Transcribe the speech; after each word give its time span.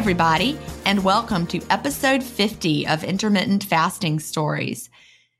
Everybody, 0.00 0.58
and 0.86 1.04
welcome 1.04 1.46
to 1.46 1.60
episode 1.68 2.24
50 2.24 2.86
of 2.86 3.04
Intermittent 3.04 3.62
Fasting 3.62 4.18
Stories. 4.18 4.88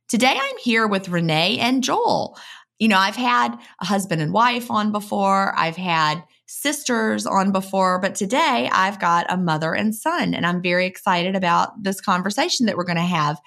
Today 0.07 0.39
I'm 0.39 0.59
here 0.59 0.87
with 0.87 1.09
Renee 1.09 1.59
and 1.59 1.83
Joel. 1.83 2.39
You 2.79 2.89
know, 2.89 2.99
I've 2.99 3.17
had 3.17 3.59
a 3.81 3.87
husband 3.87 4.21
and 4.21 4.35
wife 4.35 4.71
on 4.71 4.93
before, 4.93 5.59
I've 5.59 5.79
had 5.79 6.23
sisters 6.45 7.25
on 7.25 7.53
before, 7.53 8.01
but 8.01 8.15
today 8.15 8.69
I've 8.71 9.01
got 9.01 9.33
a 9.33 9.39
mother 9.39 9.73
and 9.73 9.95
son, 9.95 10.35
and 10.35 10.45
I'm 10.45 10.61
very 10.61 10.85
excited 10.85 11.35
about 11.37 11.83
this 11.83 12.03
conversation 12.03 12.67
that 12.67 12.77
we're 12.77 12.85
going 12.85 12.97
to 12.97 13.03
have. 13.03 13.41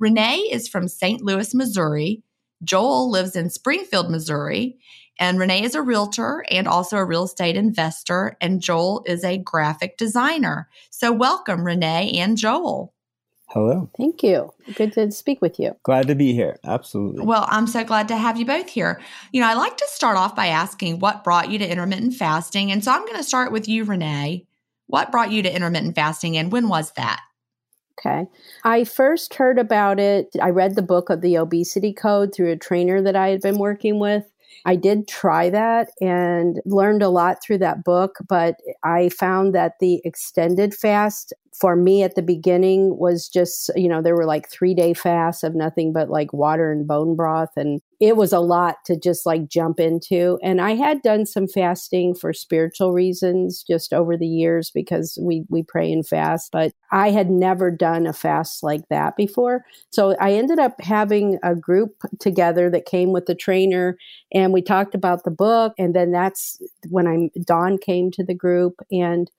Renee 0.00 0.48
is 0.50 0.66
from 0.66 0.88
St. 0.88 1.22
Louis, 1.22 1.54
Missouri. 1.54 2.24
Joel 2.64 3.08
lives 3.08 3.36
in 3.36 3.50
Springfield, 3.50 4.10
Missouri. 4.10 4.78
And 5.18 5.38
Renee 5.38 5.64
is 5.64 5.74
a 5.74 5.82
realtor 5.82 6.44
and 6.50 6.68
also 6.68 6.96
a 6.96 7.04
real 7.04 7.24
estate 7.24 7.56
investor, 7.56 8.36
and 8.40 8.60
Joel 8.60 9.02
is 9.06 9.24
a 9.24 9.38
graphic 9.38 9.96
designer. 9.96 10.68
So, 10.90 11.12
welcome, 11.12 11.64
Renee 11.64 12.12
and 12.18 12.36
Joel. 12.36 12.92
Hello. 13.48 13.88
Thank 13.96 14.22
you. 14.22 14.52
Good 14.74 14.92
to 14.94 15.10
speak 15.12 15.40
with 15.40 15.60
you. 15.60 15.76
Glad 15.84 16.08
to 16.08 16.16
be 16.16 16.32
here. 16.32 16.58
Absolutely. 16.64 17.24
Well, 17.24 17.46
I'm 17.48 17.68
so 17.68 17.84
glad 17.84 18.08
to 18.08 18.16
have 18.16 18.36
you 18.36 18.44
both 18.44 18.68
here. 18.68 19.00
You 19.32 19.40
know, 19.40 19.46
I 19.46 19.54
like 19.54 19.76
to 19.76 19.86
start 19.88 20.16
off 20.16 20.34
by 20.34 20.48
asking 20.48 20.98
what 20.98 21.22
brought 21.22 21.48
you 21.48 21.58
to 21.60 21.70
intermittent 21.70 22.14
fasting. 22.14 22.72
And 22.72 22.82
so 22.82 22.90
I'm 22.90 23.06
going 23.06 23.16
to 23.16 23.22
start 23.22 23.52
with 23.52 23.68
you, 23.68 23.84
Renee. 23.84 24.46
What 24.88 25.12
brought 25.12 25.30
you 25.30 25.42
to 25.42 25.54
intermittent 25.54 25.94
fasting 25.94 26.36
and 26.36 26.50
when 26.50 26.68
was 26.68 26.92
that? 26.92 27.20
Okay. 27.98 28.26
I 28.64 28.84
first 28.84 29.34
heard 29.34 29.58
about 29.58 29.98
it. 29.98 30.28
I 30.42 30.50
read 30.50 30.74
the 30.74 30.82
book 30.82 31.08
of 31.08 31.22
the 31.22 31.38
obesity 31.38 31.92
code 31.92 32.34
through 32.34 32.50
a 32.50 32.56
trainer 32.56 33.00
that 33.00 33.16
I 33.16 33.28
had 33.28 33.40
been 33.40 33.58
working 33.58 33.98
with. 33.98 34.24
I 34.66 34.74
did 34.74 35.06
try 35.06 35.48
that 35.50 35.90
and 36.00 36.60
learned 36.66 37.00
a 37.00 37.08
lot 37.08 37.38
through 37.40 37.58
that 37.58 37.84
book, 37.84 38.16
but 38.28 38.56
I 38.82 39.10
found 39.10 39.54
that 39.54 39.74
the 39.78 40.02
extended 40.04 40.74
fast 40.74 41.32
for 41.58 41.76
me 41.76 42.02
at 42.02 42.16
the 42.16 42.22
beginning 42.22 42.98
was 42.98 43.28
just, 43.28 43.70
you 43.76 43.88
know, 43.88 44.02
there 44.02 44.16
were 44.16 44.26
like 44.26 44.50
three 44.50 44.74
day 44.74 44.92
fasts 44.92 45.44
of 45.44 45.54
nothing 45.54 45.92
but 45.92 46.10
like 46.10 46.32
water 46.32 46.72
and 46.72 46.86
bone 46.86 47.14
broth. 47.14 47.50
And 47.56 47.80
it 47.98 48.16
was 48.16 48.32
a 48.32 48.40
lot 48.40 48.76
to 48.84 48.98
just 48.98 49.24
like 49.24 49.48
jump 49.48 49.80
into. 49.80 50.38
And 50.42 50.60
I 50.60 50.74
had 50.74 51.00
done 51.02 51.24
some 51.24 51.48
fasting 51.48 52.14
for 52.14 52.32
spiritual 52.32 52.92
reasons 52.92 53.62
just 53.62 53.94
over 53.94 54.16
the 54.16 54.26
years 54.26 54.70
because 54.70 55.18
we, 55.20 55.44
we 55.48 55.62
pray 55.62 55.90
and 55.90 56.06
fast, 56.06 56.52
but 56.52 56.72
I 56.92 57.10
had 57.10 57.30
never 57.30 57.70
done 57.70 58.06
a 58.06 58.12
fast 58.12 58.62
like 58.62 58.88
that 58.90 59.16
before. 59.16 59.64
So 59.90 60.14
I 60.20 60.32
ended 60.32 60.58
up 60.58 60.80
having 60.80 61.38
a 61.42 61.54
group 61.54 61.94
together 62.20 62.68
that 62.70 62.84
came 62.84 63.12
with 63.12 63.26
the 63.26 63.34
trainer 63.34 63.96
and 64.32 64.52
we 64.52 64.60
talked 64.60 64.94
about 64.94 65.24
the 65.24 65.30
book. 65.30 65.72
And 65.78 65.94
then 65.94 66.12
that's 66.12 66.60
when 66.90 67.06
I'm, 67.06 67.30
Dawn 67.44 67.78
came 67.78 68.10
to 68.12 68.24
the 68.24 68.34
group 68.34 68.74
and 68.90 69.30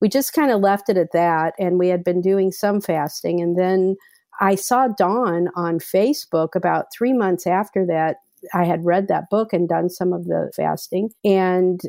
we 0.00 0.08
just 0.08 0.32
kind 0.32 0.52
of 0.52 0.60
left 0.60 0.88
it 0.88 0.96
at 0.96 1.12
that. 1.12 1.54
And 1.58 1.78
we 1.78 1.88
had 1.88 2.04
been 2.04 2.20
doing 2.20 2.52
some 2.52 2.80
fasting. 2.80 3.40
And 3.40 3.58
then 3.58 3.96
I 4.40 4.54
saw 4.54 4.88
Dawn 4.88 5.48
on 5.56 5.78
Facebook 5.78 6.54
about 6.54 6.86
three 6.96 7.12
months 7.12 7.46
after 7.46 7.84
that. 7.86 8.16
I 8.54 8.64
had 8.64 8.84
read 8.84 9.08
that 9.08 9.30
book 9.30 9.52
and 9.52 9.68
done 9.68 9.90
some 9.90 10.12
of 10.12 10.26
the 10.26 10.52
fasting. 10.54 11.10
And 11.24 11.80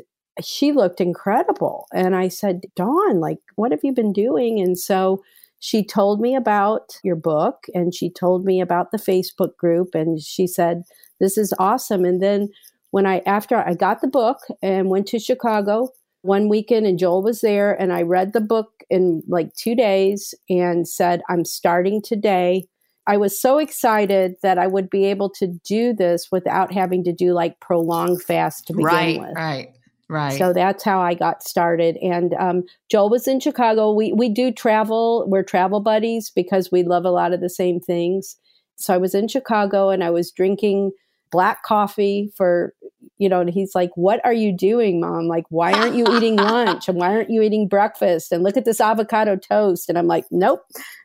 she 0.42 0.72
looked 0.72 1.00
incredible. 1.00 1.86
And 1.92 2.16
I 2.16 2.28
said, 2.28 2.62
Dawn, 2.74 3.20
like, 3.20 3.38
what 3.56 3.70
have 3.70 3.80
you 3.84 3.92
been 3.92 4.12
doing? 4.12 4.60
And 4.60 4.78
so 4.78 5.22
she 5.60 5.84
told 5.84 6.20
me 6.20 6.34
about 6.34 6.98
your 7.04 7.16
book 7.16 7.66
and 7.74 7.94
she 7.94 8.10
told 8.10 8.44
me 8.44 8.60
about 8.60 8.90
the 8.90 8.98
Facebook 8.98 9.56
group. 9.56 9.94
And 9.94 10.20
she 10.20 10.46
said, 10.46 10.82
This 11.20 11.36
is 11.36 11.54
awesome. 11.58 12.04
And 12.04 12.22
then 12.22 12.48
when 12.90 13.06
I, 13.06 13.22
after 13.26 13.56
I 13.56 13.74
got 13.74 14.00
the 14.00 14.08
book 14.08 14.38
and 14.62 14.88
went 14.88 15.06
to 15.08 15.18
Chicago, 15.18 15.90
one 16.22 16.48
weekend 16.48 16.86
and 16.86 16.98
Joel 16.98 17.22
was 17.22 17.40
there 17.40 17.80
and 17.80 17.92
I 17.92 18.02
read 18.02 18.32
the 18.32 18.40
book 18.40 18.79
in 18.90 19.22
like 19.28 19.54
two 19.54 19.74
days 19.74 20.34
and 20.48 20.86
said, 20.86 21.22
I'm 21.28 21.44
starting 21.44 22.02
today. 22.02 22.66
I 23.06 23.16
was 23.16 23.40
so 23.40 23.58
excited 23.58 24.34
that 24.42 24.58
I 24.58 24.66
would 24.66 24.90
be 24.90 25.06
able 25.06 25.30
to 25.30 25.46
do 25.64 25.92
this 25.92 26.28
without 26.30 26.72
having 26.72 27.02
to 27.04 27.12
do 27.12 27.32
like 27.32 27.58
prolonged 27.60 28.22
fast 28.22 28.66
to 28.66 28.72
begin 28.72 28.84
right, 28.84 29.20
with. 29.20 29.34
Right, 29.34 29.68
right. 30.08 30.38
So 30.38 30.52
that's 30.52 30.84
how 30.84 31.00
I 31.00 31.14
got 31.14 31.42
started. 31.42 31.96
And 31.98 32.34
um, 32.34 32.64
Joel 32.90 33.10
was 33.10 33.26
in 33.26 33.40
Chicago. 33.40 33.92
We 33.92 34.12
we 34.12 34.28
do 34.28 34.52
travel. 34.52 35.24
We're 35.26 35.42
travel 35.42 35.80
buddies 35.80 36.30
because 36.30 36.70
we 36.70 36.82
love 36.82 37.04
a 37.04 37.10
lot 37.10 37.32
of 37.32 37.40
the 37.40 37.50
same 37.50 37.80
things. 37.80 38.36
So 38.76 38.94
I 38.94 38.98
was 38.98 39.14
in 39.14 39.28
Chicago 39.28 39.90
and 39.90 40.04
I 40.04 40.10
was 40.10 40.30
drinking 40.30 40.92
black 41.30 41.62
coffee 41.62 42.30
for 42.36 42.74
you 43.20 43.28
know 43.28 43.40
and 43.40 43.50
he's 43.50 43.74
like 43.74 43.90
what 43.94 44.20
are 44.24 44.32
you 44.32 44.50
doing 44.50 44.98
mom? 44.98 45.28
Like 45.28 45.44
why 45.50 45.72
aren't 45.72 45.94
you 45.94 46.06
eating 46.16 46.36
lunch? 46.36 46.88
And 46.88 46.98
why 46.98 47.14
aren't 47.14 47.30
you 47.30 47.42
eating 47.42 47.68
breakfast? 47.68 48.32
And 48.32 48.42
look 48.42 48.56
at 48.56 48.64
this 48.64 48.80
avocado 48.80 49.36
toast. 49.36 49.88
And 49.88 49.98
i'm 49.98 50.06
like 50.06 50.24
nope 50.30 50.62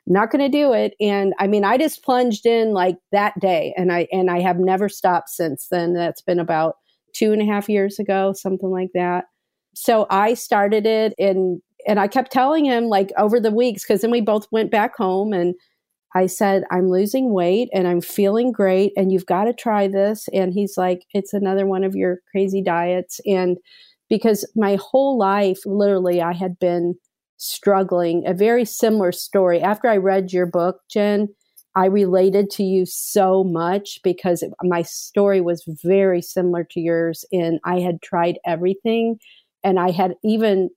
not 0.08 0.32
going 0.32 0.50
to 0.50 0.58
do 0.58 0.72
it. 0.72 0.96
And 1.00 1.34
i 1.38 1.46
mean 1.46 1.66
i 1.66 1.78
just 1.78 2.04
plunged 2.04 2.46
in 2.46 2.74
like 2.74 2.98
that 3.12 3.40
day 3.40 3.74
and 3.78 3.92
i 3.92 4.08
and 4.12 4.32
i 4.32 4.40
have 4.40 4.58
never 4.58 4.90
stopped 4.90 5.30
since 5.30 5.68
then. 5.70 5.94
That's 5.94 6.22
been 6.22 6.40
about 6.40 6.78
two 7.14 7.34
and 7.34 7.42
a 7.42 7.46
half 7.46 7.70
years 7.70 8.00
ago 8.00 8.34
something 8.34 8.72
like 8.72 8.92
that. 8.94 9.26
So 9.76 10.08
i 10.10 10.34
started 10.34 10.86
it 10.86 11.14
and 11.20 11.62
and 11.86 12.00
i 12.00 12.08
kept 12.08 12.32
telling 12.32 12.66
him 12.66 12.86
like 12.86 13.12
over 13.18 13.40
the 13.40 13.52
weeks 13.52 13.84
because 13.84 14.02
then 14.02 14.12
we 14.12 14.22
both 14.22 14.48
went 14.52 14.72
back 14.72 14.96
home 14.96 15.34
and 15.34 15.54
I 16.16 16.28
said, 16.28 16.64
I'm 16.72 16.90
losing 16.90 17.34
weight 17.34 17.70
and 17.74 17.88
I'm 17.88 18.02
feeling 18.02 18.52
great, 18.52 18.94
and 18.96 19.12
you've 19.12 19.26
got 19.26 19.46
to 19.46 19.54
try 19.54 19.88
this. 19.88 20.28
And 20.34 20.54
he's 20.54 20.78
like, 20.78 21.02
It's 21.14 21.34
another 21.34 21.66
one 21.68 21.84
of 21.84 21.96
your 21.96 22.20
crazy 22.32 22.64
diets. 22.64 23.20
And 23.26 23.58
because 24.10 24.50
my 24.56 24.78
whole 24.82 25.18
life, 25.18 25.60
literally, 25.66 26.22
I 26.22 26.34
had 26.34 26.58
been 26.60 26.96
struggling, 27.38 28.24
a 28.26 28.34
very 28.34 28.66
similar 28.66 29.12
story. 29.12 29.62
After 29.62 29.90
I 29.90 29.98
read 29.98 30.32
your 30.32 30.46
book, 30.46 30.78
Gin, 30.90 31.30
I 31.76 31.88
related 31.88 32.50
to 32.52 32.64
you 32.64 32.86
so 32.86 33.44
much 33.44 34.00
because 34.04 34.42
it, 34.42 34.52
my 34.64 34.84
story 34.84 35.42
was 35.42 35.64
very 35.84 36.22
similar 36.22 36.64
to 36.72 36.80
yours. 36.80 37.26
And 37.34 37.60
I 37.66 37.82
had 37.82 38.02
tried 38.02 38.40
everything. 38.46 39.18
And 39.64 39.80
I 39.80 39.92
had 39.92 40.14
even 40.24 40.70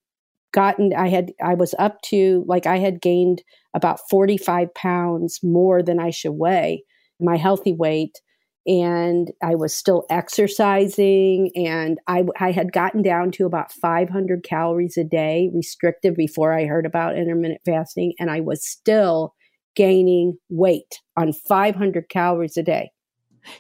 gotten 0.52 0.92
i 0.94 1.08
had 1.08 1.32
i 1.42 1.54
was 1.54 1.74
up 1.78 2.00
to 2.02 2.44
like 2.46 2.66
i 2.66 2.78
had 2.78 3.00
gained 3.00 3.42
about 3.74 4.00
45 4.10 4.72
pounds 4.74 5.40
more 5.42 5.82
than 5.82 5.98
i 5.98 6.10
should 6.10 6.32
weigh 6.32 6.82
my 7.20 7.36
healthy 7.36 7.72
weight 7.72 8.20
and 8.66 9.30
i 9.42 9.54
was 9.54 9.74
still 9.74 10.04
exercising 10.10 11.50
and 11.54 11.98
i 12.06 12.24
i 12.40 12.50
had 12.50 12.72
gotten 12.72 13.02
down 13.02 13.30
to 13.30 13.46
about 13.46 13.72
500 13.72 14.42
calories 14.44 14.96
a 14.96 15.04
day 15.04 15.50
restricted 15.54 16.14
before 16.14 16.52
i 16.52 16.64
heard 16.64 16.86
about 16.86 17.16
intermittent 17.16 17.60
fasting 17.64 18.12
and 18.18 18.30
i 18.30 18.40
was 18.40 18.66
still 18.66 19.34
gaining 19.78 20.36
weight 20.50 21.00
on 21.16 21.32
500 21.32 22.08
calories 22.08 22.56
a 22.56 22.64
day. 22.64 22.90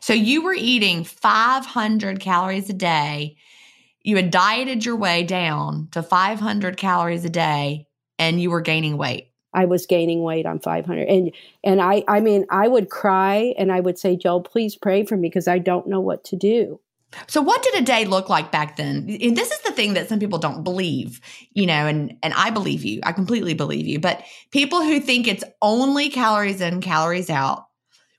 So 0.00 0.12
you 0.12 0.42
were 0.42 0.56
eating 0.58 1.04
500 1.04 2.18
calories 2.18 2.68
a 2.68 2.74
day 2.74 3.36
you 4.08 4.16
had 4.16 4.30
dieted 4.30 4.86
your 4.86 4.96
way 4.96 5.22
down 5.22 5.86
to 5.90 6.02
500 6.02 6.78
calories 6.78 7.26
a 7.26 7.28
day 7.28 7.86
and 8.18 8.40
you 8.40 8.50
were 8.50 8.62
gaining 8.62 8.96
weight. 8.96 9.30
I 9.52 9.66
was 9.66 9.84
gaining 9.84 10.22
weight 10.22 10.46
on 10.46 10.60
500 10.60 11.06
and 11.06 11.30
and 11.62 11.82
I 11.82 12.04
I 12.08 12.20
mean 12.20 12.46
I 12.48 12.68
would 12.68 12.88
cry 12.88 13.52
and 13.58 13.70
I 13.70 13.80
would 13.80 13.98
say 13.98 14.16
Joel 14.16 14.40
please 14.40 14.76
pray 14.76 15.04
for 15.04 15.14
me 15.14 15.28
because 15.28 15.46
I 15.46 15.58
don't 15.58 15.88
know 15.88 16.00
what 16.00 16.24
to 16.24 16.36
do. 16.36 16.80
So 17.26 17.42
what 17.42 17.62
did 17.62 17.74
a 17.74 17.84
day 17.84 18.06
look 18.06 18.30
like 18.30 18.50
back 18.50 18.76
then? 18.76 19.18
And 19.20 19.36
this 19.36 19.50
is 19.50 19.60
the 19.60 19.72
thing 19.72 19.92
that 19.92 20.08
some 20.08 20.20
people 20.20 20.38
don't 20.38 20.64
believe, 20.64 21.20
you 21.52 21.66
know, 21.66 21.86
and 21.86 22.16
and 22.22 22.32
I 22.32 22.48
believe 22.48 22.86
you. 22.86 23.00
I 23.02 23.12
completely 23.12 23.52
believe 23.52 23.86
you. 23.86 24.00
But 24.00 24.22
people 24.50 24.82
who 24.82 25.00
think 25.00 25.28
it's 25.28 25.44
only 25.60 26.08
calories 26.08 26.62
in, 26.62 26.80
calories 26.80 27.28
out 27.28 27.66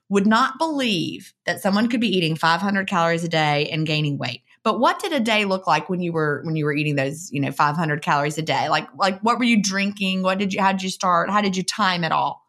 would 0.08 0.26
not 0.26 0.58
believe 0.58 1.34
that 1.46 1.62
someone 1.62 1.88
could 1.88 2.00
be 2.00 2.16
eating 2.16 2.36
500 2.36 2.86
calories 2.86 3.24
a 3.24 3.28
day 3.28 3.68
and 3.70 3.86
gaining 3.86 4.18
weight. 4.18 4.42
But 4.62 4.78
what 4.78 5.00
did 5.00 5.12
a 5.12 5.20
day 5.20 5.44
look 5.44 5.66
like 5.66 5.88
when 5.88 6.00
you 6.00 6.12
were 6.12 6.42
when 6.44 6.54
you 6.54 6.64
were 6.64 6.72
eating 6.72 6.96
those, 6.96 7.30
you 7.32 7.40
know, 7.40 7.50
500 7.50 8.02
calories 8.02 8.38
a 8.38 8.42
day? 8.42 8.68
Like 8.68 8.88
like 8.96 9.20
what 9.20 9.38
were 9.38 9.44
you 9.44 9.62
drinking? 9.62 10.22
What 10.22 10.38
did 10.38 10.52
you 10.52 10.60
how 10.60 10.72
did 10.72 10.82
you 10.82 10.90
start? 10.90 11.30
How 11.30 11.40
did 11.40 11.56
you 11.56 11.62
time 11.62 12.04
it 12.04 12.12
all? 12.12 12.42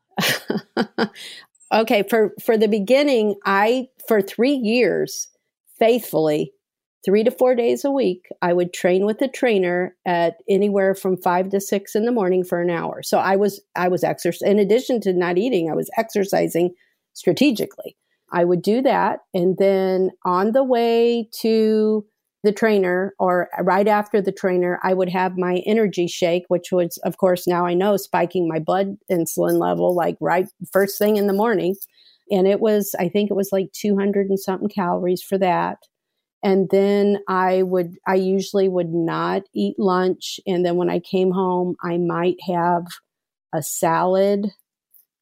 okay, 1.74 2.04
for 2.10 2.34
for 2.44 2.58
the 2.58 2.68
beginning, 2.68 3.36
I 3.46 3.88
for 4.08 4.22
3 4.22 4.52
years 4.52 5.30
faithfully 5.80 6.54
3 7.04 7.24
to 7.24 7.32
4 7.32 7.56
days 7.56 7.84
a 7.84 7.92
week, 7.92 8.28
I 8.42 8.54
would 8.54 8.74
train 8.74 9.06
with 9.06 9.22
a 9.22 9.28
trainer 9.28 9.96
at 10.06 10.36
anywhere 10.48 10.94
from 10.94 11.18
5 11.18 11.50
to 11.50 11.60
6 11.60 11.96
in 11.96 12.06
the 12.06 12.12
morning 12.12 12.44
for 12.44 12.62
an 12.62 12.70
hour. 12.70 13.02
So 13.04 13.20
I 13.20 13.38
was 13.38 13.62
I 13.76 13.88
was 13.88 14.04
exercising 14.04 14.52
in 14.52 14.60
addition 14.60 15.02
to 15.02 15.14
not 15.14 15.38
eating, 15.38 15.70
I 15.70 15.76
was 15.76 15.90
exercising 15.98 16.76
strategically. 17.14 17.96
I 18.32 18.46
would 18.46 18.62
do 18.62 18.82
that. 18.82 19.20
And 19.34 19.58
then 19.58 20.12
on 20.26 20.52
the 20.52 20.64
way 20.64 21.28
to 21.42 22.06
the 22.44 22.52
trainer 22.52 23.14
or 23.20 23.50
right 23.62 23.88
after 23.88 24.22
the 24.22 24.32
trainer, 24.32 24.80
I 24.84 24.94
would 24.94 25.10
have 25.10 25.38
my 25.38 25.62
energy 25.66 26.08
shake, 26.08 26.46
which 26.48 26.72
was, 26.72 26.98
of 27.04 27.18
course, 27.18 27.48
now 27.48 27.66
I 27.66 27.74
know 27.74 27.98
spiking 27.98 28.48
my 28.48 28.60
blood 28.60 28.98
insulin 29.12 29.60
level 29.60 29.96
like 29.96 30.18
right 30.20 30.48
first 30.72 30.98
thing 30.98 31.18
in 31.18 31.28
the 31.28 31.34
morning. 31.34 31.76
And 32.32 32.48
it 32.48 32.60
was, 32.60 32.96
I 32.98 33.10
think 33.10 33.30
it 33.30 33.36
was 33.36 33.50
like 33.52 33.72
200 33.74 34.28
and 34.28 34.40
something 34.40 34.70
calories 34.70 35.22
for 35.22 35.38
that. 35.38 35.78
And 36.44 36.70
then 36.72 37.20
I 37.28 37.62
would, 37.62 37.94
I 38.08 38.16
usually 38.16 38.68
would 38.68 38.92
not 38.92 39.44
eat 39.54 39.76
lunch. 39.78 40.40
And 40.48 40.66
then 40.66 40.78
when 40.78 40.90
I 40.90 41.00
came 41.00 41.32
home, 41.32 41.76
I 41.84 41.98
might 41.98 42.38
have 42.48 42.86
a 43.54 43.62
salad 43.62 44.52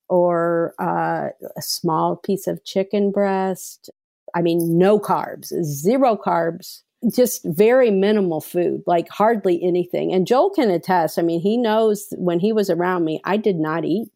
or 0.09 0.73
uh, 0.79 1.29
a 1.57 1.61
small 1.61 2.15
piece 2.15 2.47
of 2.47 2.63
chicken 2.65 3.11
breast. 3.11 3.89
I 4.35 4.41
mean, 4.41 4.77
no 4.77 4.99
carbs, 4.99 5.47
zero 5.63 6.17
carbs, 6.17 6.81
just 7.11 7.41
very 7.45 7.91
minimal 7.91 8.41
food, 8.41 8.83
like 8.85 9.07
hardly 9.09 9.63
anything. 9.63 10.13
And 10.13 10.27
Joel 10.27 10.49
can 10.51 10.69
attest. 10.69 11.17
I 11.17 11.21
mean, 11.21 11.39
he 11.39 11.57
knows 11.57 12.07
when 12.17 12.39
he 12.39 12.51
was 12.51 12.69
around 12.69 13.05
me, 13.05 13.21
I 13.23 13.37
did 13.37 13.55
not 13.55 13.85
eat. 13.85 14.11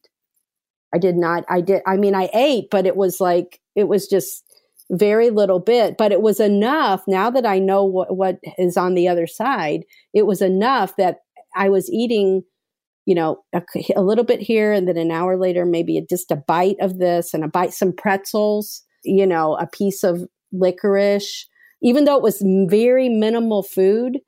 I 0.93 0.99
did 0.99 1.15
not, 1.15 1.45
I 1.49 1.61
did, 1.61 1.81
I 1.87 1.97
mean, 1.97 2.13
I 2.13 2.29
ate, 2.33 2.69
but 2.69 2.85
it 2.85 2.95
was 2.95 3.19
like, 3.19 3.59
it 3.75 3.87
was 3.87 4.07
just 4.07 4.43
very 4.91 5.31
little 5.31 5.59
bit, 5.59 5.97
but 5.97 6.11
it 6.11 6.21
was 6.21 6.39
enough. 6.39 7.03
Now 7.07 7.31
that 7.31 7.45
I 7.47 7.57
know 7.57 7.83
what, 7.83 8.15
what 8.15 8.37
is 8.59 8.77
on 8.77 8.93
the 8.93 9.07
other 9.07 9.25
side, 9.25 9.85
it 10.13 10.27
was 10.27 10.41
enough 10.41 10.95
that 10.97 11.21
I 11.55 11.69
was 11.69 11.89
eating 11.89 12.43
you 13.05 13.15
know, 13.15 13.43
a, 13.53 13.61
a, 13.95 14.01
little 14.01 14.23
bit 14.23 14.39
here, 14.39 14.71
and 14.71 14.87
then 14.87 14.97
an 14.97 15.11
hour 15.11 15.37
later, 15.37 15.65
maybe 15.65 16.03
just 16.09 16.31
a 16.31 16.35
bite 16.35 16.77
of 16.79 16.99
this 16.99 17.33
and 17.33 17.43
a 17.43 17.47
bite, 17.47 17.73
some 17.73 17.93
pretzels, 17.93 18.81
you 19.03 19.27
know, 19.27 19.55
a 19.55 19.67
piece 19.67 20.03
of 20.03 20.23
licorice. 20.51 21.47
Even 21.81 22.05
though 22.05 22.15
it 22.15 22.23
was 22.23 22.41
very 22.69 23.09
minimal 23.09 23.63
food, 23.63 24.19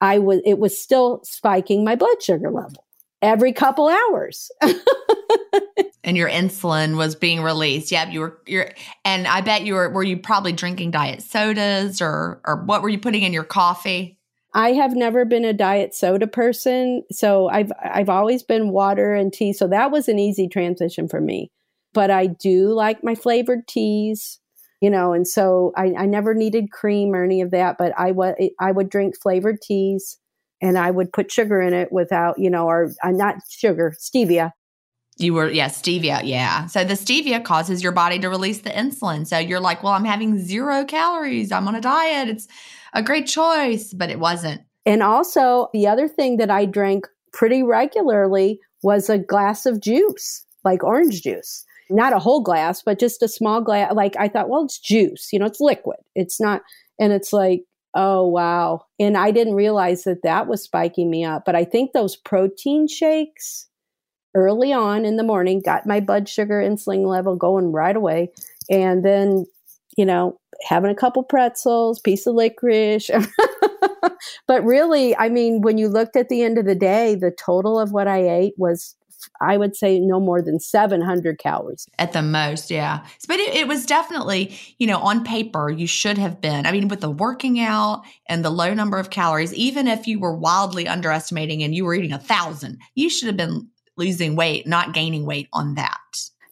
I 0.00 0.18
was 0.18 0.40
it 0.44 0.58
was 0.58 0.80
still 0.80 1.20
spiking 1.24 1.84
my 1.84 1.96
blood 1.96 2.22
sugar 2.22 2.50
level 2.50 2.84
every 3.22 3.52
couple 3.52 3.88
hours. 3.88 4.50
and 6.04 6.16
your 6.16 6.28
insulin 6.28 6.96
was 6.96 7.14
being 7.14 7.42
released. 7.42 7.90
Yeah, 7.90 8.10
you 8.10 8.20
were 8.20 8.42
you're 8.46 8.70
and 9.04 9.26
I 9.26 9.40
bet 9.40 9.64
you 9.64 9.74
were 9.74 9.90
were 9.90 10.02
you 10.02 10.18
probably 10.18 10.52
drinking 10.52 10.90
diet 10.90 11.22
sodas 11.22 12.00
or 12.00 12.40
or 12.44 12.64
what 12.64 12.82
were 12.82 12.88
you 12.88 12.98
putting 12.98 13.22
in 13.22 13.32
your 13.32 13.44
coffee? 13.44 14.17
I 14.58 14.72
have 14.72 14.96
never 14.96 15.24
been 15.24 15.44
a 15.44 15.52
diet 15.52 15.94
soda 15.94 16.26
person, 16.26 17.04
so 17.12 17.48
I've 17.48 17.70
I've 17.80 18.08
always 18.08 18.42
been 18.42 18.70
water 18.70 19.14
and 19.14 19.32
tea. 19.32 19.52
So 19.52 19.68
that 19.68 19.92
was 19.92 20.08
an 20.08 20.18
easy 20.18 20.48
transition 20.48 21.06
for 21.08 21.20
me. 21.20 21.52
But 21.94 22.10
I 22.10 22.26
do 22.26 22.72
like 22.74 23.04
my 23.04 23.14
flavored 23.14 23.68
teas, 23.68 24.40
you 24.80 24.90
know, 24.90 25.12
and 25.12 25.28
so 25.28 25.72
I, 25.76 25.94
I 25.96 26.06
never 26.06 26.34
needed 26.34 26.72
cream 26.72 27.14
or 27.14 27.22
any 27.22 27.40
of 27.40 27.52
that. 27.52 27.76
But 27.78 27.92
I 27.96 28.10
would 28.10 28.34
I 28.58 28.72
would 28.72 28.90
drink 28.90 29.14
flavored 29.22 29.62
teas, 29.62 30.18
and 30.60 30.76
I 30.76 30.90
would 30.90 31.12
put 31.12 31.30
sugar 31.30 31.62
in 31.62 31.72
it 31.72 31.92
without, 31.92 32.40
you 32.40 32.50
know, 32.50 32.66
or 32.66 32.90
uh, 33.04 33.12
not 33.12 33.36
sugar, 33.48 33.94
stevia. 33.96 34.50
You 35.18 35.34
were, 35.34 35.50
yeah, 35.50 35.68
stevia. 35.68 36.20
Yeah. 36.24 36.66
So 36.66 36.84
the 36.84 36.94
stevia 36.94 37.44
causes 37.44 37.82
your 37.82 37.90
body 37.90 38.20
to 38.20 38.28
release 38.28 38.60
the 38.60 38.70
insulin. 38.70 39.26
So 39.26 39.36
you're 39.38 39.58
like, 39.58 39.82
well, 39.82 39.92
I'm 39.92 40.04
having 40.04 40.38
zero 40.38 40.84
calories. 40.84 41.50
I'm 41.50 41.66
on 41.66 41.74
a 41.74 41.80
diet. 41.80 42.28
It's 42.28 42.46
a 42.94 43.02
great 43.02 43.26
choice, 43.26 43.92
but 43.92 44.10
it 44.10 44.18
wasn't. 44.18 44.62
And 44.86 45.02
also, 45.02 45.68
the 45.72 45.86
other 45.86 46.08
thing 46.08 46.38
that 46.38 46.50
I 46.50 46.64
drank 46.64 47.06
pretty 47.32 47.62
regularly 47.62 48.60
was 48.82 49.10
a 49.10 49.18
glass 49.18 49.66
of 49.66 49.80
juice, 49.80 50.46
like 50.64 50.82
orange 50.82 51.22
juice. 51.22 51.64
Not 51.90 52.12
a 52.12 52.18
whole 52.18 52.42
glass, 52.42 52.82
but 52.82 52.98
just 52.98 53.22
a 53.22 53.28
small 53.28 53.60
glass. 53.60 53.92
Like 53.94 54.14
I 54.18 54.28
thought, 54.28 54.48
well, 54.48 54.64
it's 54.64 54.78
juice, 54.78 55.28
you 55.32 55.38
know, 55.38 55.46
it's 55.46 55.60
liquid. 55.60 55.98
It's 56.14 56.40
not, 56.40 56.62
and 56.98 57.12
it's 57.12 57.32
like, 57.32 57.62
oh, 57.94 58.26
wow. 58.26 58.82
And 58.98 59.16
I 59.16 59.30
didn't 59.30 59.54
realize 59.54 60.04
that 60.04 60.22
that 60.22 60.46
was 60.46 60.62
spiking 60.62 61.10
me 61.10 61.24
up. 61.24 61.44
But 61.44 61.56
I 61.56 61.64
think 61.64 61.92
those 61.92 62.16
protein 62.16 62.86
shakes 62.86 63.66
early 64.34 64.72
on 64.72 65.04
in 65.04 65.16
the 65.16 65.24
morning 65.24 65.62
got 65.64 65.86
my 65.86 66.00
blood 66.00 66.28
sugar 66.28 66.62
insulin 66.62 67.06
level 67.06 67.36
going 67.36 67.72
right 67.72 67.96
away. 67.96 68.30
And 68.70 69.04
then, 69.04 69.46
you 69.98 70.06
know, 70.06 70.38
having 70.62 70.92
a 70.92 70.94
couple 70.94 71.24
pretzels, 71.24 71.98
piece 71.98 72.24
of 72.26 72.36
licorice. 72.36 73.10
but 74.46 74.64
really, 74.64 75.14
I 75.16 75.28
mean, 75.28 75.60
when 75.60 75.76
you 75.76 75.88
looked 75.88 76.14
at 76.14 76.28
the 76.28 76.42
end 76.42 76.56
of 76.56 76.66
the 76.66 76.76
day, 76.76 77.16
the 77.16 77.32
total 77.32 77.80
of 77.80 77.90
what 77.90 78.06
I 78.06 78.26
ate 78.28 78.54
was 78.56 78.94
I 79.40 79.56
would 79.56 79.74
say 79.74 79.98
no 79.98 80.20
more 80.20 80.40
than 80.40 80.60
700 80.60 81.40
calories. 81.40 81.88
At 81.98 82.12
the 82.12 82.22
most, 82.22 82.70
yeah. 82.70 83.04
But 83.26 83.40
it, 83.40 83.52
it, 83.56 83.66
was 83.66 83.84
definitely, 83.84 84.56
you 84.78 84.86
know, 84.86 84.98
on 84.98 85.24
paper, 85.24 85.68
you 85.68 85.88
should 85.88 86.16
have 86.18 86.40
been. 86.40 86.66
I 86.66 86.70
mean, 86.70 86.86
with 86.86 87.00
the 87.00 87.10
working 87.10 87.58
out 87.58 88.04
and 88.28 88.44
the 88.44 88.50
low 88.50 88.74
number 88.74 88.96
of 88.96 89.10
calories, 89.10 89.52
even 89.54 89.88
if 89.88 90.06
you 90.06 90.20
were 90.20 90.36
wildly 90.36 90.86
underestimating 90.86 91.64
and 91.64 91.74
you 91.74 91.84
were 91.84 91.94
eating 91.94 92.12
a 92.12 92.18
thousand, 92.20 92.78
you 92.94 93.10
should 93.10 93.26
have 93.26 93.36
been 93.36 93.68
losing 93.96 94.36
weight, 94.36 94.68
not 94.68 94.94
gaining 94.94 95.26
weight 95.26 95.48
on 95.52 95.74
that. 95.74 95.98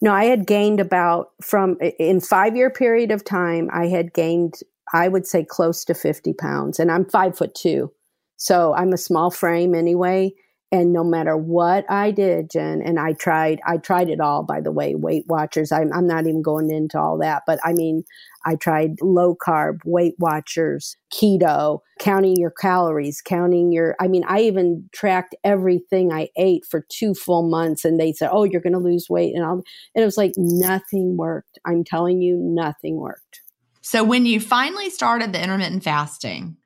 No, 0.01 0.13
I 0.13 0.25
had 0.25 0.45
gained 0.45 0.79
about 0.79 1.31
from 1.41 1.77
in 1.99 2.21
five 2.21 2.55
year 2.55 2.69
period 2.69 3.11
of 3.11 3.23
time, 3.23 3.69
I 3.73 3.87
had 3.87 4.13
gained, 4.13 4.59
I 4.93 5.07
would 5.07 5.25
say 5.25 5.43
close 5.43 5.83
to 5.85 5.93
50 5.93 6.33
pounds 6.33 6.79
and 6.79 6.91
I'm 6.91 7.05
five 7.05 7.37
foot 7.37 7.55
two. 7.55 7.91
So 8.37 8.73
I'm 8.73 8.93
a 8.93 8.97
small 8.97 9.31
frame 9.31 9.73
anyway 9.73 10.33
and 10.69 10.91
no 10.91 11.03
matter 11.03 11.37
what 11.37 11.89
I 11.89 12.11
did, 12.11 12.49
Gin, 12.49 12.81
and 12.81 12.99
I 12.99 13.13
tried, 13.13 13.61
I 13.65 13.77
tried 13.77 14.09
it 14.09 14.19
all, 14.19 14.43
by 14.43 14.59
the 14.59 14.71
way, 14.71 14.95
Weight 14.95 15.23
Watchers. 15.27 15.71
I'm, 15.71 15.93
I'm 15.93 16.07
not 16.07 16.27
even 16.27 16.41
going 16.41 16.69
into 16.69 16.99
all 16.99 17.17
that, 17.19 17.43
but 17.47 17.59
I 17.63 17.71
mean, 17.71 18.03
I 18.45 18.55
tried 18.55 18.97
low 19.01 19.35
carb, 19.35 19.79
Weight 19.85 20.15
Watchers, 20.19 20.97
keto, 21.13 21.79
counting 21.99 22.35
your 22.35 22.51
calories, 22.51 23.21
counting 23.21 23.71
your, 23.71 23.95
I 24.01 24.09
mean, 24.09 24.25
I 24.27 24.41
even 24.41 24.89
tracked 24.93 25.35
everything 25.45 26.11
I 26.11 26.29
ate 26.37 26.65
for 26.65 26.85
two 26.89 27.13
full 27.13 27.47
months 27.47 27.85
and 27.85 27.97
they 27.97 28.11
said, 28.11 28.29
oh, 28.33 28.43
you're 28.43 28.61
going 28.61 28.73
to 28.73 28.79
lose 28.79 29.07
weight. 29.09 29.35
And, 29.35 29.45
I'll, 29.45 29.63
and 29.95 30.01
it 30.01 30.05
was 30.05 30.17
like 30.17 30.33
nothing 30.35 31.15
worked. 31.15 31.59
I'm 31.65 31.85
telling 31.85 32.21
you, 32.21 32.37
nothing 32.37 32.97
worked. 32.97 33.41
So 33.81 34.03
when 34.03 34.25
you 34.25 34.41
finally 34.41 34.89
started 34.89 35.31
the 35.31 35.41
intermittent 35.41 35.85
fasting, 35.85 36.57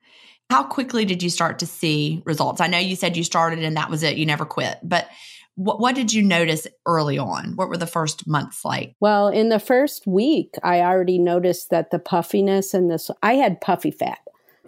how 0.52 0.62
quickly 0.62 1.06
did 1.06 1.22
you 1.22 1.30
start 1.30 1.58
to 1.60 1.66
see 1.66 2.22
results? 2.26 2.60
I 2.60 2.66
know 2.66 2.76
you 2.76 2.94
said 2.94 3.16
you 3.16 3.24
started 3.24 3.60
and 3.64 3.74
that 3.78 3.88
was 3.88 4.02
it, 4.02 4.18
you 4.18 4.26
never 4.26 4.44
quit, 4.44 4.78
but 4.82 5.08
what, 5.54 5.80
what 5.80 5.94
did 5.94 6.12
you 6.12 6.22
notice 6.22 6.66
early 6.84 7.16
on? 7.16 7.56
What 7.56 7.70
were 7.70 7.78
the 7.78 7.86
first 7.86 8.26
months 8.26 8.62
like? 8.62 8.94
Well, 9.00 9.28
in 9.28 9.48
the 9.48 9.58
first 9.58 10.06
week, 10.06 10.56
I 10.62 10.80
already 10.80 11.18
noticed 11.18 11.70
that 11.70 11.90
the 11.90 11.98
puffiness 11.98 12.74
and 12.74 12.90
this, 12.90 13.10
I 13.22 13.34
had 13.34 13.62
puffy 13.62 13.90
fat. 13.90 14.18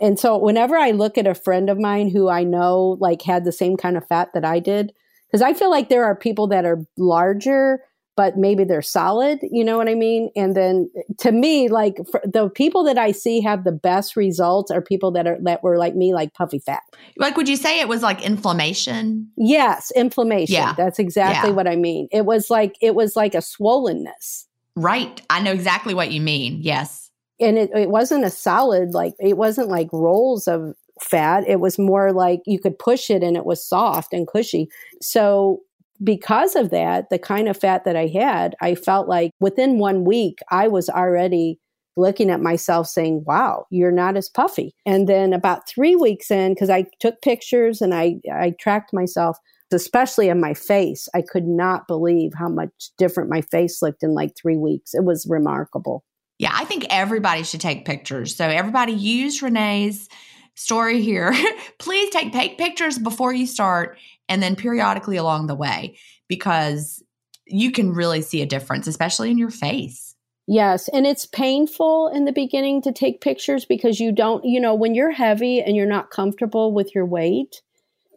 And 0.01 0.19
so 0.19 0.39
whenever 0.39 0.75
I 0.75 0.93
look 0.93 1.19
at 1.19 1.27
a 1.27 1.35
friend 1.35 1.69
of 1.69 1.79
mine 1.79 2.09
who 2.09 2.31
I 2.31 2.45
know 2.45 2.97
like 2.99 3.21
had 3.21 3.45
the 3.45 3.53
same 3.53 3.77
kind 3.77 3.99
of 3.99 4.09
fat 4.09 4.33
that 4.33 4.45
I 4.45 4.61
did, 4.61 4.95
because 5.27 5.43
I 5.43 5.53
feel 5.53 5.71
like 5.71 5.91
there 5.91 6.05
are 6.07 6.17
people 6.17 6.47
that 6.47 6.65
are 6.65 6.87
larger 6.97 7.83
but 8.17 8.37
maybe 8.37 8.65
they're 8.65 8.83
solid. 8.83 9.41
You 9.43 9.65
know 9.65 9.77
what 9.77 9.89
I 9.89 9.95
mean? 9.95 10.31
And 10.37 10.57
then 10.57 10.91
to 11.19 11.33
me, 11.33 11.69
like 11.69 11.97
the 12.25 12.51
people 12.55 12.85
that 12.85 12.99
I 12.99 13.13
see 13.13 13.41
have 13.41 13.65
the 13.65 13.73
best 13.73 14.17
results 14.17 14.71
are 14.71 14.81
people 14.81 15.11
that 15.13 15.27
are 15.27 15.39
that 15.43 15.63
were 15.63 15.79
like 15.79 15.95
me, 15.95 16.15
like 16.15 16.35
puffy 16.35 16.59
fat. 16.59 16.83
Like, 17.17 17.37
would 17.37 17.49
you 17.49 17.57
say 17.57 17.81
it 17.81 17.89
was 17.89 18.03
like 18.03 18.23
inflammation? 18.23 19.31
Yes, 19.37 19.91
inflammation. 19.97 20.55
Yeah. 20.55 20.75
That's 20.77 20.99
exactly 20.99 21.51
yeah. 21.51 21.57
what 21.57 21.67
I 21.67 21.77
mean. 21.77 22.09
It 22.13 22.25
was 22.25 22.51
like 22.51 22.77
it 22.81 22.95
was 22.95 23.17
like 23.17 23.35
a 23.35 23.39
swollenness. 23.39 24.45
Right. 24.77 25.23
I 25.31 25.41
know 25.41 25.53
exactly 25.53 25.95
what 25.95 26.11
you 26.11 26.21
mean. 26.21 26.61
Yes. 26.63 27.11
And 27.41 27.59
it, 27.59 27.71
it 27.75 27.91
wasn't 27.91 28.25
a 28.25 28.31
solid, 28.31 28.95
like 28.95 29.15
it 29.19 29.37
wasn't 29.37 29.69
like 29.69 29.89
rolls 29.93 30.47
of 30.47 30.75
fat. 31.01 31.45
It 31.49 31.61
was 31.61 31.79
more 31.79 32.13
like 32.13 32.41
you 32.47 32.61
could 32.61 32.79
push 32.79 33.11
it 33.11 33.23
and 33.23 33.37
it 33.37 33.45
was 33.45 33.67
soft 33.67 34.13
and 34.13 34.27
cushy. 34.27 34.69
So 35.01 35.61
because 36.03 36.57
of 36.57 36.71
that, 36.71 37.11
the 37.11 37.19
kind 37.19 37.49
of 37.49 37.57
fat 37.57 37.85
that 37.85 37.97
I 37.97 38.07
had, 38.07 38.57
I 38.61 38.75
felt 38.75 39.09
like 39.09 39.31
within 39.41 39.79
one 39.79 40.05
week, 40.05 40.39
I 40.51 40.69
was 40.69 40.89
already 40.89 41.59
looking 41.97 42.31
at 42.31 42.41
myself 42.41 42.89
saying, 42.89 43.23
wow, 43.27 43.67
you're 43.71 43.93
not 43.93 44.17
as 44.17 44.29
puffy. 44.29 44.75
And 44.85 45.09
then 45.09 45.33
about 45.33 45.69
three 45.69 45.95
weeks 45.95 46.31
in, 46.31 46.55
because 46.55 46.71
I 46.71 46.87
took 47.01 47.23
pictures 47.23 47.81
and 47.81 47.95
I, 47.95 48.17
I 48.33 48.53
tracked 48.59 48.93
myself, 48.93 49.39
especially 49.73 50.29
in 50.29 50.41
my 50.41 50.55
face, 50.55 51.09
I 51.15 51.23
could 51.23 51.47
not 51.47 51.87
believe 51.87 52.33
how 52.37 52.49
much 52.49 52.91
different 52.99 53.31
my 53.31 53.43
face 53.43 53.81
looked 53.81 54.03
in 54.03 54.15
like 54.15 54.33
three 54.37 54.57
weeks. 54.57 54.95
It 54.95 55.05
was 55.05 55.27
remarkable. 55.29 56.05
Yeah, 56.39 56.51
I 56.53 56.65
think 56.65 56.87
everybody 56.91 57.45
should 57.45 57.61
take 57.61 57.85
pictures. 57.85 58.35
So 58.35 58.49
everybody 58.49 58.93
use 58.93 59.41
Renee's 59.41 60.09
story 60.57 61.01
here. 61.01 61.35
Please 61.79 62.11
take, 62.11 62.33
take 62.33 62.59
pictures 62.59 62.99
before 62.99 63.33
you 63.33 63.47
start 63.47 63.99
and 64.29 64.43
then 64.43 64.57
periodically 64.57 65.17
along 65.17 65.47
the 65.47 65.55
way 65.55 65.97
because 66.29 67.03
you 67.47 67.71
can 67.71 67.93
really 67.93 68.23
see 68.23 68.43
a 68.43 68.47
difference, 68.47 68.87
especially 68.87 69.31
in 69.31 69.39
your 69.39 69.51
face. 69.51 70.15
Yes. 70.47 70.89
And 70.89 71.07
it's 71.07 71.27
painful 71.27 72.09
in 72.09 72.27
the 72.27 72.33
beginning 72.33 72.83
to 72.83 72.93
take 72.93 73.23
pictures 73.23 73.65
because 73.65 73.99
you 73.99 74.13
don't, 74.13 74.45
you 74.45 74.61
know, 74.61 74.75
when 74.75 74.95
you're 74.95 75.11
heavy 75.11 75.61
and 75.61 75.75
you're 75.75 75.87
not 75.87 76.11
comfortable 76.11 76.73
with 76.73 76.95
your 76.95 77.07
weight, 77.07 77.63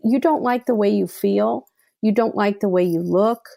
you 0.04 0.20
don't 0.20 0.44
like 0.44 0.66
the 0.66 0.76
way 0.76 0.90
you 0.90 1.08
feel. 1.08 1.68
You 2.02 2.12
don't 2.12 2.36
like 2.36 2.60
the 2.60 2.70
way 2.70 2.84
you 2.84 3.02
look. 3.02 3.48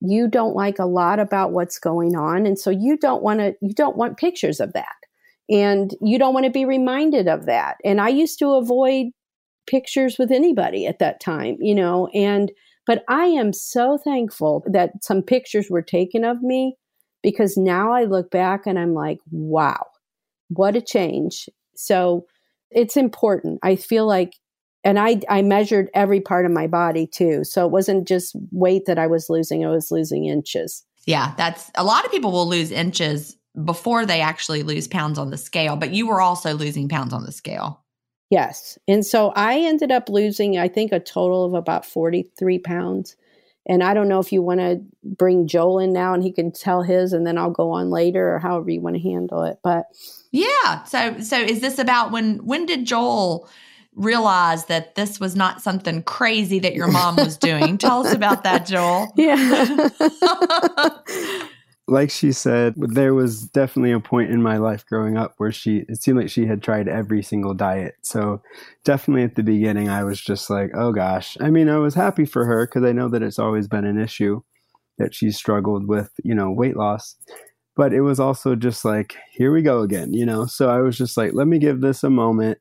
You 0.00 0.28
don't 0.28 0.54
like 0.54 0.78
a 0.78 0.84
lot 0.84 1.18
about 1.18 1.52
what's 1.52 1.78
going 1.78 2.16
on. 2.16 2.46
And 2.46 2.58
so 2.58 2.70
you 2.70 2.96
don't 2.96 3.22
want 3.22 3.40
to, 3.40 3.54
you 3.62 3.72
don't 3.72 3.96
want 3.96 4.18
pictures 4.18 4.60
of 4.60 4.74
that. 4.74 4.94
And 5.50 5.94
you 6.02 6.18
don't 6.18 6.34
want 6.34 6.44
to 6.44 6.52
be 6.52 6.66
reminded 6.66 7.26
of 7.26 7.46
that. 7.46 7.78
And 7.82 8.00
I 8.00 8.10
used 8.10 8.38
to 8.40 8.52
avoid 8.52 9.06
pictures 9.68 10.18
with 10.18 10.32
anybody 10.32 10.86
at 10.86 10.98
that 10.98 11.20
time, 11.20 11.56
you 11.60 11.74
know, 11.74 12.08
and 12.08 12.50
but 12.86 13.04
I 13.06 13.26
am 13.26 13.52
so 13.52 13.98
thankful 13.98 14.64
that 14.66 15.04
some 15.04 15.22
pictures 15.22 15.68
were 15.68 15.82
taken 15.82 16.24
of 16.24 16.42
me 16.42 16.76
because 17.22 17.56
now 17.56 17.92
I 17.92 18.04
look 18.04 18.30
back 18.30 18.66
and 18.66 18.78
I'm 18.78 18.94
like, 18.94 19.18
wow, 19.30 19.84
what 20.48 20.74
a 20.74 20.80
change. 20.80 21.50
So 21.76 22.24
it's 22.70 22.96
important. 22.96 23.60
I 23.62 23.76
feel 23.76 24.06
like 24.06 24.34
and 24.84 24.98
I 24.98 25.20
I 25.28 25.42
measured 25.42 25.90
every 25.92 26.20
part 26.20 26.46
of 26.46 26.52
my 26.52 26.66
body 26.66 27.06
too. 27.06 27.44
So 27.44 27.66
it 27.66 27.72
wasn't 27.72 28.08
just 28.08 28.34
weight 28.52 28.86
that 28.86 28.98
I 28.98 29.06
was 29.06 29.28
losing, 29.28 29.64
I 29.64 29.70
was 29.70 29.90
losing 29.90 30.24
inches. 30.24 30.84
Yeah, 31.06 31.34
that's 31.36 31.70
a 31.74 31.84
lot 31.84 32.04
of 32.04 32.10
people 32.10 32.32
will 32.32 32.48
lose 32.48 32.70
inches 32.70 33.36
before 33.64 34.06
they 34.06 34.20
actually 34.20 34.62
lose 34.62 34.86
pounds 34.86 35.18
on 35.18 35.30
the 35.30 35.36
scale, 35.36 35.76
but 35.76 35.92
you 35.92 36.06
were 36.06 36.20
also 36.20 36.54
losing 36.54 36.88
pounds 36.88 37.12
on 37.12 37.24
the 37.24 37.32
scale. 37.32 37.84
Yes. 38.30 38.78
And 38.86 39.04
so 39.04 39.30
I 39.34 39.60
ended 39.60 39.90
up 39.90 40.08
losing, 40.08 40.58
I 40.58 40.68
think, 40.68 40.92
a 40.92 41.00
total 41.00 41.44
of 41.44 41.54
about 41.54 41.86
43 41.86 42.58
pounds. 42.58 43.16
And 43.66 43.82
I 43.82 43.94
don't 43.94 44.08
know 44.08 44.20
if 44.20 44.32
you 44.32 44.42
want 44.42 44.60
to 44.60 44.80
bring 45.04 45.46
Joel 45.46 45.78
in 45.78 45.92
now 45.92 46.14
and 46.14 46.22
he 46.22 46.32
can 46.32 46.52
tell 46.52 46.82
his 46.82 47.12
and 47.12 47.26
then 47.26 47.36
I'll 47.36 47.50
go 47.50 47.70
on 47.72 47.90
later 47.90 48.34
or 48.34 48.38
however 48.38 48.70
you 48.70 48.80
want 48.80 48.96
to 48.96 49.02
handle 49.02 49.42
it. 49.42 49.58
But 49.62 49.86
yeah. 50.30 50.84
So 50.84 51.20
so 51.20 51.38
is 51.38 51.60
this 51.60 51.78
about 51.78 52.10
when 52.10 52.44
when 52.46 52.64
did 52.64 52.86
Joel 52.86 53.48
realize 53.94 54.66
that 54.66 54.94
this 54.94 55.20
was 55.20 55.36
not 55.36 55.60
something 55.60 56.02
crazy 56.02 56.60
that 56.60 56.74
your 56.74 56.88
mom 56.88 57.16
was 57.16 57.36
doing? 57.36 57.76
tell 57.76 58.06
us 58.06 58.12
about 58.14 58.44
that, 58.44 58.66
Joel. 58.66 59.12
Yeah. 59.16 59.88
like 61.88 62.10
she 62.10 62.32
said, 62.32 62.74
there 62.76 63.14
was 63.14 63.48
definitely 63.48 63.92
a 63.92 64.00
point 64.00 64.30
in 64.30 64.42
my 64.42 64.58
life 64.58 64.84
growing 64.84 65.16
up 65.16 65.34
where 65.38 65.50
she, 65.50 65.86
it 65.88 66.02
seemed 66.02 66.18
like 66.18 66.28
she 66.28 66.44
had 66.46 66.62
tried 66.62 66.86
every 66.86 67.22
single 67.22 67.54
diet. 67.54 67.94
So 68.02 68.42
definitely 68.84 69.22
at 69.24 69.36
the 69.36 69.42
beginning, 69.42 69.88
I 69.88 70.04
was 70.04 70.20
just 70.20 70.50
like, 70.50 70.70
oh 70.74 70.92
gosh. 70.92 71.38
I 71.40 71.50
mean, 71.50 71.70
I 71.70 71.78
was 71.78 71.94
happy 71.94 72.26
for 72.26 72.44
her 72.44 72.66
because 72.66 72.84
I 72.84 72.92
know 72.92 73.08
that 73.08 73.22
it's 73.22 73.38
always 73.38 73.68
been 73.68 73.86
an 73.86 73.98
issue 73.98 74.42
that 74.98 75.14
she 75.14 75.30
struggled 75.30 75.88
with, 75.88 76.10
you 76.22 76.34
know, 76.34 76.50
weight 76.50 76.76
loss. 76.76 77.16
But 77.74 77.94
it 77.94 78.02
was 78.02 78.20
also 78.20 78.54
just 78.54 78.84
like, 78.84 79.16
here 79.32 79.50
we 79.50 79.62
go 79.62 79.80
again, 79.80 80.12
you 80.12 80.26
know? 80.26 80.44
So 80.44 80.68
I 80.68 80.80
was 80.80 80.98
just 80.98 81.16
like, 81.16 81.32
let 81.32 81.46
me 81.46 81.58
give 81.58 81.80
this 81.80 82.04
a 82.04 82.10
moment 82.10 82.58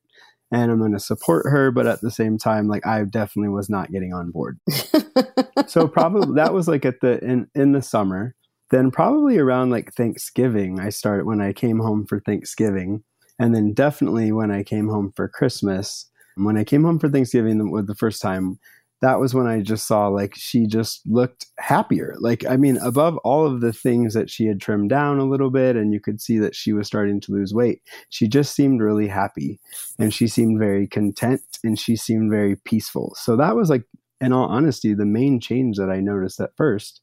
and 0.52 0.72
I'm 0.72 0.80
going 0.80 0.94
to 0.94 1.00
support 1.00 1.48
her. 1.50 1.70
But 1.72 1.86
at 1.86 2.00
the 2.00 2.12
same 2.12 2.38
time, 2.38 2.70
like 2.70 2.88
I 2.88 3.04
definitely 3.04 3.50
was 3.50 3.70
not 3.70 3.92
getting 3.92 4.14
on 4.14 4.32
board. 4.32 4.58
so 5.68 5.86
probably 5.88 6.36
that 6.36 6.54
was 6.54 6.70
like 6.70 6.86
at 6.86 7.02
the, 7.02 7.22
in, 7.22 7.50
in 7.56 7.74
the 7.74 7.82
summer 7.82 8.34
then 8.70 8.92
probably 8.92 9.38
around 9.38 9.70
like 9.70 9.94
Thanksgiving, 9.94 10.80
I 10.80 10.90
started 10.90 11.26
when 11.26 11.42
I 11.42 11.54
came 11.54 11.80
home 11.80 12.06
for 12.06 12.20
Thanksgiving. 12.20 13.04
And 13.40 13.56
then 13.56 13.74
definitely 13.74 14.32
when 14.32 14.52
I 14.52 14.64
came 14.64 14.90
home 14.90 15.14
for 15.16 15.28
Christmas. 15.28 16.10
When 16.36 16.58
I 16.58 16.64
came 16.64 16.84
home 16.84 17.00
for 17.00 17.10
Thanksgiving 17.10 17.58
the, 17.58 17.84
the 17.84 17.96
first 17.96 18.22
time, 18.22 18.60
that 19.02 19.20
was 19.20 19.34
when 19.34 19.46
I 19.46 19.62
just 19.62 19.86
saw 19.88 20.08
like 20.08 20.34
she 20.36 20.66
just 20.66 21.02
looked 21.06 21.46
happier. 21.60 22.16
Like, 22.20 22.46
I 22.48 22.58
mean, 22.58 22.78
above 22.78 23.18
all 23.18 23.46
of 23.46 23.62
the 23.62 23.74
things 23.74 24.16
that 24.16 24.30
she 24.30 24.46
had 24.46 24.60
trimmed 24.60 24.90
down 24.90 25.20
a 25.20 25.26
little 25.26 25.52
bit, 25.52 25.76
and 25.76 25.94
you 25.94 26.00
could 26.00 26.20
see 26.20 26.40
that 26.40 26.56
she 26.56 26.74
was 26.74 26.88
starting 26.88 27.22
to 27.22 27.32
lose 27.32 27.54
weight, 27.54 27.82
she 28.10 28.28
just 28.28 28.56
seemed 28.56 28.82
really 28.82 29.08
happy 29.08 29.60
and 30.00 30.14
she 30.14 30.28
seemed 30.28 30.58
very 30.58 30.88
content 30.88 31.42
and 31.64 31.80
she 31.80 31.96
seemed 31.96 32.32
very 32.32 32.56
peaceful. 32.56 33.14
So 33.18 33.36
that 33.36 33.56
was 33.56 33.70
like, 33.70 33.84
in 34.20 34.34
all 34.34 34.48
honesty, 34.48 34.96
the 34.96 35.06
main 35.06 35.40
change 35.40 35.78
that 35.78 35.92
I 35.92 36.00
noticed 36.00 36.40
at 36.40 36.56
first 36.58 37.02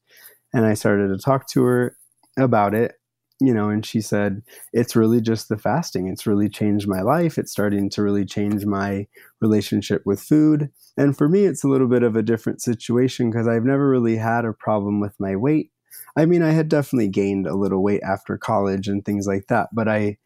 and 0.55 0.65
I 0.65 0.73
started 0.73 1.09
to 1.09 1.19
talk 1.19 1.47
to 1.49 1.63
her 1.63 1.97
about 2.37 2.73
it, 2.73 2.95
you 3.41 3.53
know, 3.53 3.69
and 3.69 3.85
she 3.85 4.01
said, 4.01 4.41
It's 4.73 4.95
really 4.95 5.21
just 5.21 5.49
the 5.49 5.57
fasting. 5.57 6.07
It's 6.07 6.25
really 6.27 6.49
changed 6.49 6.87
my 6.87 7.01
life. 7.01 7.37
It's 7.37 7.51
starting 7.51 7.89
to 7.91 8.03
really 8.03 8.25
change 8.25 8.65
my 8.65 9.07
relationship 9.41 10.03
with 10.05 10.21
food. 10.21 10.71
And 10.97 11.17
for 11.17 11.29
me, 11.29 11.45
it's 11.45 11.63
a 11.63 11.67
little 11.67 11.87
bit 11.87 12.03
of 12.03 12.15
a 12.15 12.23
different 12.23 12.61
situation 12.61 13.29
because 13.29 13.47
I've 13.47 13.65
never 13.65 13.89
really 13.89 14.17
had 14.17 14.45
a 14.45 14.53
problem 14.53 15.01
with 15.01 15.13
my 15.19 15.35
weight. 15.35 15.71
I 16.17 16.25
mean, 16.25 16.43
I 16.43 16.51
had 16.51 16.69
definitely 16.69 17.09
gained 17.09 17.47
a 17.47 17.55
little 17.55 17.83
weight 17.83 18.03
after 18.03 18.37
college 18.37 18.87
and 18.87 19.03
things 19.05 19.27
like 19.27 19.47
that, 19.47 19.69
but 19.73 19.87
I 19.89 20.17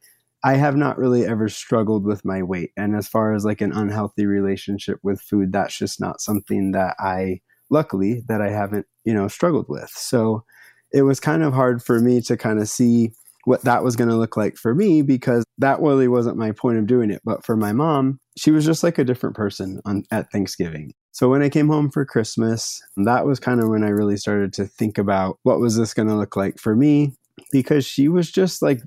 I 0.44 0.56
have 0.56 0.76
not 0.78 0.98
really 0.98 1.26
ever 1.26 1.50
struggled 1.50 2.06
with 2.06 2.24
my 2.24 2.44
weight. 2.44 2.72
And 2.78 2.96
as 2.96 3.08
far 3.08 3.34
as 3.34 3.44
like 3.44 3.62
an 3.62 3.74
unhealthy 3.74 4.26
relationship 4.26 5.00
with 5.04 5.22
food, 5.22 5.52
that's 5.52 5.78
just 5.78 6.00
not 6.00 6.22
something 6.22 6.72
that 6.72 6.96
I, 7.00 7.42
luckily, 7.70 8.24
that 8.28 8.42
I 8.42 8.50
haven't, 8.50 8.86
you 9.04 9.14
know, 9.14 9.28
struggled 9.28 9.68
with. 9.70 9.90
So 9.90 10.44
it 10.92 11.04
was 11.04 11.20
kind 11.20 11.44
of 11.44 11.54
hard 11.54 11.84
for 11.84 12.00
me 12.00 12.22
to 12.22 12.38
kind 12.38 12.60
of 12.60 12.68
see 12.68 13.12
what 13.46 13.64
that 13.64 13.84
was 13.84 13.96
going 13.96 14.10
to 14.10 14.16
look 14.16 14.36
like 14.38 14.58
for 14.58 14.76
me 14.76 15.02
because 15.02 15.44
that 15.58 15.80
really 15.80 16.08
wasn't 16.08 16.38
my 16.38 16.52
point 16.52 16.78
of 16.78 16.88
doing 16.88 17.10
it. 17.10 17.22
But 17.24 17.46
for 17.46 17.56
my 17.56 17.74
mom, 17.74 18.20
she 18.38 18.52
was 18.52 18.66
just 18.66 18.84
like 18.84 18.98
a 18.98 19.04
different 19.04 19.36
person 19.36 19.82
on, 19.86 20.04
at 20.12 20.32
Thanksgiving. 20.32 20.94
So 21.12 21.30
when 21.30 21.42
I 21.42 21.50
came 21.50 21.68
home 21.68 21.90
for 21.90 22.06
Christmas, 22.06 22.82
that 22.98 23.26
was 23.26 23.40
kind 23.40 23.62
of 23.62 23.70
when 23.70 23.84
I 23.84 23.90
really 23.90 24.18
started 24.18 24.54
to 24.54 24.66
think 24.66 24.98
about 24.98 25.40
what 25.44 25.60
was 25.60 25.76
this 25.76 25.94
going 25.94 26.08
to 26.08 26.16
look 26.16 26.36
like 26.36 26.60
for 26.60 26.76
me 26.76 27.14
because 27.52 27.86
she 27.86 28.08
was 28.08 28.32
just 28.32 28.62
like 28.62 28.82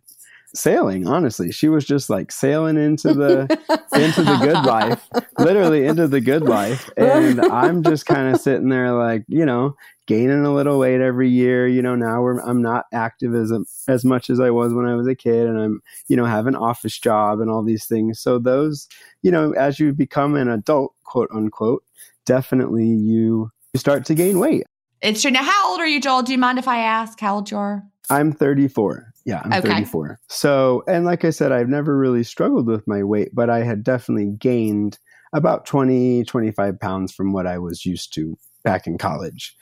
sailing 0.54 1.06
honestly. 1.06 1.50
She 1.50 1.68
was 1.68 1.84
just 1.84 2.10
like 2.10 2.30
sailing 2.30 2.76
into 2.76 3.14
the 3.14 3.42
into 3.94 4.22
the 4.22 4.38
good 4.42 4.64
life 4.66 5.08
literally 5.38 5.86
into 5.86 6.06
the 6.08 6.20
good 6.20 6.42
life. 6.42 6.90
And 6.96 7.40
i'm 7.40 7.82
just 7.82 8.06
kind 8.06 8.34
of 8.34 8.40
sitting 8.40 8.68
there 8.68 8.92
like 8.92 9.24
you 9.28 9.46
know 9.46 9.76
gaining 10.06 10.44
a 10.44 10.54
little 10.54 10.78
weight 10.78 11.00
every 11.00 11.28
year. 11.28 11.66
You 11.66 11.82
know 11.82 11.94
now 11.94 12.26
i'm 12.26 12.62
not 12.62 12.86
active 12.92 13.34
as 13.34 13.52
as 13.88 14.04
much 14.04 14.30
as 14.30 14.40
i 14.40 14.50
was 14.50 14.72
when 14.72 14.86
i 14.86 14.94
was 14.94 15.06
a 15.06 15.14
kid 15.14 15.46
and 15.46 15.58
i'm 15.58 15.82
you 16.08 16.16
know 16.16 16.24
have 16.24 16.46
an 16.46 16.56
office 16.56 16.98
job 16.98 17.40
and 17.40 17.50
all 17.50 17.62
these 17.62 17.86
things. 17.86 18.20
So 18.20 18.38
those 18.38 18.88
you 19.22 19.30
know 19.30 19.52
as 19.52 19.80
you 19.80 19.92
become 19.92 20.34
an 20.36 20.48
adult 20.48 20.94
quote 21.04 21.30
unquote 21.34 21.84
definitely 22.26 22.86
you 22.86 23.50
you 23.72 23.80
start 23.80 24.04
to 24.06 24.14
gain 24.14 24.38
weight. 24.38 24.64
It's 25.00 25.22
true. 25.22 25.30
Now 25.30 25.42
how 25.42 25.70
old 25.70 25.80
are 25.80 25.86
you 25.86 26.00
joel? 26.00 26.22
Do 26.22 26.32
you 26.32 26.38
mind 26.38 26.58
if 26.58 26.68
i 26.68 26.78
ask 26.78 27.18
how 27.20 27.36
old 27.36 27.50
you 27.50 27.56
are? 27.56 27.84
I'm 28.10 28.32
34 28.32 29.11
yeah, 29.24 29.42
I'm 29.44 29.52
okay. 29.52 29.68
34. 29.68 30.20
So, 30.28 30.82
and 30.88 31.04
like 31.04 31.24
I 31.24 31.30
said, 31.30 31.52
I've 31.52 31.68
never 31.68 31.96
really 31.96 32.24
struggled 32.24 32.66
with 32.66 32.86
my 32.86 33.02
weight, 33.02 33.30
but 33.34 33.50
I 33.50 33.62
had 33.62 33.84
definitely 33.84 34.34
gained 34.38 34.98
about 35.32 35.64
20, 35.64 36.24
25 36.24 36.80
pounds 36.80 37.12
from 37.12 37.32
what 37.32 37.46
I 37.46 37.58
was 37.58 37.86
used 37.86 38.12
to 38.14 38.36
back 38.64 38.86
in 38.86 38.98
college. 38.98 39.54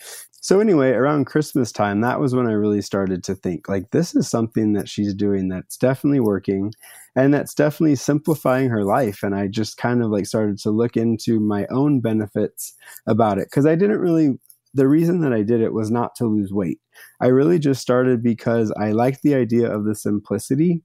So, 0.43 0.59
anyway, 0.59 0.93
around 0.93 1.27
Christmas 1.27 1.71
time, 1.71 2.01
that 2.01 2.19
was 2.19 2.35
when 2.35 2.47
I 2.47 2.53
really 2.53 2.81
started 2.81 3.23
to 3.25 3.35
think 3.35 3.69
like, 3.69 3.91
this 3.91 4.17
is 4.17 4.29
something 4.29 4.73
that 4.73 4.89
she's 4.89 5.13
doing 5.13 5.49
that's 5.49 5.77
definitely 5.77 6.21
working 6.21 6.73
and 7.15 7.35
that's 7.35 7.55
definitely 7.55 7.97
simplifying 7.97 8.71
her 8.71 8.85
life. 8.85 9.23
And 9.23 9.35
I 9.35 9.49
just 9.49 9.77
kind 9.77 10.03
of 10.03 10.11
like 10.11 10.27
started 10.27 10.59
to 10.61 10.71
look 10.71 10.97
into 10.97 11.41
my 11.41 11.67
own 11.71 12.01
benefits 12.01 12.75
about 13.07 13.39
it 13.39 13.49
because 13.51 13.67
I 13.67 13.75
didn't 13.75 13.99
really 13.99 14.39
the 14.75 14.89
reason 14.89 15.21
that 15.21 15.33
I 15.33 15.43
did 15.43 15.61
it 15.61 15.73
was 15.73 15.91
not 15.91 16.15
to 16.17 16.27
lose 16.27 16.53
weight. 16.53 16.81
I 17.21 17.27
really 17.27 17.59
just 17.59 17.83
started 17.83 18.23
because 18.23 18.73
I 18.73 18.93
liked 18.93 19.23
the 19.23 19.35
idea 19.35 19.71
of 19.71 19.85
the 19.85 19.95
simplicity 19.95 20.83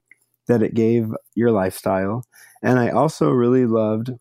that 0.47 0.61
it 0.61 0.73
gave 0.73 1.09
your 1.35 1.51
lifestyle. 1.51 2.23
And 2.61 2.79
I 2.79 2.89
also 2.89 3.29
really 3.29 3.65
loved 3.65 4.11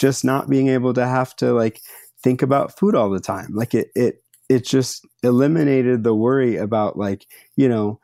just 0.00 0.24
not 0.24 0.48
being 0.48 0.68
able 0.68 0.94
to 0.94 1.06
have 1.06 1.34
to 1.36 1.52
like 1.52 1.80
think 2.22 2.42
about 2.42 2.78
food 2.78 2.94
all 2.94 3.10
the 3.10 3.20
time. 3.20 3.48
Like 3.54 3.74
it 3.74 3.88
it 3.94 4.22
it 4.48 4.64
just 4.64 5.06
eliminated 5.22 6.04
the 6.04 6.14
worry 6.14 6.56
about 6.56 6.96
like, 6.96 7.26
you 7.56 7.68
know, 7.68 8.00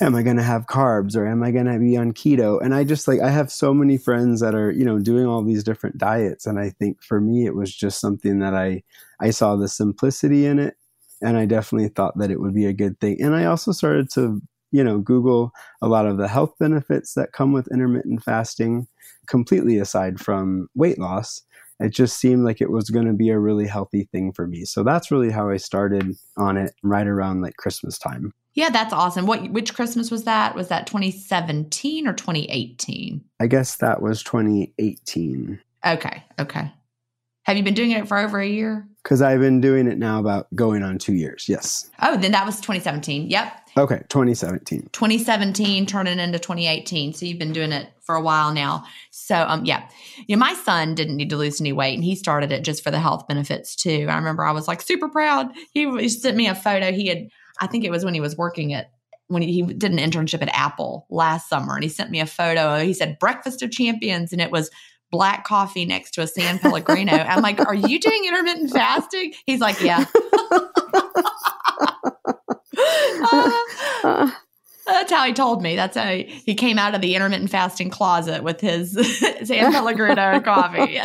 am 0.00 0.14
I 0.14 0.22
going 0.22 0.36
to 0.36 0.42
have 0.42 0.66
carbs 0.66 1.16
or 1.16 1.26
am 1.26 1.42
I 1.42 1.50
going 1.50 1.66
to 1.66 1.78
be 1.78 1.96
on 1.96 2.12
keto? 2.12 2.62
And 2.62 2.74
I 2.74 2.84
just 2.84 3.08
like, 3.08 3.20
I 3.20 3.30
have 3.30 3.50
so 3.50 3.74
many 3.74 3.98
friends 3.98 4.40
that 4.40 4.54
are, 4.54 4.70
you 4.70 4.84
know, 4.84 4.98
doing 4.98 5.26
all 5.26 5.42
these 5.42 5.64
different 5.64 5.98
diets. 5.98 6.46
And 6.46 6.58
I 6.58 6.70
think 6.70 7.02
for 7.02 7.20
me, 7.20 7.46
it 7.46 7.54
was 7.54 7.74
just 7.74 8.00
something 8.00 8.38
that 8.38 8.54
I, 8.54 8.82
I 9.20 9.30
saw 9.30 9.56
the 9.56 9.68
simplicity 9.68 10.46
in 10.46 10.58
it. 10.58 10.74
And 11.20 11.36
I 11.36 11.46
definitely 11.46 11.88
thought 11.88 12.16
that 12.18 12.30
it 12.30 12.40
would 12.40 12.54
be 12.54 12.66
a 12.66 12.72
good 12.72 13.00
thing. 13.00 13.20
And 13.20 13.34
I 13.34 13.46
also 13.46 13.72
started 13.72 14.08
to, 14.12 14.40
you 14.70 14.84
know, 14.84 15.00
Google 15.00 15.50
a 15.82 15.88
lot 15.88 16.06
of 16.06 16.16
the 16.16 16.28
health 16.28 16.54
benefits 16.60 17.14
that 17.14 17.32
come 17.32 17.52
with 17.52 17.66
intermittent 17.72 18.22
fasting, 18.22 18.86
completely 19.26 19.78
aside 19.78 20.20
from 20.20 20.68
weight 20.76 20.98
loss 20.98 21.42
it 21.80 21.90
just 21.90 22.18
seemed 22.18 22.44
like 22.44 22.60
it 22.60 22.70
was 22.70 22.90
going 22.90 23.06
to 23.06 23.12
be 23.12 23.30
a 23.30 23.38
really 23.38 23.66
healthy 23.66 24.08
thing 24.10 24.32
for 24.32 24.46
me. 24.46 24.64
So 24.64 24.82
that's 24.82 25.10
really 25.10 25.30
how 25.30 25.48
I 25.48 25.58
started 25.58 26.16
on 26.36 26.56
it 26.56 26.72
right 26.82 27.06
around 27.06 27.40
like 27.40 27.56
Christmas 27.56 27.98
time. 27.98 28.32
Yeah, 28.54 28.70
that's 28.70 28.92
awesome. 28.92 29.26
What 29.26 29.50
which 29.50 29.74
Christmas 29.74 30.10
was 30.10 30.24
that? 30.24 30.56
Was 30.56 30.68
that 30.68 30.86
2017 30.88 32.08
or 32.08 32.12
2018? 32.12 33.24
I 33.38 33.46
guess 33.46 33.76
that 33.76 34.02
was 34.02 34.22
2018. 34.24 35.60
Okay, 35.86 36.24
okay. 36.40 36.72
Have 37.48 37.56
you 37.56 37.62
been 37.62 37.72
doing 37.72 37.92
it 37.92 38.06
for 38.06 38.18
over 38.18 38.38
a 38.38 38.46
year? 38.46 38.86
Because 39.02 39.22
I've 39.22 39.40
been 39.40 39.62
doing 39.62 39.86
it 39.86 39.96
now 39.96 40.20
about 40.20 40.54
going 40.54 40.82
on 40.82 40.98
two 40.98 41.14
years. 41.14 41.48
Yes. 41.48 41.90
Oh, 42.02 42.14
then 42.14 42.32
that 42.32 42.44
was 42.44 42.56
2017. 42.56 43.30
Yep. 43.30 43.68
Okay, 43.78 44.02
2017. 44.10 44.90
2017 44.92 45.86
turning 45.86 46.18
into 46.18 46.38
2018. 46.38 47.14
So 47.14 47.24
you've 47.24 47.38
been 47.38 47.54
doing 47.54 47.72
it 47.72 47.88
for 48.02 48.16
a 48.16 48.20
while 48.20 48.52
now. 48.52 48.84
So 49.12 49.34
um 49.34 49.64
yeah. 49.64 49.88
You 50.26 50.36
know, 50.36 50.40
my 50.40 50.52
son 50.52 50.94
didn't 50.94 51.16
need 51.16 51.30
to 51.30 51.38
lose 51.38 51.58
any 51.58 51.72
weight 51.72 51.94
and 51.94 52.04
he 52.04 52.16
started 52.16 52.52
it 52.52 52.64
just 52.64 52.84
for 52.84 52.90
the 52.90 53.00
health 53.00 53.26
benefits 53.26 53.74
too. 53.74 54.08
I 54.10 54.16
remember 54.16 54.44
I 54.44 54.52
was 54.52 54.68
like 54.68 54.82
super 54.82 55.08
proud. 55.08 55.50
He, 55.72 55.90
he 55.98 56.10
sent 56.10 56.36
me 56.36 56.48
a 56.48 56.54
photo. 56.54 56.92
He 56.92 57.06
had 57.06 57.28
I 57.60 57.66
think 57.66 57.84
it 57.84 57.90
was 57.90 58.04
when 58.04 58.12
he 58.12 58.20
was 58.20 58.36
working 58.36 58.74
at 58.74 58.90
when 59.28 59.40
he, 59.40 59.52
he, 59.52 59.62
did 59.62 59.90
an 59.90 59.98
internship 59.98 60.42
at 60.42 60.54
Apple 60.54 61.06
last 61.08 61.48
summer 61.48 61.74
and 61.74 61.82
he 61.82 61.88
sent 61.88 62.10
me 62.10 62.20
a 62.20 62.26
photo. 62.26 62.80
He 62.80 62.92
said 62.92 63.18
breakfast 63.18 63.62
of 63.62 63.70
champions 63.70 64.34
and 64.34 64.42
it 64.42 64.50
was 64.50 64.70
black 65.10 65.44
coffee 65.44 65.84
next 65.84 66.12
to 66.12 66.22
a 66.22 66.26
San 66.26 66.58
Pellegrino. 66.58 67.12
I'm 67.12 67.42
like, 67.42 67.60
are 67.60 67.74
you 67.74 67.98
doing 67.98 68.24
intermittent 68.26 68.70
fasting? 68.70 69.32
He's 69.46 69.60
like, 69.60 69.80
yeah. 69.80 70.04
uh, 73.32 74.30
that's 74.86 75.12
how 75.12 75.24
he 75.24 75.32
told 75.32 75.62
me. 75.62 75.76
That's 75.76 75.96
how 75.96 76.10
he, 76.10 76.24
he, 76.44 76.54
came 76.54 76.78
out 76.78 76.94
of 76.94 77.00
the 77.00 77.14
intermittent 77.14 77.50
fasting 77.50 77.90
closet 77.90 78.42
with 78.42 78.60
his 78.60 78.92
San 79.44 79.72
Pellegrino 79.72 80.40
coffee. 80.40 81.00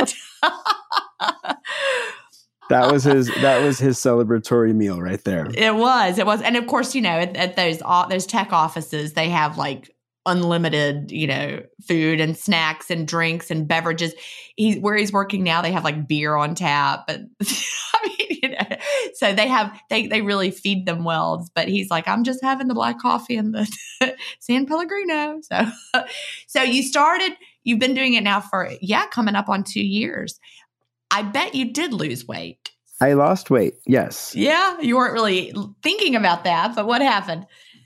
that 2.70 2.92
was 2.92 3.04
his 3.04 3.28
that 3.42 3.62
was 3.62 3.80
his 3.80 3.98
celebratory 3.98 4.74
meal 4.74 5.02
right 5.02 5.24
there. 5.24 5.48
It 5.54 5.76
was. 5.76 6.18
It 6.18 6.26
was. 6.26 6.42
And 6.42 6.56
of 6.56 6.68
course, 6.68 6.96
you 6.96 7.02
know, 7.02 7.10
at, 7.10 7.36
at 7.36 7.56
those 7.56 7.80
those 8.10 8.26
tech 8.26 8.54
offices, 8.54 9.14
they 9.14 9.30
have 9.30 9.58
like 9.58 9.94
unlimited, 10.26 11.12
you 11.12 11.28
know, 11.28 11.62
food 11.88 12.20
and 12.20 12.38
snacks 12.38 12.90
and 12.90 13.08
drinks 13.08 13.52
and 13.52 13.68
beverages. 13.68 14.14
He 14.56 14.80
where 14.80 14.96
he's 14.96 15.12
working 15.12 15.44
now, 15.44 15.62
they 15.62 15.72
have 15.72 15.84
like 15.84 16.08
beer 16.08 16.36
on 16.36 16.56
tap. 16.56 17.08
But 17.08 17.22
I 17.42 18.08
mean, 18.08 18.40
you 18.42 18.50
know, 18.50 18.78
so 19.16 19.34
they 19.34 19.48
have 19.48 19.78
they 19.90 20.08
they 20.08 20.22
really 20.22 20.52
feed 20.52 20.86
them 20.86 21.04
well. 21.04 21.48
But 21.56 21.68
he's 21.68 21.90
like, 21.90 22.08
I'm 22.08 22.24
just 22.24 22.44
having 22.44 22.68
the 22.68 22.74
black 22.74 23.00
coffee 23.00 23.36
and 23.36 23.54
the 23.54 24.16
San 24.40 24.66
Pellegrino. 24.66 25.42
So 25.42 25.66
so 26.48 26.62
you 26.62 26.84
started, 26.84 27.34
you've 27.64 27.80
been 27.80 27.94
doing 27.94 28.14
it 28.14 28.24
now 28.24 28.40
for 28.40 28.72
yeah, 28.82 29.08
coming 29.08 29.36
up 29.36 29.50
on 29.50 29.64
two 29.64 29.86
years. 29.86 30.40
I 31.12 31.22
bet 31.22 31.54
you 31.54 31.72
did 31.72 31.94
lose 31.94 32.26
weight. 32.28 32.72
I 33.02 33.14
lost 33.14 33.50
weight, 33.50 33.76
yes. 33.86 34.34
Yeah, 34.34 34.80
you 34.80 34.96
weren't 34.96 35.14
really 35.14 35.54
thinking 35.82 36.16
about 36.16 36.46
that, 36.46 36.74
but 36.74 36.88
what 36.88 37.02
happened? 37.02 37.46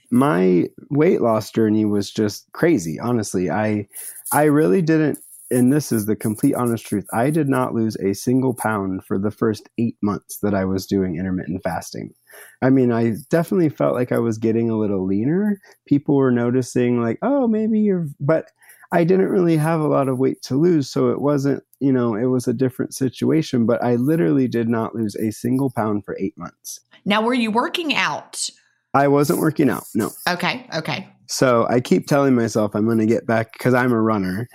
My 0.10 0.68
weight 0.90 1.22
loss 1.22 1.52
journey 1.52 1.86
was 1.86 2.12
just 2.12 2.52
crazy 2.54 3.00
honestly. 3.00 3.50
I 3.50 3.88
i 4.32 4.44
really 4.44 4.82
didn't 4.82 5.20
and 5.50 5.72
this 5.72 5.92
is 5.92 6.06
the 6.06 6.16
complete 6.16 6.54
honest 6.56 6.86
truth 6.86 7.06
i 7.14 7.30
did 7.30 7.48
not 7.48 7.74
lose 7.74 7.96
a 7.98 8.14
single 8.14 8.54
pound 8.54 9.04
for 9.06 9.18
the 9.18 9.32
first 9.32 9.70
eight 9.78 9.96
months 10.02 10.40
that 10.40 10.54
i 10.54 10.66
was 10.66 10.86
doing 10.86 11.16
intermittent 11.16 11.64
fasting. 11.64 12.14
I 12.62 12.70
mean 12.70 12.92
i 12.92 13.16
definitely 13.30 13.70
felt 13.70 13.96
like 13.96 14.12
i 14.12 14.20
was 14.20 14.38
getting 14.38 14.70
a 14.70 14.78
little 14.78 15.06
leaner. 15.06 15.60
People 15.86 16.16
were 16.16 16.32
noticing 16.32 17.02
like 17.02 17.20
oh 17.22 17.48
maybe 17.48 17.80
you're 17.80 18.08
but 18.20 18.52
i 18.92 19.04
didn't 19.04 19.30
really 19.30 19.58
have 19.58 19.82
a 19.82 19.88
lot 19.88 20.08
of 20.08 20.20
weight 20.20 20.42
to 20.44 20.56
lose 20.56 20.90
so 20.90 21.10
it 21.10 21.22
wasn't 21.22 21.64
you 21.80 21.92
know 21.92 22.16
it 22.16 22.26
was 22.26 22.48
a 22.48 22.54
different 22.54 22.94
situation 22.94 23.66
but 23.66 23.84
i 23.84 23.96
literally 23.96 24.48
did 24.48 24.70
not 24.70 24.96
lose 24.96 25.16
a 25.16 25.32
single 25.32 25.70
pound 25.70 26.06
for 26.06 26.18
eight 26.20 26.38
months. 26.38 26.80
Now 27.06 27.22
were 27.22 27.34
you 27.34 27.52
working 27.52 27.96
out 27.96 28.50
I 28.94 29.08
wasn't 29.08 29.40
working 29.40 29.70
out. 29.70 29.86
No. 29.94 30.12
Okay. 30.30 30.66
Okay. 30.76 31.08
So 31.28 31.68
I 31.70 31.80
keep 31.80 32.08
telling 32.08 32.36
myself 32.36 32.76
I'm 32.76 32.86
going 32.86 33.00
to 33.00 33.06
get 33.06 33.26
back 33.26 33.54
because 33.54 33.74
I'm 33.74 33.92
a 33.92 34.02
runner. 34.02 34.48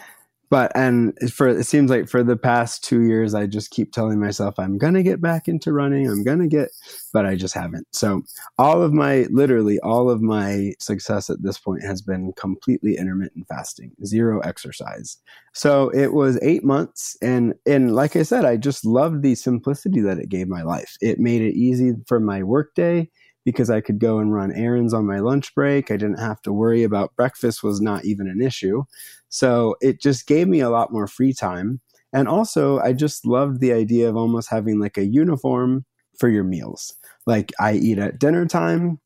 But 0.53 0.71
and 0.75 1.14
for 1.33 1.49
it 1.49 1.64
seems 1.64 1.90
like 1.90 2.11
for 2.11 2.23
the 2.23 2.37
past 2.37 2.85
two 2.85 3.01
years, 3.01 3.33
I 3.33 3.47
just 3.47 3.71
keep 3.71 3.90
telling 3.90 4.21
myself 4.21 4.59
I'm 4.59 4.77
gonna 4.77 5.03
get 5.03 5.18
back 5.18 5.49
into 5.49 5.73
running. 5.73 6.07
I'm 6.07 6.23
gonna 6.23 6.47
get, 6.47 6.68
but 7.11 7.25
I 7.25 7.37
just 7.37 7.55
haven't. 7.55 7.87
So 7.92 8.21
all 8.59 8.83
of 8.83 8.92
my, 8.92 9.27
literally 9.31 9.81
all 9.81 10.11
of 10.11 10.21
my 10.21 10.75
success 10.79 11.31
at 11.31 11.42
this 11.42 11.57
point 11.57 11.85
has 11.85 12.03
been 12.03 12.35
completely 12.37 12.99
intermittent 12.99 13.47
fasting, 13.49 13.92
zero 14.05 14.40
exercise. 14.40 15.16
So 15.55 15.88
it 15.88 16.12
was 16.12 16.38
eight 16.42 16.64
months, 16.64 17.16
and 17.23 17.55
and 17.64 17.95
like 17.97 18.14
I 18.14 18.23
said, 18.23 18.45
I 18.45 18.59
just 18.59 18.85
loved 18.85 19.23
the 19.23 19.35
simplicity 19.37 20.03
that 20.03 20.18
it 20.18 20.29
gave 20.29 20.49
my 20.49 20.61
life. 20.61 20.99
It 21.01 21.18
made 21.18 21.40
it 21.40 21.55
easy 21.55 21.95
for 22.07 22.21
my 22.21 22.42
workday 22.42 23.09
because 23.45 23.71
I 23.71 23.81
could 23.81 23.99
go 23.99 24.19
and 24.19 24.33
run 24.33 24.53
errands 24.53 24.95
on 24.95 25.07
my 25.07 25.19
lunch 25.19 25.55
break. 25.55 25.91
I 25.91 25.97
didn't 25.97 26.21
have 26.21 26.41
to 26.43 26.53
worry 26.53 26.83
about 26.83 27.17
breakfast 27.17 27.63
was 27.63 27.81
not 27.81 28.05
even 28.05 28.29
an 28.29 28.41
issue. 28.41 28.85
So 29.29 29.77
it 29.81 30.01
just 30.01 30.27
gave 30.27 30.49
me 30.49 30.61
a 30.61 30.71
lot 30.71 30.93
more 30.93 31.07
free 31.07 31.33
time. 31.33 31.81
And 32.13 32.29
also, 32.29 32.79
I 32.79 32.93
just 32.93 33.27
loved 33.27 33.61
the 33.61 33.73
idea 33.73 34.09
of 34.09 34.17
almost 34.17 34.51
having 34.51 34.79
like 34.79 34.99
a 34.99 35.07
uniform 35.07 35.85
for 36.19 36.29
your 36.29 36.45
meals. 36.45 36.95
Like 37.27 37.53
I 37.59 37.75
eat 37.75 37.99
at 37.99 38.19
dinner 38.19 38.47
time, 38.47 39.01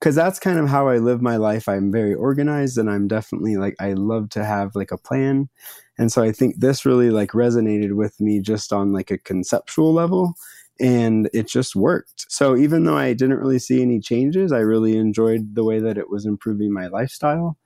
because 0.00 0.14
that's 0.14 0.38
kind 0.38 0.58
of 0.58 0.68
how 0.68 0.88
I 0.88 0.98
live 0.98 1.22
my 1.22 1.36
life. 1.36 1.68
I'm 1.68 1.90
very 1.90 2.14
organized 2.14 2.78
and 2.78 2.90
I'm 2.90 3.08
definitely 3.08 3.56
like, 3.56 3.74
I 3.80 3.92
love 3.94 4.28
to 4.30 4.44
have 4.44 4.74
like 4.74 4.92
a 4.92 4.98
plan. 4.98 5.48
And 5.98 6.12
so 6.12 6.22
I 6.22 6.32
think 6.32 6.60
this 6.60 6.84
really 6.84 7.10
like 7.10 7.30
resonated 7.30 7.94
with 7.94 8.20
me 8.20 8.40
just 8.40 8.72
on 8.72 8.92
like 8.92 9.10
a 9.10 9.18
conceptual 9.18 9.92
level 9.94 10.34
and 10.80 11.30
it 11.32 11.48
just 11.48 11.76
worked. 11.76 12.26
So 12.28 12.56
even 12.56 12.84
though 12.84 12.96
I 12.96 13.12
didn't 13.12 13.38
really 13.38 13.58
see 13.58 13.82
any 13.82 14.00
changes, 14.00 14.52
I 14.52 14.58
really 14.58 14.96
enjoyed 14.96 15.54
the 15.54 15.64
way 15.64 15.78
that 15.80 15.98
it 15.98 16.10
was 16.10 16.26
improving 16.26 16.72
my 16.72 16.86
lifestyle. 16.88 17.56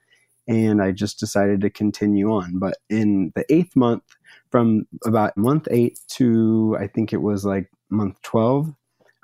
And 0.48 0.82
I 0.82 0.90
just 0.92 1.20
decided 1.20 1.60
to 1.60 1.70
continue 1.70 2.32
on. 2.32 2.58
But 2.58 2.78
in 2.88 3.32
the 3.34 3.44
eighth 3.52 3.76
month, 3.76 4.02
from 4.50 4.86
about 5.04 5.36
month 5.36 5.68
eight 5.70 5.98
to 6.16 6.76
I 6.80 6.88
think 6.88 7.12
it 7.12 7.22
was 7.22 7.44
like 7.44 7.70
month 7.88 8.20
12, 8.22 8.74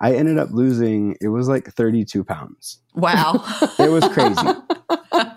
I 0.01 0.15
ended 0.15 0.39
up 0.39 0.51
losing, 0.53 1.17
it 1.21 1.29
was 1.29 1.49
like 1.49 1.73
32 1.73 2.23
pounds. 2.23 2.81
Wow. 2.95 3.45
it 3.79 3.91
was 3.91 4.07
crazy. 4.09 4.37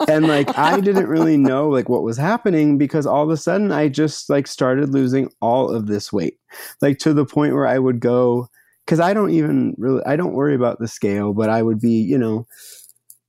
and 0.07 0.27
like 0.27 0.57
I 0.57 0.79
didn't 0.79 1.07
really 1.07 1.37
know 1.37 1.69
like 1.69 1.89
what 1.89 2.03
was 2.03 2.17
happening 2.17 2.77
because 2.77 3.05
all 3.05 3.23
of 3.23 3.29
a 3.29 3.37
sudden 3.37 3.71
I 3.71 3.87
just 3.87 4.29
like 4.29 4.47
started 4.47 4.89
losing 4.89 5.29
all 5.41 5.69
of 5.69 5.87
this 5.87 6.11
weight. 6.13 6.39
Like 6.81 6.99
to 6.99 7.13
the 7.13 7.25
point 7.25 7.53
where 7.53 7.67
I 7.67 7.79
would 7.79 7.99
go 7.99 8.49
cuz 8.87 8.99
I 8.99 9.13
don't 9.13 9.31
even 9.31 9.75
really 9.77 10.03
I 10.05 10.15
don't 10.15 10.33
worry 10.33 10.55
about 10.55 10.79
the 10.79 10.87
scale, 10.87 11.33
but 11.33 11.49
I 11.49 11.61
would 11.61 11.79
be, 11.79 12.01
you 12.01 12.17
know, 12.17 12.47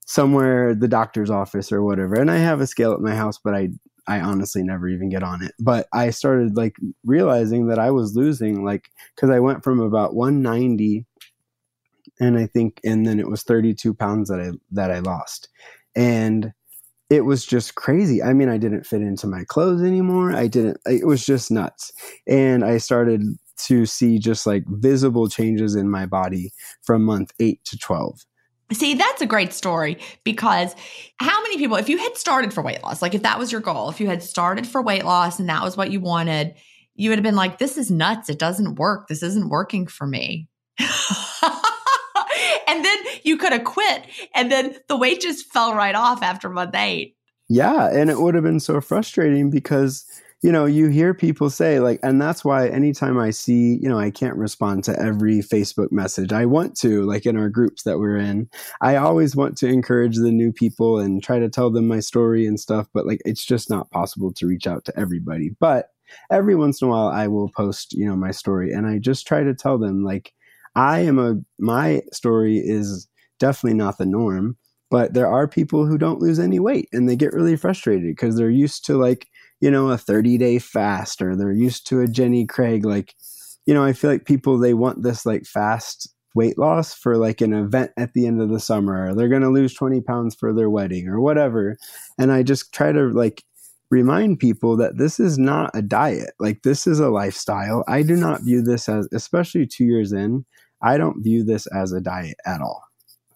somewhere 0.05 0.75
the 0.75 0.87
doctor's 0.87 1.29
office 1.29 1.71
or 1.71 1.83
whatever. 1.83 2.15
And 2.15 2.29
I 2.29 2.37
have 2.37 2.61
a 2.61 2.67
scale 2.67 2.93
at 2.93 2.99
my 3.01 3.15
house, 3.15 3.37
but 3.37 3.55
I 3.55 3.69
I 4.07 4.19
honestly 4.19 4.63
never 4.63 4.87
even 4.89 5.09
get 5.09 5.23
on 5.23 5.43
it. 5.43 5.53
But 5.59 5.87
I 5.93 6.09
started 6.09 6.57
like 6.57 6.75
realizing 7.05 7.67
that 7.67 7.79
I 7.79 7.91
was 7.91 8.15
losing 8.15 8.65
like 8.65 8.89
cuz 9.15 9.29
I 9.29 9.39
went 9.39 9.63
from 9.63 9.79
about 9.79 10.15
190 10.15 11.05
and 12.19 12.37
I 12.37 12.45
think 12.45 12.79
and 12.83 13.05
then 13.05 13.19
it 13.19 13.27
was 13.29 13.43
32 13.43 13.93
pounds 13.93 14.29
that 14.29 14.39
I 14.39 14.51
that 14.71 14.91
I 14.91 14.99
lost. 14.99 15.49
And 15.95 16.53
it 17.09 17.25
was 17.25 17.45
just 17.45 17.75
crazy. 17.75 18.23
I 18.23 18.33
mean, 18.33 18.47
I 18.47 18.57
didn't 18.57 18.85
fit 18.85 19.01
into 19.01 19.27
my 19.27 19.43
clothes 19.43 19.83
anymore. 19.83 20.33
I 20.33 20.47
didn't 20.47 20.77
it 20.85 21.05
was 21.05 21.25
just 21.25 21.51
nuts. 21.51 21.91
And 22.25 22.63
I 22.63 22.77
started 22.77 23.21
to 23.65 23.85
see 23.85 24.17
just 24.17 24.47
like 24.47 24.63
visible 24.67 25.27
changes 25.27 25.75
in 25.75 25.89
my 25.89 26.05
body 26.05 26.51
from 26.81 27.03
month 27.03 27.33
8 27.39 27.63
to 27.65 27.77
12. 27.77 28.25
See, 28.71 28.93
that's 28.93 29.21
a 29.21 29.25
great 29.25 29.51
story 29.51 29.97
because 30.23 30.73
how 31.19 31.41
many 31.43 31.57
people, 31.57 31.75
if 31.75 31.89
you 31.89 31.97
had 31.97 32.15
started 32.15 32.53
for 32.53 32.63
weight 32.63 32.81
loss, 32.81 33.01
like 33.01 33.13
if 33.13 33.23
that 33.23 33.37
was 33.37 33.51
your 33.51 33.59
goal, 33.59 33.89
if 33.89 33.99
you 33.99 34.07
had 34.07 34.23
started 34.23 34.65
for 34.65 34.81
weight 34.81 35.03
loss 35.03 35.39
and 35.39 35.49
that 35.49 35.63
was 35.63 35.75
what 35.75 35.91
you 35.91 35.99
wanted, 35.99 36.55
you 36.95 37.09
would 37.09 37.17
have 37.17 37.23
been 37.23 37.35
like, 37.35 37.57
this 37.57 37.77
is 37.77 37.91
nuts. 37.91 38.29
It 38.29 38.39
doesn't 38.39 38.75
work. 38.75 39.07
This 39.07 39.23
isn't 39.23 39.49
working 39.49 39.87
for 39.87 40.07
me. 40.07 40.47
and 42.67 42.83
then 42.83 42.97
you 43.23 43.37
could 43.37 43.53
have 43.53 43.63
quit 43.63 44.05
and 44.35 44.51
then 44.51 44.75
the 44.87 44.97
weight 44.97 45.21
just 45.21 45.51
fell 45.51 45.75
right 45.75 45.95
off 45.95 46.21
after 46.23 46.49
month 46.49 46.75
eight. 46.75 47.15
Yeah. 47.49 47.89
And 47.91 48.09
it 48.09 48.19
would 48.19 48.35
have 48.35 48.45
been 48.45 48.61
so 48.61 48.79
frustrating 48.79 49.49
because, 49.49 50.05
you 50.41 50.53
know, 50.53 50.65
you 50.65 50.87
hear 50.87 51.13
people 51.13 51.49
say, 51.49 51.81
like, 51.81 51.99
and 52.01 52.21
that's 52.21 52.45
why 52.45 52.69
anytime 52.69 53.19
I 53.19 53.31
see, 53.31 53.77
you 53.81 53.89
know, 53.89 53.99
I 53.99 54.09
can't 54.09 54.37
respond 54.37 54.85
to 54.85 54.97
every 54.97 55.39
Facebook 55.39 55.91
message. 55.91 56.31
I 56.31 56.45
want 56.45 56.77
to, 56.77 57.03
like 57.03 57.25
in 57.25 57.35
our 57.35 57.49
groups 57.49 57.83
that 57.83 57.99
we're 57.99 58.15
in, 58.15 58.49
I 58.79 58.95
always 58.95 59.35
want 59.35 59.57
to 59.57 59.67
encourage 59.67 60.15
the 60.15 60.31
new 60.31 60.53
people 60.53 60.97
and 60.97 61.21
try 61.21 61.39
to 61.39 61.49
tell 61.49 61.69
them 61.69 61.89
my 61.89 61.99
story 61.99 62.47
and 62.47 62.57
stuff, 62.57 62.87
but 62.93 63.05
like 63.05 63.21
it's 63.25 63.43
just 63.43 63.69
not 63.69 63.91
possible 63.91 64.31
to 64.33 64.47
reach 64.47 64.65
out 64.65 64.85
to 64.85 64.97
everybody. 64.97 65.49
But 65.59 65.89
every 66.31 66.55
once 66.55 66.81
in 66.81 66.87
a 66.87 66.91
while, 66.91 67.07
I 67.07 67.27
will 67.27 67.49
post, 67.49 67.91
you 67.91 68.05
know, 68.05 68.15
my 68.15 68.31
story 68.31 68.71
and 68.71 68.87
I 68.87 68.97
just 68.97 69.27
try 69.27 69.43
to 69.43 69.53
tell 69.53 69.77
them, 69.77 70.05
like, 70.05 70.33
I 70.75 70.99
am 71.01 71.19
a 71.19 71.35
my 71.59 72.01
story 72.13 72.57
is 72.57 73.07
definitely 73.39 73.77
not 73.77 73.97
the 73.97 74.05
norm, 74.05 74.57
but 74.89 75.13
there 75.13 75.27
are 75.27 75.47
people 75.47 75.85
who 75.85 75.97
don't 75.97 76.21
lose 76.21 76.39
any 76.39 76.59
weight 76.59 76.89
and 76.93 77.07
they 77.09 77.15
get 77.15 77.33
really 77.33 77.55
frustrated 77.55 78.15
because 78.15 78.35
they're 78.37 78.49
used 78.49 78.85
to 78.85 78.97
like, 78.97 79.27
you 79.59 79.71
know, 79.71 79.89
a 79.89 79.97
30 79.97 80.37
day 80.37 80.59
fast 80.59 81.21
or 81.21 81.35
they're 81.35 81.51
used 81.51 81.87
to 81.87 82.01
a 82.01 82.07
Jenny 82.07 82.45
Craig 82.45 82.85
like 82.85 83.15
you 83.65 83.73
know, 83.73 83.83
I 83.83 83.93
feel 83.93 84.09
like 84.09 84.25
people 84.25 84.57
they 84.57 84.73
want 84.73 85.03
this 85.03 85.25
like 85.25 85.45
fast 85.45 86.09
weight 86.33 86.57
loss 86.57 86.93
for 86.93 87.17
like 87.17 87.41
an 87.41 87.53
event 87.53 87.91
at 87.97 88.13
the 88.13 88.25
end 88.25 88.41
of 88.41 88.49
the 88.49 88.59
summer 88.59 89.07
or 89.07 89.13
they're 89.13 89.29
going 89.29 89.41
to 89.41 89.49
lose 89.49 89.73
20 89.73 90.01
pounds 90.01 90.35
for 90.35 90.53
their 90.53 90.69
wedding 90.69 91.07
or 91.07 91.19
whatever. 91.19 91.77
And 92.17 92.31
I 92.31 92.43
just 92.43 92.73
try 92.73 92.91
to 92.91 93.09
like 93.09 93.43
remind 93.91 94.39
people 94.39 94.75
that 94.77 94.97
this 94.97 95.19
is 95.19 95.37
not 95.37 95.69
a 95.75 95.81
diet. 95.81 96.31
Like 96.39 96.63
this 96.63 96.87
is 96.87 96.99
a 96.99 97.09
lifestyle. 97.09 97.83
I 97.87 98.01
do 98.01 98.15
not 98.15 98.41
view 98.41 98.63
this 98.63 98.89
as 98.89 99.07
especially 99.13 99.67
2 99.67 99.83
years 99.83 100.13
in, 100.13 100.45
I 100.81 100.97
don't 100.97 101.21
view 101.21 101.43
this 101.43 101.67
as 101.67 101.91
a 101.91 102.01
diet 102.01 102.37
at 102.45 102.61
all. 102.61 102.81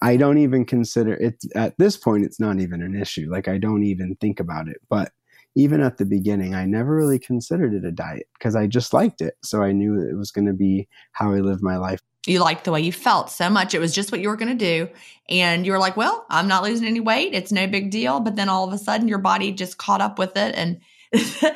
I 0.02 0.18
don't 0.18 0.38
even 0.39 0.65
consider 0.65 1.13
it 1.13 1.44
at 1.56 1.78
this 1.78 1.98
point, 1.98 2.26
it's 2.26 2.39
not 2.39 2.60
even 2.60 2.82
an 2.82 3.00
issue. 3.00 3.28
Like, 3.30 3.48
I 3.48 3.58
don't 3.58 3.84
even 3.84 4.15
think 4.22 4.39
about 4.39 4.68
it. 4.68 4.78
But 4.89 5.12
even 5.56 5.82
at 5.82 5.98
the 5.98 6.06
beginning, 6.06 6.54
I 6.54 6.65
never 6.65 6.96
really 6.96 7.20
considered 7.20 7.74
it 7.74 7.86
a 7.86 7.91
diet 7.91 8.28
because 8.38 8.56
I 8.56 8.68
just 8.68 8.94
liked 8.94 9.22
it. 9.22 9.36
So 9.41 9.63
I 9.63 9.72
knew 9.72 10.00
it 10.02 10.18
was 10.18 10.32
going 10.32 10.48
to 10.48 10.54
be 10.54 10.88
how 11.13 11.32
I 11.32 11.39
lived 11.39 11.63
my 11.63 11.78
life. 11.78 12.02
You 12.26 12.40
liked 12.40 12.64
the 12.64 12.72
way 12.72 12.82
you 12.82 12.92
felt 12.92 13.30
so 13.30 13.50
much. 13.50 13.74
It 13.74 13.80
was 13.80 13.94
just 13.94 14.12
what 14.12 14.22
you 14.22 14.30
were 14.30 14.36
going 14.36 14.58
to 14.58 14.66
do. 14.66 14.90
And 15.30 15.66
you 15.66 15.72
were 15.72 15.80
like, 15.80 15.98
well, 15.98 16.26
I'm 16.30 16.48
not 16.48 16.64
losing 16.64 16.88
any 16.88 17.00
weight. 17.00 17.34
It's 17.34 17.52
no 17.52 17.68
big 17.68 17.92
deal. 17.92 18.20
But 18.20 18.36
then 18.36 18.50
all 18.50 18.68
of 18.68 18.74
a 18.74 18.78
sudden, 18.78 19.08
your 19.08 19.20
body 19.20 19.52
just 19.52 19.78
caught 19.78 20.02
up 20.02 20.18
with 20.18 20.36
it. 20.36 20.56
And 20.56 20.82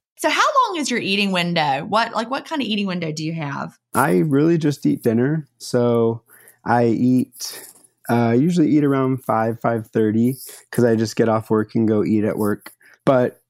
So 0.21 0.29
how 0.29 0.45
long 0.67 0.77
is 0.77 0.91
your 0.91 0.99
eating 0.99 1.31
window? 1.31 1.83
What 1.85 2.13
like 2.13 2.29
what 2.29 2.45
kind 2.45 2.61
of 2.61 2.67
eating 2.67 2.85
window 2.85 3.11
do 3.11 3.25
you 3.25 3.33
have? 3.33 3.75
I 3.95 4.19
really 4.19 4.59
just 4.59 4.85
eat 4.85 5.01
dinner. 5.01 5.47
So 5.57 6.21
I 6.63 6.85
eat 6.85 7.67
uh, 8.07 8.31
usually 8.31 8.69
eat 8.69 8.83
around 8.83 9.23
5 9.23 9.59
5.30 9.59 10.35
because 10.69 10.83
i 10.83 10.95
just 10.95 11.15
get 11.15 11.29
off 11.29 11.49
work 11.49 11.75
and 11.75 11.87
go 11.87 12.03
eat 12.03 12.23
at 12.25 12.37
work 12.37 12.73
but 13.05 13.41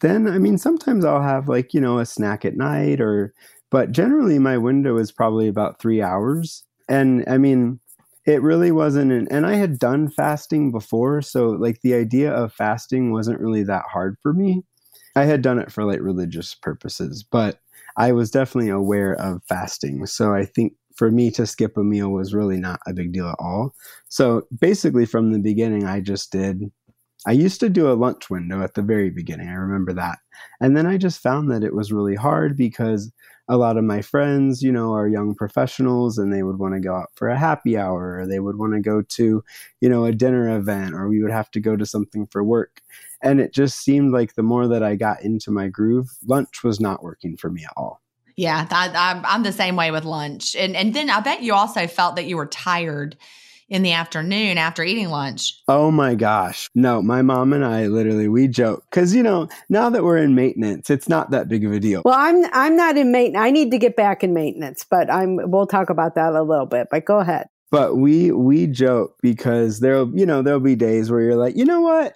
then 0.00 0.28
i 0.28 0.38
mean 0.38 0.56
sometimes 0.56 1.04
i'll 1.04 1.20
have 1.20 1.48
like 1.48 1.74
you 1.74 1.80
know 1.80 1.98
a 1.98 2.06
snack 2.06 2.44
at 2.44 2.56
night 2.56 3.00
or 3.00 3.34
but 3.70 3.90
generally 3.90 4.38
my 4.38 4.56
window 4.56 4.96
is 4.96 5.12
probably 5.12 5.48
about 5.48 5.80
three 5.80 6.00
hours 6.00 6.64
and 6.88 7.24
i 7.28 7.36
mean 7.36 7.80
it 8.26 8.40
really 8.42 8.70
wasn't 8.70 9.10
an, 9.12 9.26
and 9.30 9.44
i 9.44 9.56
had 9.56 9.78
done 9.78 10.08
fasting 10.08 10.70
before 10.70 11.20
so 11.20 11.50
like 11.50 11.80
the 11.82 11.94
idea 11.94 12.32
of 12.32 12.52
fasting 12.52 13.12
wasn't 13.12 13.40
really 13.40 13.64
that 13.64 13.84
hard 13.92 14.16
for 14.22 14.32
me 14.32 14.62
i 15.16 15.24
had 15.24 15.42
done 15.42 15.58
it 15.58 15.72
for 15.72 15.84
like 15.84 16.00
religious 16.00 16.54
purposes 16.54 17.24
but 17.24 17.58
i 17.96 18.12
was 18.12 18.30
definitely 18.30 18.70
aware 18.70 19.14
of 19.14 19.42
fasting 19.48 20.06
so 20.06 20.34
i 20.34 20.44
think 20.44 20.74
for 20.96 21.10
me 21.10 21.30
to 21.30 21.46
skip 21.46 21.76
a 21.76 21.84
meal 21.84 22.10
was 22.10 22.34
really 22.34 22.58
not 22.58 22.80
a 22.86 22.92
big 22.92 23.12
deal 23.12 23.28
at 23.28 23.36
all. 23.38 23.74
So 24.08 24.46
basically, 24.58 25.06
from 25.06 25.32
the 25.32 25.38
beginning, 25.38 25.84
I 25.84 26.00
just 26.00 26.32
did. 26.32 26.70
I 27.26 27.32
used 27.32 27.60
to 27.60 27.68
do 27.68 27.90
a 27.90 27.94
lunch 27.94 28.30
window 28.30 28.62
at 28.62 28.74
the 28.74 28.82
very 28.82 29.10
beginning. 29.10 29.48
I 29.48 29.54
remember 29.54 29.92
that. 29.94 30.18
And 30.60 30.76
then 30.76 30.86
I 30.86 30.96
just 30.96 31.22
found 31.22 31.50
that 31.50 31.64
it 31.64 31.74
was 31.74 31.92
really 31.92 32.14
hard 32.14 32.56
because 32.56 33.12
a 33.48 33.56
lot 33.56 33.76
of 33.76 33.84
my 33.84 34.02
friends, 34.02 34.62
you 34.62 34.72
know, 34.72 34.92
are 34.92 35.08
young 35.08 35.34
professionals 35.34 36.18
and 36.18 36.32
they 36.32 36.42
would 36.42 36.58
want 36.58 36.74
to 36.74 36.80
go 36.80 36.94
out 36.94 37.10
for 37.14 37.28
a 37.28 37.38
happy 37.38 37.76
hour 37.76 38.18
or 38.18 38.26
they 38.26 38.40
would 38.40 38.56
want 38.56 38.74
to 38.74 38.80
go 38.80 39.02
to, 39.02 39.42
you 39.80 39.88
know, 39.88 40.04
a 40.04 40.12
dinner 40.12 40.56
event 40.56 40.94
or 40.94 41.08
we 41.08 41.22
would 41.22 41.30
have 41.30 41.50
to 41.52 41.60
go 41.60 41.76
to 41.76 41.86
something 41.86 42.26
for 42.26 42.42
work. 42.42 42.82
And 43.22 43.40
it 43.40 43.54
just 43.54 43.80
seemed 43.80 44.12
like 44.12 44.34
the 44.34 44.42
more 44.42 44.66
that 44.68 44.82
I 44.82 44.96
got 44.96 45.22
into 45.22 45.50
my 45.50 45.68
groove, 45.68 46.10
lunch 46.26 46.64
was 46.64 46.80
not 46.80 47.02
working 47.02 47.36
for 47.36 47.50
me 47.50 47.64
at 47.64 47.72
all. 47.76 48.00
Yeah, 48.36 48.66
I, 48.70 49.34
am 49.34 49.44
the 49.44 49.52
same 49.52 49.76
way 49.76 49.90
with 49.90 50.04
lunch, 50.04 50.54
and 50.54 50.76
and 50.76 50.92
then 50.92 51.08
I 51.08 51.20
bet 51.20 51.42
you 51.42 51.54
also 51.54 51.86
felt 51.86 52.16
that 52.16 52.26
you 52.26 52.36
were 52.36 52.44
tired 52.44 53.16
in 53.68 53.82
the 53.82 53.92
afternoon 53.92 54.58
after 54.58 54.82
eating 54.82 55.08
lunch. 55.08 55.60
Oh 55.68 55.90
my 55.90 56.14
gosh. 56.14 56.68
No, 56.74 57.02
my 57.02 57.22
mom 57.22 57.52
and 57.52 57.64
I 57.64 57.86
literally 57.86 58.28
we 58.28 58.48
joke 58.48 58.84
cuz 58.90 59.14
you 59.14 59.22
know, 59.22 59.48
now 59.68 59.90
that 59.90 60.04
we're 60.04 60.18
in 60.18 60.34
maintenance, 60.34 60.90
it's 60.90 61.08
not 61.08 61.30
that 61.30 61.48
big 61.48 61.64
of 61.64 61.72
a 61.72 61.80
deal. 61.80 62.02
Well, 62.04 62.18
I'm 62.18 62.44
I'm 62.52 62.76
not 62.76 62.96
in 62.96 63.12
maintenance. 63.12 63.42
I 63.42 63.50
need 63.50 63.70
to 63.70 63.78
get 63.78 63.96
back 63.96 64.22
in 64.22 64.32
maintenance, 64.32 64.84
but 64.88 65.10
I'm 65.12 65.38
we'll 65.50 65.66
talk 65.66 65.90
about 65.90 66.14
that 66.14 66.34
a 66.34 66.42
little 66.42 66.66
bit. 66.66 66.88
But 66.90 67.04
go 67.04 67.18
ahead. 67.18 67.48
But 67.70 67.96
we 67.96 68.30
we 68.30 68.66
joke 68.66 69.16
because 69.22 69.80
there'll 69.80 70.10
you 70.16 70.26
know, 70.26 70.42
there'll 70.42 70.60
be 70.60 70.76
days 70.76 71.10
where 71.10 71.20
you're 71.20 71.36
like, 71.36 71.56
"You 71.56 71.64
know 71.64 71.80
what? 71.80 72.14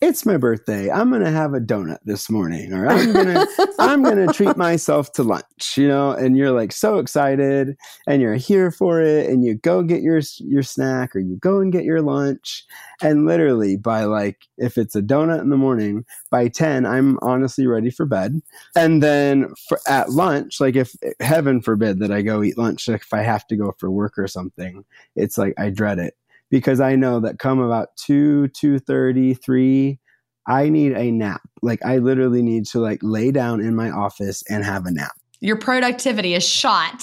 It's 0.00 0.26
my 0.26 0.36
birthday. 0.36 0.90
I'm 0.90 1.10
gonna 1.10 1.30
have 1.30 1.54
a 1.54 1.60
donut 1.60 1.98
this 2.04 2.28
morning, 2.28 2.72
or 2.72 2.86
I'm 2.86 3.12
gonna 3.12 3.46
I'm 3.78 4.02
gonna 4.02 4.32
treat 4.32 4.56
myself 4.56 5.12
to 5.12 5.22
lunch, 5.22 5.76
you 5.76 5.88
know. 5.88 6.10
And 6.10 6.36
you're 6.36 6.50
like 6.50 6.72
so 6.72 6.98
excited, 6.98 7.76
and 8.06 8.20
you're 8.20 8.34
here 8.34 8.70
for 8.70 9.00
it, 9.00 9.30
and 9.30 9.44
you 9.44 9.54
go 9.54 9.82
get 9.82 10.02
your 10.02 10.20
your 10.38 10.62
snack, 10.62 11.14
or 11.14 11.20
you 11.20 11.36
go 11.36 11.60
and 11.60 11.72
get 11.72 11.84
your 11.84 12.02
lunch, 12.02 12.64
and 13.00 13.26
literally 13.26 13.76
by 13.76 14.04
like 14.04 14.46
if 14.58 14.76
it's 14.76 14.96
a 14.96 15.02
donut 15.02 15.40
in 15.40 15.50
the 15.50 15.56
morning, 15.56 16.04
by 16.30 16.48
ten 16.48 16.84
I'm 16.86 17.18
honestly 17.22 17.66
ready 17.66 17.90
for 17.90 18.04
bed, 18.04 18.42
and 18.74 19.02
then 19.02 19.54
for, 19.68 19.78
at 19.86 20.10
lunch, 20.10 20.60
like 20.60 20.76
if 20.76 20.94
heaven 21.20 21.62
forbid 21.62 22.00
that 22.00 22.10
I 22.10 22.22
go 22.22 22.42
eat 22.42 22.58
lunch, 22.58 22.88
if 22.88 23.12
I 23.12 23.22
have 23.22 23.46
to 23.48 23.56
go 23.56 23.74
for 23.78 23.90
work 23.90 24.18
or 24.18 24.28
something, 24.28 24.84
it's 25.16 25.38
like 25.38 25.54
I 25.56 25.70
dread 25.70 25.98
it 25.98 26.14
because 26.54 26.78
I 26.78 26.94
know 26.94 27.18
that 27.18 27.40
come 27.40 27.58
about 27.58 27.88
two, 27.96 28.46
two 28.46 28.78
thirty, 28.78 29.34
three, 29.34 29.98
I 30.46 30.68
need 30.68 30.92
a 30.92 31.10
nap. 31.10 31.40
Like 31.62 31.84
I 31.84 31.98
literally 31.98 32.42
need 32.42 32.64
to 32.66 32.78
like 32.78 33.00
lay 33.02 33.32
down 33.32 33.60
in 33.60 33.74
my 33.74 33.90
office 33.90 34.44
and 34.48 34.62
have 34.64 34.86
a 34.86 34.92
nap. 34.92 35.16
Your 35.40 35.58
productivity 35.58 36.32
is 36.32 36.46
shot. 36.46 37.02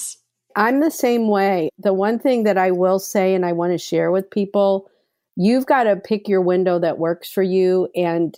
I'm 0.56 0.80
the 0.80 0.90
same 0.90 1.28
way. 1.28 1.68
The 1.80 1.94
one 1.94 2.18
thing 2.18 2.44
that 2.44 2.58
I 2.58 2.72
will 2.72 2.98
say 2.98 3.36
and 3.36 3.46
I 3.46 3.52
want 3.52 3.74
to 3.74 3.78
share 3.78 4.10
with 4.10 4.32
people, 4.32 4.90
you've 5.36 5.66
got 5.66 5.84
to 5.84 5.98
pick 5.98 6.30
your 6.30 6.42
window 6.42 6.80
that 6.80 6.98
works 6.98 7.30
for 7.30 7.44
you 7.44 7.90
and 7.94 8.34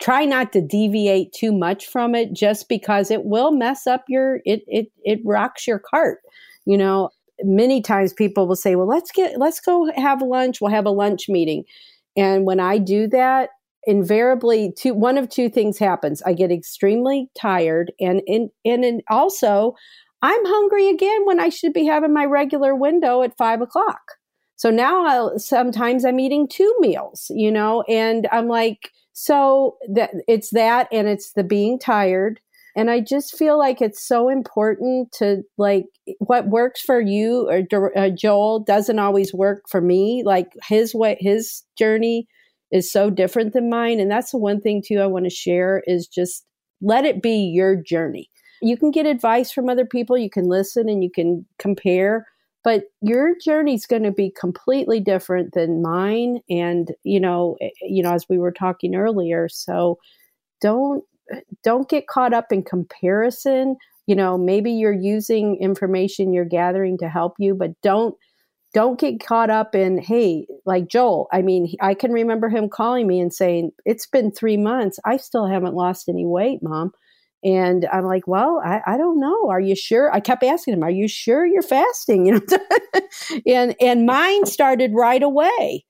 try 0.00 0.24
not 0.24 0.52
to 0.54 0.60
deviate 0.60 1.32
too 1.32 1.52
much 1.52 1.86
from 1.86 2.16
it 2.16 2.32
just 2.32 2.68
because 2.68 3.12
it 3.12 3.24
will 3.24 3.52
mess 3.52 3.86
up 3.86 4.02
your 4.08 4.40
it 4.44 4.62
it 4.66 4.86
it 5.04 5.20
rocks 5.24 5.64
your 5.64 5.78
cart. 5.78 6.18
You 6.64 6.76
know, 6.76 7.10
many 7.42 7.80
times 7.82 8.12
people 8.12 8.46
will 8.46 8.56
say, 8.56 8.76
well, 8.76 8.86
let's 8.86 9.10
get, 9.12 9.38
let's 9.38 9.60
go 9.60 9.90
have 9.96 10.22
lunch. 10.22 10.60
We'll 10.60 10.70
have 10.70 10.86
a 10.86 10.90
lunch 10.90 11.28
meeting. 11.28 11.64
And 12.16 12.44
when 12.46 12.60
I 12.60 12.78
do 12.78 13.06
that, 13.08 13.50
invariably 13.86 14.72
two, 14.76 14.94
one 14.94 15.16
of 15.16 15.28
two 15.28 15.48
things 15.48 15.78
happens. 15.78 16.22
I 16.22 16.32
get 16.32 16.50
extremely 16.50 17.30
tired 17.38 17.92
and, 18.00 18.20
and, 18.26 18.50
and 18.64 19.02
also 19.08 19.74
I'm 20.22 20.44
hungry 20.44 20.88
again 20.88 21.24
when 21.24 21.38
I 21.38 21.50
should 21.50 21.72
be 21.72 21.84
having 21.84 22.12
my 22.12 22.24
regular 22.24 22.74
window 22.74 23.22
at 23.22 23.36
five 23.36 23.60
o'clock. 23.60 24.00
So 24.56 24.70
now 24.70 25.06
I'll, 25.06 25.38
sometimes 25.38 26.04
I'm 26.04 26.18
eating 26.18 26.48
two 26.48 26.74
meals, 26.80 27.26
you 27.30 27.52
know, 27.52 27.82
and 27.82 28.26
I'm 28.32 28.48
like, 28.48 28.90
so 29.12 29.76
that 29.88 30.10
it's 30.26 30.50
that 30.50 30.88
and 30.90 31.06
it's 31.06 31.32
the 31.32 31.44
being 31.44 31.78
tired 31.78 32.40
and 32.76 32.90
I 32.90 33.00
just 33.00 33.36
feel 33.36 33.58
like 33.58 33.80
it's 33.80 34.06
so 34.06 34.28
important 34.28 35.10
to 35.12 35.42
like 35.56 35.86
what 36.18 36.48
works 36.48 36.82
for 36.82 37.00
you 37.00 37.48
or 37.48 37.98
uh, 37.98 38.10
Joel 38.10 38.60
doesn't 38.60 38.98
always 38.98 39.32
work 39.32 39.64
for 39.66 39.80
me. 39.80 40.22
Like 40.24 40.52
his 40.68 40.94
way, 40.94 41.16
his 41.18 41.62
journey 41.78 42.28
is 42.70 42.92
so 42.92 43.08
different 43.08 43.54
than 43.54 43.70
mine. 43.70 43.98
And 43.98 44.10
that's 44.10 44.32
the 44.32 44.38
one 44.38 44.60
thing 44.60 44.82
too 44.86 45.00
I 45.00 45.06
want 45.06 45.24
to 45.24 45.30
share 45.30 45.82
is 45.86 46.06
just 46.06 46.44
let 46.82 47.06
it 47.06 47.22
be 47.22 47.50
your 47.50 47.76
journey. 47.76 48.28
You 48.60 48.76
can 48.76 48.90
get 48.90 49.06
advice 49.06 49.50
from 49.50 49.70
other 49.70 49.86
people, 49.86 50.18
you 50.18 50.30
can 50.30 50.44
listen 50.44 50.86
and 50.86 51.02
you 51.02 51.10
can 51.10 51.46
compare, 51.58 52.26
but 52.62 52.84
your 53.00 53.34
journey 53.42 53.74
is 53.74 53.86
going 53.86 54.02
to 54.02 54.12
be 54.12 54.30
completely 54.38 55.00
different 55.00 55.54
than 55.54 55.80
mine. 55.80 56.40
And, 56.50 56.88
you 57.04 57.20
know, 57.20 57.56
eh, 57.62 57.70
you 57.80 58.02
know, 58.02 58.12
as 58.12 58.26
we 58.28 58.36
were 58.36 58.52
talking 58.52 58.94
earlier. 58.94 59.48
So 59.48 59.98
don't 60.60 61.04
don't 61.62 61.88
get 61.88 62.06
caught 62.06 62.32
up 62.32 62.52
in 62.52 62.62
comparison. 62.62 63.76
You 64.06 64.16
know, 64.16 64.38
maybe 64.38 64.72
you're 64.72 64.92
using 64.92 65.58
information 65.60 66.32
you're 66.32 66.44
gathering 66.44 66.98
to 66.98 67.08
help 67.08 67.34
you, 67.38 67.54
but 67.54 67.72
don't 67.82 68.14
don't 68.74 69.00
get 69.00 69.24
caught 69.24 69.48
up 69.48 69.74
in 69.74 69.96
hey 69.96 70.46
like 70.66 70.86
joel 70.86 71.28
i 71.32 71.40
mean 71.40 71.72
i 71.80 71.94
can 71.94 72.12
remember 72.12 72.50
him 72.50 72.68
calling 72.68 73.06
me 73.06 73.18
and 73.18 73.32
saying 73.32 73.70
it's 73.86 74.06
been 74.06 74.30
three 74.30 74.58
months. 74.58 74.98
I 75.06 75.16
still 75.16 75.46
haven't 75.46 75.74
lost 75.74 76.10
any 76.10 76.26
weight 76.26 76.58
mom. 76.62 76.90
And 77.42 77.86
i'm 77.90 78.04
like 78.04 78.26
well 78.26 78.60
i, 78.62 78.80
I 78.86 78.98
don't 78.98 79.18
know. 79.18 79.48
Are 79.48 79.60
you 79.60 79.74
sure? 79.74 80.12
I 80.12 80.20
kept 80.20 80.42
asking 80.42 80.74
him 80.74 80.82
are 80.82 80.90
you 80.90 81.08
sure 81.08 81.46
you're 81.46 81.62
fasting? 81.62 82.26
You 82.26 82.34
know 82.34 83.02
and 83.46 83.74
and 83.80 84.04
mine 84.04 84.44
started 84.44 84.92
right 84.94 85.22
away 85.22 85.86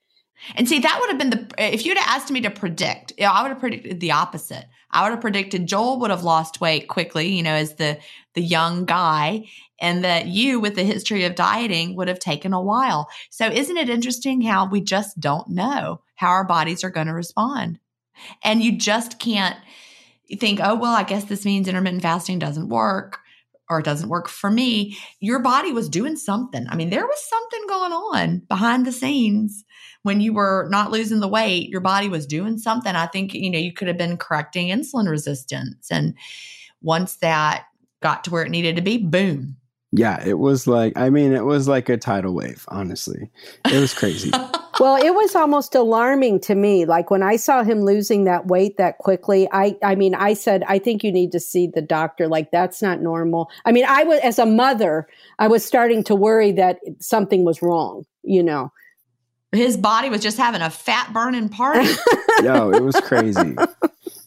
and 0.55 0.69
see 0.69 0.79
that 0.79 0.99
would 1.01 1.11
have 1.11 1.19
been 1.19 1.31
the 1.31 1.49
if 1.59 1.85
you'd 1.85 1.99
have 1.99 2.21
asked 2.21 2.31
me 2.31 2.41
to 2.41 2.51
predict 2.51 3.13
i 3.21 3.43
would 3.43 3.51
have 3.51 3.61
predicted 3.61 4.01
the 4.01 4.13
opposite 4.13 4.67
I 4.91 5.03
would 5.03 5.13
have 5.13 5.21
predicted 5.21 5.67
Joel 5.67 6.01
would 6.01 6.11
have 6.11 6.25
lost 6.25 6.61
weight 6.61 6.89
quickly, 6.89 7.29
you 7.29 7.43
know, 7.43 7.55
as 7.55 7.75
the 7.75 7.99
the 8.35 8.43
young 8.43 8.85
guy, 8.87 9.45
and 9.79 10.05
that 10.05 10.27
you 10.27 10.59
with 10.61 10.75
the 10.75 10.85
history 10.85 11.25
of 11.25 11.35
dieting 11.35 11.97
would 11.97 12.09
have 12.09 12.19
taken 12.19 12.53
a 12.53 12.63
while. 12.63 13.09
So 13.31 13.47
isn't 13.47 13.77
it 13.77 13.91
interesting 13.91 14.41
how 14.41 14.67
we 14.67 14.81
just 14.81 15.21
don't 15.21 15.49
know 15.49 16.01
how 16.15 16.29
our 16.29 16.45
bodies 16.45 16.83
are 16.83 16.91
going 16.91 17.09
to 17.09 17.13
respond? 17.13 17.79
And 18.43 18.63
you 18.63 18.79
just 18.79 19.19
can't 19.19 19.57
think, 20.39 20.61
"Oh, 20.63 20.75
well, 20.75 20.95
I 20.95 21.03
guess 21.03 21.25
this 21.25 21.45
means 21.45 21.69
intermittent 21.69 22.03
fasting 22.03 22.39
doesn't 22.39 22.71
work." 22.71 23.21
Or 23.69 23.81
it 23.81 23.85
doesn't 23.85 24.09
work 24.09 24.29
for 24.29 24.51
me, 24.51 24.97
your 25.21 25.41
body 25.41 25.73
was 25.73 25.89
doing 25.89 26.17
something. 26.17 26.67
I 26.69 26.77
mean, 26.77 26.91
there 26.91 27.07
was 27.07 27.29
something 27.29 27.67
going 27.69 27.93
on 27.93 28.39
behind 28.49 28.87
the 28.87 28.93
scenes 28.93 29.65
when 30.03 30.21
you 30.21 30.33
were 30.33 30.69
not 30.71 30.93
losing 30.93 31.19
the 31.19 31.27
weight, 31.27 31.69
your 31.69 31.81
body 31.81 32.09
was 32.09 32.27
doing 32.27 32.59
something. 32.59 32.95
I 32.95 33.07
think, 33.07 33.35
you 33.35 33.51
know, 33.51 33.59
you 33.59 33.73
could 33.73 33.89
have 33.89 33.99
been 33.99 34.17
correcting 34.17 34.69
insulin 34.69 35.09
resistance. 35.09 35.89
And 35.91 36.15
once 36.81 37.17
that 37.17 37.65
got 38.01 38.23
to 38.23 38.31
where 38.31 38.45
it 38.45 38.51
needed 38.51 38.77
to 38.77 38.83
be, 38.83 38.99
boom. 38.99 39.57
Yeah, 39.93 40.23
it 40.27 40.39
was 40.39 40.67
like, 40.67 40.93
I 40.97 41.11
mean, 41.11 41.33
it 41.33 41.45
was 41.45 41.69
like 41.69 41.89
a 41.89 41.97
tidal 41.97 42.35
wave, 42.35 42.65
honestly. 42.69 43.31
It 43.65 43.81
was 43.81 43.95
crazy. 43.95 44.31
well, 44.81 44.97
it 44.97 45.15
was 45.15 45.35
almost 45.35 45.75
alarming 45.75 46.41
to 46.41 46.55
me. 46.55 46.85
Like 46.85 47.11
when 47.11 47.23
I 47.23 47.37
saw 47.37 47.63
him 47.63 47.83
losing 47.83 48.25
that 48.25 48.49
weight 48.49 48.77
that 48.79 48.99
quickly, 48.99 49.49
I 49.53 49.77
I 49.83 49.95
mean, 49.95 50.15
I 50.15 50.35
said, 50.35 50.65
I 50.67 50.79
think 50.79 51.05
you 51.05 51.13
need 51.13 51.33
to 51.33 51.41
see 51.41 51.67
the 51.67 51.83
doctor. 51.83 52.27
Like 52.29 52.51
that's 52.51 52.83
not 52.83 53.01
normal. 53.01 53.49
I 53.65 53.73
mean, 53.73 53.85
I 53.87 54.03
was 54.05 54.21
as 54.21 54.39
a 54.39 54.47
mother, 54.47 55.09
I 55.39 55.49
was 55.49 55.65
starting 55.65 56.03
to 56.05 56.15
worry 56.15 56.53
that 56.53 56.81
something 56.99 57.45
was 57.45 57.63
wrong, 57.63 58.05
you 58.23 58.43
know 58.43 58.73
his 59.53 59.77
body 59.77 60.11
was 60.11 60.21
just 60.21 60.37
having 60.37 60.61
a 60.61 60.71
fat 60.71 61.13
burning 61.13 61.49
party. 61.49 61.89
Yo, 62.43 62.71
it 62.71 62.83
was 62.83 62.97
crazy. 63.01 63.57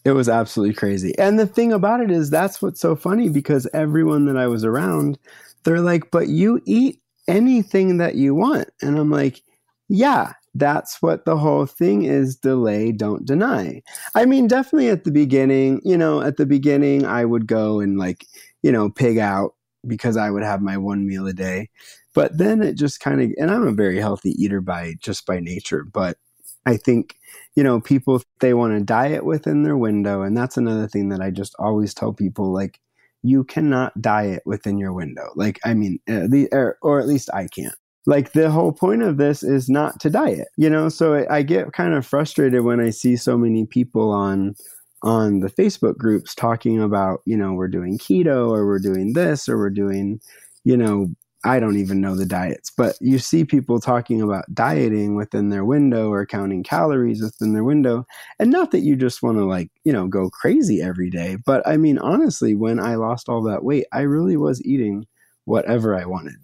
It 0.06 0.12
was 0.12 0.30
absolutely 0.30 0.74
crazy. 0.74 1.18
And 1.18 1.38
the 1.38 1.46
thing 1.46 1.72
about 1.72 2.02
it 2.02 2.10
is 2.10 2.30
that's 2.30 2.62
what's 2.62 2.80
so 2.80 2.96
funny 2.96 3.30
because 3.30 3.68
everyone 3.74 4.26
that 4.26 4.38
I 4.38 4.48
was 4.48 4.64
around, 4.64 5.20
they're 5.64 5.82
like, 5.82 6.12
"But 6.12 6.28
you 6.30 6.62
eat 6.66 7.02
anything 7.28 7.98
that 7.98 8.16
you 8.16 8.36
want." 8.36 8.70
And 8.82 8.98
I'm 8.98 9.12
like, 9.12 9.42
"Yeah, 9.90 10.34
that's 10.56 11.02
what 11.02 11.26
the 11.26 11.38
whole 11.38 11.66
thing 11.66 12.04
is 12.06 12.36
delay, 12.36 12.92
don't 12.92 13.26
deny. 13.26 13.82
I 14.16 14.26
mean, 14.26 14.48
definitely 14.48 14.90
at 14.90 15.04
the 15.04 15.12
beginning, 15.12 15.82
you 15.84 15.98
know, 15.98 16.22
at 16.22 16.38
the 16.38 16.46
beginning, 16.46 17.06
I 17.06 17.26
would 17.26 17.48
go 17.48 17.80
and 17.80 17.98
like, 17.98 18.26
you 18.64 18.72
know, 18.72 18.90
pig 18.90 19.18
out 19.18 19.56
because 19.88 20.18
I 20.18 20.30
would 20.30 20.44
have 20.44 20.62
my 20.62 20.78
one 20.78 21.08
meal 21.08 21.28
a 21.28 21.34
day. 21.34 21.70
But 22.16 22.38
then 22.38 22.62
it 22.62 22.74
just 22.76 23.00
kind 23.00 23.22
of, 23.22 23.32
and 23.38 23.52
I'm 23.52 23.68
a 23.68 23.72
very 23.72 24.00
healthy 24.00 24.32
eater 24.32 24.62
by 24.62 24.96
just 25.00 25.26
by 25.26 25.40
nature, 25.40 25.84
but 25.84 26.18
I 26.66 26.78
think, 26.78 27.16
you 27.56 27.64
know, 27.64 27.80
people, 27.80 28.22
they 28.42 28.54
want 28.54 28.74
to 28.78 28.84
diet 28.84 29.26
within 29.26 29.64
their 29.64 29.78
window. 29.78 30.24
And 30.24 30.36
that's 30.36 30.58
another 30.58 30.88
thing 30.88 31.10
that 31.10 31.22
I 31.22 31.32
just 31.32 31.56
always 31.60 31.94
tell 31.94 32.14
people 32.14 32.52
like, 32.52 32.80
you 33.24 33.44
cannot 33.44 34.00
diet 34.02 34.44
within 34.46 34.78
your 34.78 34.94
window. 34.94 35.30
Like, 35.36 35.60
I 35.66 35.74
mean, 35.74 36.00
uh, 36.10 36.28
or, 36.52 36.78
or 36.82 37.00
at 37.00 37.08
least 37.08 37.30
I 37.34 37.48
can't 37.48 37.76
like 38.06 38.32
the 38.32 38.50
whole 38.50 38.72
point 38.72 39.04
of 39.04 39.18
this 39.18 39.44
is 39.44 39.70
not 39.70 40.00
to 40.00 40.10
diet 40.10 40.48
you 40.58 40.70
know 40.70 40.90
so 40.90 41.26
i 41.30 41.42
get 41.42 41.74
kind 41.74 41.94
of 41.94 42.06
frustrated 42.06 42.64
when 42.64 42.80
i 42.80 42.90
see 42.90 43.16
so 43.16 43.38
many 43.38 43.66
people 43.66 44.12
on 44.12 44.56
on 45.04 45.42
the 45.42 45.50
facebook 45.50 45.96
groups 45.98 46.34
talking 46.34 46.82
about 46.82 47.20
you 47.26 47.38
know 47.38 47.54
we're 47.54 47.68
doing 47.68 47.98
keto 47.98 48.50
or 48.50 48.66
we're 48.66 48.80
doing 48.80 49.14
this 49.14 49.48
or 49.48 49.58
we're 49.58 49.70
doing 49.70 50.20
you 50.64 50.76
know 50.76 51.08
i 51.44 51.60
don't 51.60 51.78
even 51.78 52.02
know 52.02 52.16
the 52.16 52.26
diets 52.26 52.72
but 52.76 52.96
you 53.00 53.20
see 53.20 53.44
people 53.44 53.80
talking 53.80 54.22
about 54.22 54.46
dieting 54.54 55.16
within 55.16 55.50
their 55.50 55.66
window 55.66 56.12
or 56.12 56.26
counting 56.26 56.64
calories 56.64 57.22
within 57.22 57.54
their 57.54 57.64
window 57.64 58.06
and 58.40 58.52
not 58.52 58.72
that 58.72 58.82
you 58.82 58.96
just 58.96 59.22
want 59.22 59.38
to 59.38 59.46
like 59.46 59.70
you 59.84 59.94
know 59.94 60.08
go 60.08 60.30
crazy 60.30 60.82
every 60.82 61.10
day 61.10 61.38
but 61.46 61.66
i 61.68 61.78
mean 61.78 61.98
honestly 62.00 62.56
when 62.56 62.80
i 62.80 62.96
lost 62.96 63.30
all 63.30 63.42
that 63.42 63.64
weight 63.64 63.86
i 63.92 64.02
really 64.02 64.38
was 64.38 64.64
eating 64.66 65.06
whatever 65.46 65.96
i 65.96 66.06
wanted 66.06 66.36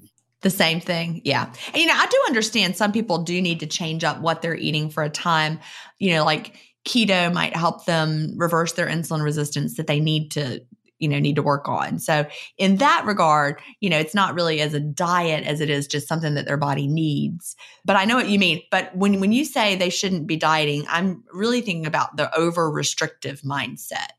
the 0.45 0.51
same 0.51 0.79
thing. 0.79 1.21
Yeah. 1.25 1.51
And, 1.73 1.77
you 1.77 1.87
know, 1.87 1.95
I 1.95 2.05
do 2.05 2.23
understand 2.27 2.75
some 2.75 2.91
people 2.91 3.23
do 3.23 3.41
need 3.41 3.61
to 3.61 3.65
change 3.65 4.03
up 4.03 4.21
what 4.21 4.43
they're 4.43 4.55
eating 4.55 4.91
for 4.91 5.01
a 5.01 5.09
time. 5.09 5.59
You 5.97 6.13
know, 6.13 6.23
like 6.23 6.55
keto 6.87 7.33
might 7.33 7.55
help 7.55 7.85
them 7.85 8.35
reverse 8.37 8.73
their 8.73 8.87
insulin 8.87 9.23
resistance 9.23 9.75
that 9.77 9.87
they 9.87 9.99
need 9.99 10.29
to 10.31 10.61
you 10.99 11.07
know 11.07 11.19
need 11.19 11.35
to 11.35 11.43
work 11.43 11.67
on 11.67 11.99
so 11.99 12.25
in 12.57 12.77
that 12.77 13.03
regard 13.05 13.59
you 13.79 13.89
know 13.89 13.97
it's 13.97 14.15
not 14.15 14.33
really 14.33 14.61
as 14.61 14.73
a 14.73 14.79
diet 14.79 15.43
as 15.45 15.61
it 15.61 15.69
is 15.69 15.87
just 15.87 16.07
something 16.07 16.35
that 16.35 16.45
their 16.45 16.57
body 16.57 16.87
needs 16.87 17.55
but 17.83 17.95
i 17.95 18.05
know 18.05 18.15
what 18.15 18.29
you 18.29 18.39
mean 18.39 18.61
but 18.71 18.95
when 18.95 19.19
when 19.19 19.31
you 19.31 19.45
say 19.45 19.75
they 19.75 19.89
shouldn't 19.89 20.27
be 20.27 20.37
dieting 20.37 20.85
i'm 20.89 21.23
really 21.33 21.61
thinking 21.61 21.85
about 21.85 22.15
the 22.17 22.33
over 22.37 22.69
restrictive 22.69 23.41
mindset 23.41 24.09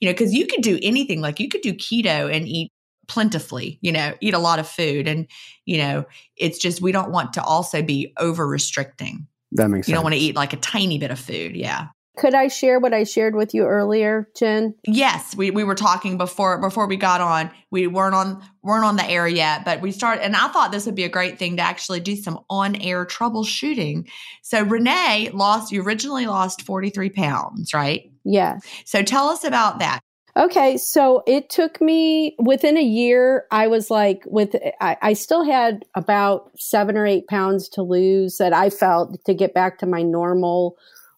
you 0.00 0.08
know 0.08 0.12
because 0.12 0.34
you 0.34 0.46
could 0.46 0.62
do 0.62 0.78
anything 0.82 1.20
like 1.20 1.40
you 1.40 1.48
could 1.48 1.62
do 1.62 1.72
keto 1.72 2.34
and 2.34 2.48
eat 2.48 2.72
plentifully, 3.08 3.78
you 3.82 3.92
know, 3.92 4.14
eat 4.20 4.34
a 4.34 4.38
lot 4.38 4.58
of 4.58 4.68
food. 4.68 5.06
And, 5.06 5.26
you 5.64 5.78
know, 5.78 6.04
it's 6.36 6.58
just 6.58 6.80
we 6.80 6.92
don't 6.92 7.10
want 7.10 7.32
to 7.34 7.42
also 7.42 7.82
be 7.82 8.12
over 8.18 8.46
restricting. 8.46 9.26
That 9.52 9.68
makes 9.68 9.86
you 9.86 9.92
sense. 9.92 9.98
don't 9.98 10.04
want 10.04 10.14
to 10.14 10.20
eat 10.20 10.34
like 10.34 10.52
a 10.52 10.58
tiny 10.58 10.98
bit 10.98 11.10
of 11.10 11.18
food. 11.18 11.56
Yeah. 11.56 11.88
Could 12.16 12.34
I 12.34 12.48
share 12.48 12.80
what 12.80 12.94
I 12.94 13.04
shared 13.04 13.34
with 13.34 13.52
you 13.52 13.64
earlier, 13.64 14.28
Gin? 14.34 14.74
Yes, 14.86 15.36
we, 15.36 15.50
we 15.50 15.64
were 15.64 15.74
talking 15.74 16.16
before 16.16 16.58
before 16.58 16.86
we 16.86 16.96
got 16.96 17.20
on. 17.20 17.50
We 17.70 17.86
weren't 17.86 18.14
on 18.14 18.42
weren't 18.62 18.84
on 18.84 18.96
the 18.96 19.08
air 19.08 19.28
yet, 19.28 19.64
but 19.64 19.82
we 19.82 19.92
started 19.92 20.24
and 20.24 20.34
I 20.34 20.48
thought 20.48 20.72
this 20.72 20.86
would 20.86 20.94
be 20.94 21.04
a 21.04 21.10
great 21.10 21.38
thing 21.38 21.56
to 21.58 21.62
actually 21.62 22.00
do 22.00 22.16
some 22.16 22.40
on-air 22.48 23.04
troubleshooting. 23.04 24.08
So 24.42 24.62
Renee 24.62 25.30
lost 25.34 25.72
you 25.72 25.82
originally 25.82 26.26
lost 26.26 26.62
43 26.62 27.10
pounds, 27.10 27.74
right? 27.74 28.10
Yeah. 28.24 28.58
So 28.84 29.02
tell 29.02 29.28
us 29.28 29.44
about 29.44 29.78
that. 29.80 30.00
Okay, 30.36 30.76
so 30.76 31.22
it 31.26 31.48
took 31.48 31.80
me 31.80 32.36
within 32.38 32.76
a 32.76 32.82
year. 32.82 33.46
I 33.50 33.68
was 33.68 33.90
like, 33.90 34.22
with 34.26 34.54
I, 34.82 34.98
I, 35.00 35.12
still 35.14 35.44
had 35.44 35.86
about 35.94 36.50
seven 36.58 36.98
or 36.98 37.06
eight 37.06 37.26
pounds 37.26 37.70
to 37.70 37.82
lose 37.82 38.36
that 38.36 38.52
I 38.52 38.68
felt 38.68 39.24
to 39.24 39.32
get 39.32 39.54
back 39.54 39.78
to 39.78 39.86
my 39.86 40.02
normal 40.02 40.76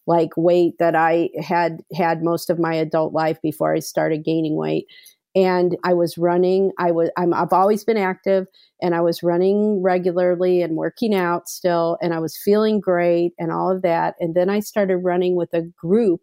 like 0.09 0.31
weight 0.35 0.73
that 0.79 0.95
I 0.95 1.29
had 1.39 1.81
had 1.95 2.21
most 2.21 2.49
of 2.49 2.59
my 2.59 2.73
adult 2.73 3.13
life 3.13 3.41
before 3.41 3.73
I 3.73 3.79
started 3.79 4.25
gaining 4.25 4.57
weight. 4.57 4.87
And 5.35 5.77
I 5.85 5.93
was 5.93 6.17
running. 6.17 6.71
I 6.77 6.91
was 6.91 7.11
I'm, 7.15 7.33
I've 7.33 7.53
always 7.53 7.85
been 7.85 7.97
active, 7.97 8.47
and 8.81 8.93
I 8.93 9.01
was 9.01 9.23
running 9.23 9.81
regularly 9.81 10.61
and 10.61 10.75
working 10.75 11.15
out 11.15 11.47
still, 11.47 11.97
and 12.01 12.13
I 12.13 12.19
was 12.19 12.35
feeling 12.35 12.81
great 12.81 13.33
and 13.39 13.51
all 13.51 13.71
of 13.71 13.83
that. 13.83 14.15
And 14.19 14.35
then 14.35 14.49
I 14.49 14.59
started 14.59 14.97
running 14.97 15.35
with 15.35 15.53
a 15.53 15.61
group 15.61 16.21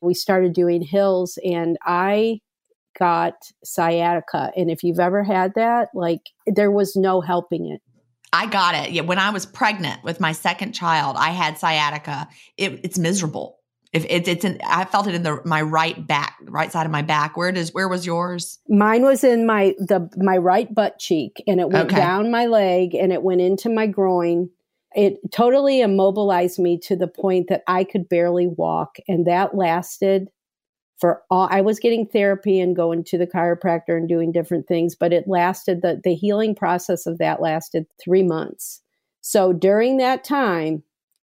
we 0.00 0.14
started 0.14 0.52
doing 0.52 0.82
hills 0.82 1.38
and 1.44 1.76
I 1.82 2.40
got 2.98 3.34
sciatica. 3.64 4.52
And 4.56 4.70
if 4.70 4.82
you've 4.82 5.00
ever 5.00 5.22
had 5.22 5.52
that, 5.54 5.88
like 5.94 6.30
there 6.46 6.70
was 6.70 6.96
no 6.96 7.20
helping 7.20 7.66
it. 7.66 7.82
I 8.32 8.46
got 8.46 8.74
it. 8.74 8.90
Yeah, 8.90 9.02
when 9.02 9.18
I 9.18 9.30
was 9.30 9.46
pregnant 9.46 10.02
with 10.04 10.20
my 10.20 10.32
second 10.32 10.72
child, 10.72 11.16
I 11.18 11.30
had 11.30 11.58
sciatica. 11.58 12.28
It, 12.56 12.80
it's 12.82 12.98
miserable. 12.98 13.58
If 13.92 14.04
it, 14.04 14.28
it's 14.28 14.44
in, 14.44 14.60
I 14.66 14.84
felt 14.84 15.06
it 15.06 15.14
in 15.14 15.22
the 15.22 15.40
my 15.44 15.62
right 15.62 16.06
back, 16.06 16.36
right 16.42 16.70
side 16.70 16.86
of 16.86 16.92
my 16.92 17.02
back. 17.02 17.36
Where 17.36 17.52
does 17.52 17.72
where 17.72 17.88
was 17.88 18.04
yours? 18.04 18.58
Mine 18.68 19.02
was 19.02 19.24
in 19.24 19.46
my 19.46 19.74
the 19.78 20.10
my 20.16 20.36
right 20.36 20.72
butt 20.74 20.98
cheek, 20.98 21.42
and 21.46 21.60
it 21.60 21.70
went 21.70 21.90
okay. 21.90 21.96
down 21.96 22.30
my 22.30 22.46
leg, 22.46 22.94
and 22.94 23.12
it 23.12 23.22
went 23.22 23.40
into 23.40 23.70
my 23.70 23.86
groin, 23.86 24.50
it 24.96 25.18
totally 25.30 25.82
immobilized 25.82 26.58
me 26.58 26.78
to 26.78 26.96
the 26.96 27.06
point 27.06 27.48
that 27.48 27.62
I 27.68 27.84
could 27.84 28.08
barely 28.08 28.46
walk. 28.46 28.96
And 29.06 29.26
that 29.26 29.54
lasted 29.54 30.28
for 30.98 31.22
all, 31.30 31.48
I 31.50 31.60
was 31.60 31.78
getting 31.78 32.06
therapy 32.06 32.58
and 32.58 32.74
going 32.74 33.04
to 33.04 33.18
the 33.18 33.26
chiropractor 33.26 33.96
and 33.96 34.08
doing 34.08 34.32
different 34.32 34.66
things, 34.66 34.94
but 34.94 35.12
it 35.12 35.28
lasted, 35.28 35.82
the, 35.82 36.00
the 36.02 36.14
healing 36.14 36.54
process 36.54 37.06
of 37.06 37.18
that 37.18 37.42
lasted 37.42 37.86
three 38.02 38.22
months. 38.22 38.80
So 39.20 39.52
during 39.52 39.98
that 39.98 40.24
time, 40.24 40.82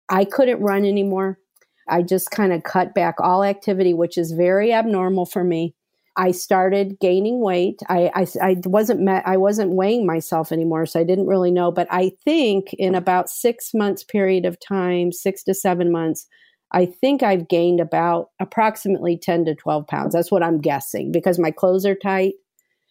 I 0.09 0.25
couldn't 0.25 0.61
run 0.61 0.85
anymore. 0.85 1.39
I 1.87 2.01
just 2.01 2.31
kind 2.31 2.51
of 2.51 2.63
cut 2.63 2.93
back 2.93 3.15
all 3.19 3.43
activity, 3.43 3.93
which 3.93 4.17
is 4.17 4.31
very 4.31 4.73
abnormal 4.73 5.25
for 5.25 5.43
me. 5.43 5.75
I 6.17 6.31
started 6.31 6.99
gaining 6.99 7.39
weight. 7.39 7.79
I, 7.87 8.11
I, 8.13 8.27
I 8.41 8.57
wasn't 8.65 8.99
met, 8.99 9.23
I 9.25 9.37
wasn't 9.37 9.75
weighing 9.75 10.05
myself 10.05 10.51
anymore, 10.51 10.85
so 10.85 10.99
I 10.99 11.05
didn't 11.05 11.27
really 11.27 11.51
know. 11.51 11.71
But 11.71 11.87
I 11.89 12.11
think 12.25 12.73
in 12.73 12.95
about 12.95 13.29
six 13.29 13.73
months 13.73 14.03
period 14.03 14.45
of 14.45 14.57
time, 14.59 15.13
six 15.13 15.43
to 15.45 15.53
seven 15.53 15.91
months, 15.91 16.27
I 16.73 16.85
think 16.85 17.21
I've 17.21 17.47
gained 17.47 17.79
about 17.79 18.29
approximately 18.39 19.17
10 19.17 19.45
to 19.45 19.55
12 19.55 19.87
pounds. 19.87 20.13
That's 20.13 20.31
what 20.31 20.43
I'm 20.43 20.59
guessing 20.61 21.11
because 21.11 21.37
my 21.37 21.51
clothes 21.51 21.85
are 21.85 21.95
tight. 21.95 22.35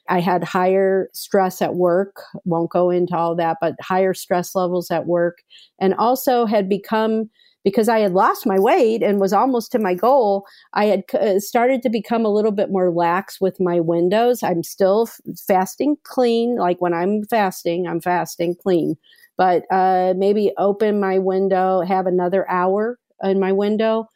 I 0.08 0.20
had 0.20 0.42
higher 0.44 1.08
stress 1.12 1.62
at 1.62 1.76
work, 1.76 2.16
won't 2.44 2.70
go 2.70 2.90
into 2.90 3.16
all 3.16 3.36
that, 3.36 3.58
but 3.60 3.76
higher 3.80 4.12
stress 4.12 4.54
levels 4.54 4.90
at 4.90 5.06
work, 5.06 5.38
and 5.78 5.94
also 5.94 6.46
had 6.46 6.68
become 6.68 7.30
because 7.62 7.88
I 7.88 8.00
had 8.00 8.12
lost 8.14 8.46
my 8.46 8.58
weight 8.58 9.02
and 9.02 9.20
was 9.20 9.34
almost 9.34 9.70
to 9.72 9.78
my 9.78 9.94
goal, 9.94 10.46
I 10.72 10.86
had 10.86 11.04
uh, 11.12 11.38
started 11.38 11.82
to 11.82 11.90
become 11.90 12.24
a 12.24 12.32
little 12.32 12.52
bit 12.52 12.70
more 12.70 12.90
lax 12.90 13.40
with 13.40 13.60
my 13.60 13.80
windows. 13.80 14.42
I'm 14.42 14.62
still 14.62 15.08
fasting 15.46 15.96
clean. 16.04 16.56
Like 16.56 16.80
when 16.80 16.94
I'm 16.94 17.24
fasting, 17.24 17.86
I'm 17.86 18.00
fasting 18.00 18.56
clean, 18.62 18.96
but 19.36 19.64
uh, 19.70 20.14
maybe 20.16 20.52
open 20.56 21.00
my 21.00 21.18
window, 21.18 21.82
have 21.82 22.06
another 22.06 22.48
hour 22.50 22.98
in 23.22 23.40
my 23.40 23.52
window, 23.52 24.06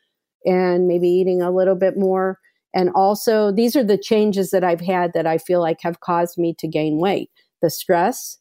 and 0.45 0.87
maybe 0.87 1.09
eating 1.09 1.43
a 1.43 1.51
little 1.51 1.75
bit 1.75 1.97
more. 1.97 2.39
And 2.75 2.91
also, 2.95 3.53
these 3.53 3.77
are 3.77 3.85
the 3.85 3.99
changes 3.99 4.51
that 4.51 4.65
I've 4.65 4.81
had 4.81 5.13
that 5.15 5.27
I 5.27 5.39
feel 5.39 5.61
like 5.61 5.79
have 5.83 6.01
caused 6.01 6.39
me 6.39 6.55
to 6.59 6.69
gain 6.69 6.99
weight 6.99 7.31
the 7.63 7.71
stress, 7.71 8.39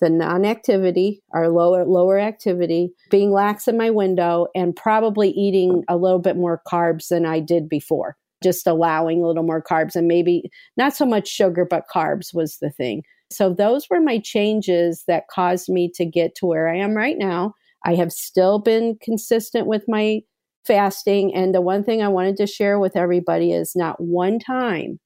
the 0.00 0.10
non-activity 0.10 1.22
or 1.30 1.48
lower 1.48 1.86
lower 1.86 2.18
activity, 2.18 2.90
being 3.10 3.30
lax 3.32 3.66
in 3.66 3.78
my 3.78 3.90
window, 3.90 4.48
and 4.54 4.76
probably 4.76 5.30
eating 5.30 5.84
a 5.88 5.96
little 5.96 6.18
bit 6.18 6.36
more 6.36 6.60
carbs 6.70 7.08
than 7.08 7.24
I 7.24 7.40
did 7.40 7.68
before. 7.68 8.16
Just 8.42 8.66
allowing 8.66 9.22
a 9.22 9.26
little 9.26 9.44
more 9.44 9.62
carbs 9.62 9.96
and 9.96 10.06
maybe 10.06 10.50
not 10.76 10.94
so 10.94 11.06
much 11.06 11.26
sugar, 11.26 11.64
but 11.64 11.84
carbs 11.92 12.34
was 12.34 12.58
the 12.60 12.70
thing. 12.70 13.02
So 13.32 13.52
those 13.52 13.88
were 13.88 14.00
my 14.00 14.18
changes 14.18 15.04
that 15.08 15.24
caused 15.30 15.68
me 15.68 15.90
to 15.94 16.04
get 16.04 16.34
to 16.36 16.46
where 16.46 16.68
I 16.68 16.76
am 16.76 16.94
right 16.94 17.16
now. 17.18 17.54
I 17.86 17.94
have 17.94 18.12
still 18.12 18.58
been 18.58 18.98
consistent 19.00 19.66
with 19.68 19.84
my 19.86 20.20
fasting. 20.66 21.32
And 21.34 21.54
the 21.54 21.60
one 21.60 21.84
thing 21.84 22.02
I 22.02 22.08
wanted 22.08 22.36
to 22.38 22.46
share 22.46 22.78
with 22.80 22.96
everybody 22.96 23.52
is 23.52 23.74
not 23.76 24.00
one 24.00 24.40
time 24.40 24.98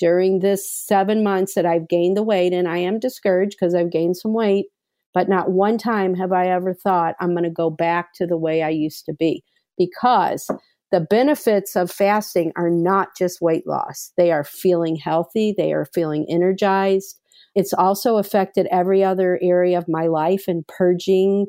during 0.00 0.40
this 0.40 0.70
seven 0.70 1.22
months 1.22 1.54
that 1.54 1.64
I've 1.64 1.88
gained 1.88 2.16
the 2.16 2.22
weight, 2.22 2.52
and 2.52 2.68
I 2.68 2.78
am 2.78 2.98
discouraged 2.98 3.56
because 3.58 3.74
I've 3.74 3.90
gained 3.90 4.16
some 4.16 4.32
weight, 4.32 4.66
but 5.14 5.28
not 5.28 5.50
one 5.50 5.78
time 5.78 6.14
have 6.14 6.32
I 6.32 6.48
ever 6.48 6.74
thought 6.74 7.16
I'm 7.20 7.32
going 7.32 7.44
to 7.44 7.50
go 7.50 7.70
back 7.70 8.14
to 8.14 8.26
the 8.26 8.36
way 8.36 8.62
I 8.62 8.68
used 8.68 9.06
to 9.06 9.12
be 9.12 9.42
because 9.76 10.48
the 10.90 11.00
benefits 11.00 11.76
of 11.76 11.90
fasting 11.90 12.52
are 12.56 12.70
not 12.70 13.08
just 13.16 13.40
weight 13.40 13.66
loss. 13.66 14.12
They 14.16 14.32
are 14.32 14.44
feeling 14.44 14.96
healthy, 14.96 15.54
they 15.56 15.72
are 15.72 15.86
feeling 15.94 16.26
energized. 16.28 17.20
It's 17.54 17.72
also 17.72 18.16
affected 18.16 18.66
every 18.70 19.02
other 19.02 19.38
area 19.42 19.78
of 19.78 19.86
my 19.88 20.06
life 20.06 20.44
and 20.48 20.66
purging. 20.66 21.46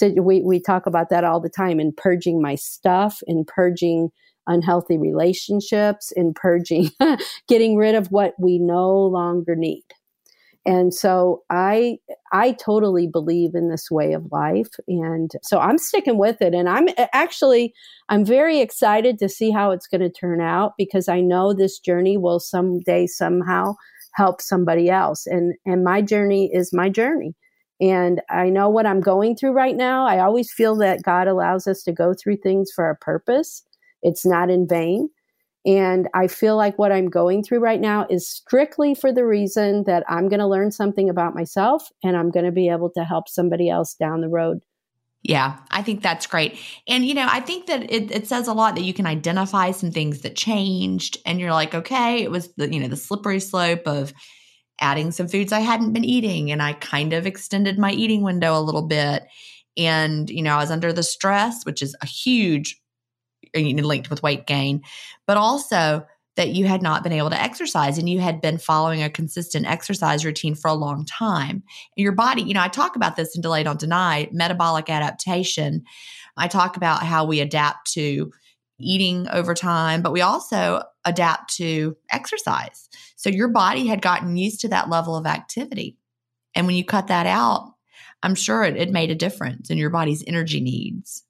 We, 0.00 0.42
we 0.42 0.60
talk 0.60 0.86
about 0.86 1.10
that 1.10 1.24
all 1.24 1.40
the 1.40 1.48
time 1.50 1.80
in 1.80 1.92
purging 1.96 2.40
my 2.40 2.54
stuff, 2.54 3.20
in 3.26 3.44
purging 3.46 4.10
unhealthy 4.46 4.98
relationships, 4.98 6.12
in 6.12 6.34
purging, 6.34 6.90
getting 7.48 7.76
rid 7.76 7.94
of 7.94 8.08
what 8.08 8.34
we 8.38 8.58
no 8.58 8.96
longer 8.96 9.54
need. 9.54 9.84
And 10.66 10.92
so 10.92 11.42
I 11.48 11.98
I 12.32 12.52
totally 12.52 13.06
believe 13.06 13.54
in 13.54 13.70
this 13.70 13.90
way 13.90 14.12
of 14.12 14.30
life. 14.30 14.68
And 14.86 15.30
so 15.42 15.58
I'm 15.58 15.78
sticking 15.78 16.18
with 16.18 16.42
it. 16.42 16.54
And 16.54 16.68
I'm 16.68 16.88
actually, 17.12 17.72
I'm 18.08 18.24
very 18.24 18.60
excited 18.60 19.18
to 19.18 19.28
see 19.28 19.50
how 19.50 19.70
it's 19.70 19.86
going 19.86 20.02
to 20.02 20.10
turn 20.10 20.40
out 20.40 20.74
because 20.76 21.08
I 21.08 21.20
know 21.22 21.54
this 21.54 21.78
journey 21.78 22.18
will 22.18 22.40
someday 22.40 23.06
somehow 23.06 23.74
help 24.14 24.40
somebody 24.40 24.90
else. 24.90 25.26
And, 25.26 25.54
and 25.66 25.84
my 25.84 26.02
journey 26.02 26.50
is 26.52 26.72
my 26.72 26.88
journey. 26.88 27.34
And 27.80 28.20
I 28.28 28.50
know 28.50 28.68
what 28.68 28.86
I'm 28.86 29.00
going 29.00 29.36
through 29.36 29.52
right 29.52 29.76
now. 29.76 30.06
I 30.06 30.18
always 30.18 30.52
feel 30.52 30.76
that 30.76 31.02
God 31.02 31.28
allows 31.28 31.66
us 31.66 31.82
to 31.84 31.92
go 31.92 32.12
through 32.12 32.36
things 32.36 32.70
for 32.74 32.90
a 32.90 32.96
purpose. 32.96 33.62
It's 34.02 34.26
not 34.26 34.50
in 34.50 34.68
vain. 34.68 35.08
And 35.66 36.08
I 36.14 36.26
feel 36.26 36.56
like 36.56 36.78
what 36.78 36.92
I'm 36.92 37.08
going 37.08 37.42
through 37.42 37.60
right 37.60 37.80
now 37.80 38.06
is 38.08 38.28
strictly 38.28 38.94
for 38.94 39.12
the 39.12 39.26
reason 39.26 39.84
that 39.84 40.04
I'm 40.08 40.28
going 40.28 40.40
to 40.40 40.46
learn 40.46 40.72
something 40.72 41.10
about 41.10 41.34
myself 41.34 41.88
and 42.02 42.16
I'm 42.16 42.30
going 42.30 42.46
to 42.46 42.52
be 42.52 42.70
able 42.70 42.90
to 42.96 43.04
help 43.04 43.28
somebody 43.28 43.68
else 43.68 43.94
down 43.94 44.22
the 44.22 44.28
road. 44.28 44.60
Yeah, 45.22 45.58
I 45.70 45.82
think 45.82 46.02
that's 46.02 46.26
great. 46.26 46.58
And, 46.88 47.04
you 47.04 47.12
know, 47.12 47.26
I 47.30 47.40
think 47.40 47.66
that 47.66 47.90
it, 47.92 48.10
it 48.10 48.26
says 48.26 48.48
a 48.48 48.54
lot 48.54 48.74
that 48.74 48.84
you 48.84 48.94
can 48.94 49.06
identify 49.06 49.70
some 49.70 49.90
things 49.90 50.22
that 50.22 50.34
changed 50.34 51.18
and 51.26 51.38
you're 51.38 51.52
like, 51.52 51.74
okay, 51.74 52.22
it 52.22 52.30
was 52.30 52.52
the, 52.54 52.72
you 52.72 52.80
know, 52.80 52.88
the 52.88 52.96
slippery 52.96 53.38
slope 53.40 53.86
of 53.86 54.14
adding 54.80 55.12
some 55.12 55.28
foods 55.28 55.52
I 55.52 55.60
hadn't 55.60 55.92
been 55.92 56.06
eating 56.06 56.50
and 56.50 56.62
I 56.62 56.72
kind 56.72 57.12
of 57.12 57.26
extended 57.26 57.78
my 57.78 57.92
eating 57.92 58.22
window 58.22 58.58
a 58.58 58.62
little 58.62 58.82
bit. 58.82 59.24
And, 59.76 60.30
you 60.30 60.42
know, 60.42 60.54
I 60.54 60.58
was 60.58 60.70
under 60.70 60.92
the 60.92 61.02
stress, 61.02 61.64
which 61.64 61.82
is 61.82 61.94
a 62.00 62.06
huge 62.06 62.80
linked 63.54 64.10
with 64.10 64.22
weight 64.22 64.46
gain, 64.46 64.82
but 65.26 65.36
also 65.36 66.06
that 66.40 66.54
you 66.54 66.66
had 66.66 66.80
not 66.80 67.02
been 67.02 67.12
able 67.12 67.28
to 67.28 67.38
exercise 67.38 67.98
and 67.98 68.08
you 68.08 68.18
had 68.18 68.40
been 68.40 68.56
following 68.56 69.02
a 69.02 69.10
consistent 69.10 69.66
exercise 69.66 70.24
routine 70.24 70.54
for 70.54 70.68
a 70.68 70.74
long 70.74 71.04
time. 71.04 71.62
And 71.94 72.02
your 72.02 72.12
body, 72.12 72.40
you 72.40 72.54
know, 72.54 72.62
I 72.62 72.68
talk 72.68 72.96
about 72.96 73.14
this 73.14 73.36
in 73.36 73.42
Delay 73.42 73.62
Don't 73.62 73.78
Deny, 73.78 74.26
metabolic 74.32 74.88
adaptation. 74.88 75.84
I 76.38 76.48
talk 76.48 76.78
about 76.78 77.02
how 77.02 77.26
we 77.26 77.40
adapt 77.40 77.92
to 77.92 78.32
eating 78.78 79.28
over 79.28 79.52
time, 79.52 80.00
but 80.00 80.12
we 80.12 80.22
also 80.22 80.82
adapt 81.04 81.54
to 81.56 81.94
exercise. 82.10 82.88
So 83.16 83.28
your 83.28 83.48
body 83.48 83.86
had 83.86 84.00
gotten 84.00 84.38
used 84.38 84.62
to 84.62 84.68
that 84.68 84.88
level 84.88 85.16
of 85.16 85.26
activity. 85.26 85.98
And 86.54 86.66
when 86.66 86.74
you 86.74 86.86
cut 86.86 87.08
that 87.08 87.26
out, 87.26 87.74
I'm 88.22 88.34
sure 88.34 88.64
it, 88.64 88.78
it 88.78 88.90
made 88.90 89.10
a 89.10 89.14
difference 89.14 89.68
in 89.68 89.76
your 89.76 89.90
body's 89.90 90.24
energy 90.26 90.60
needs. 90.60 91.22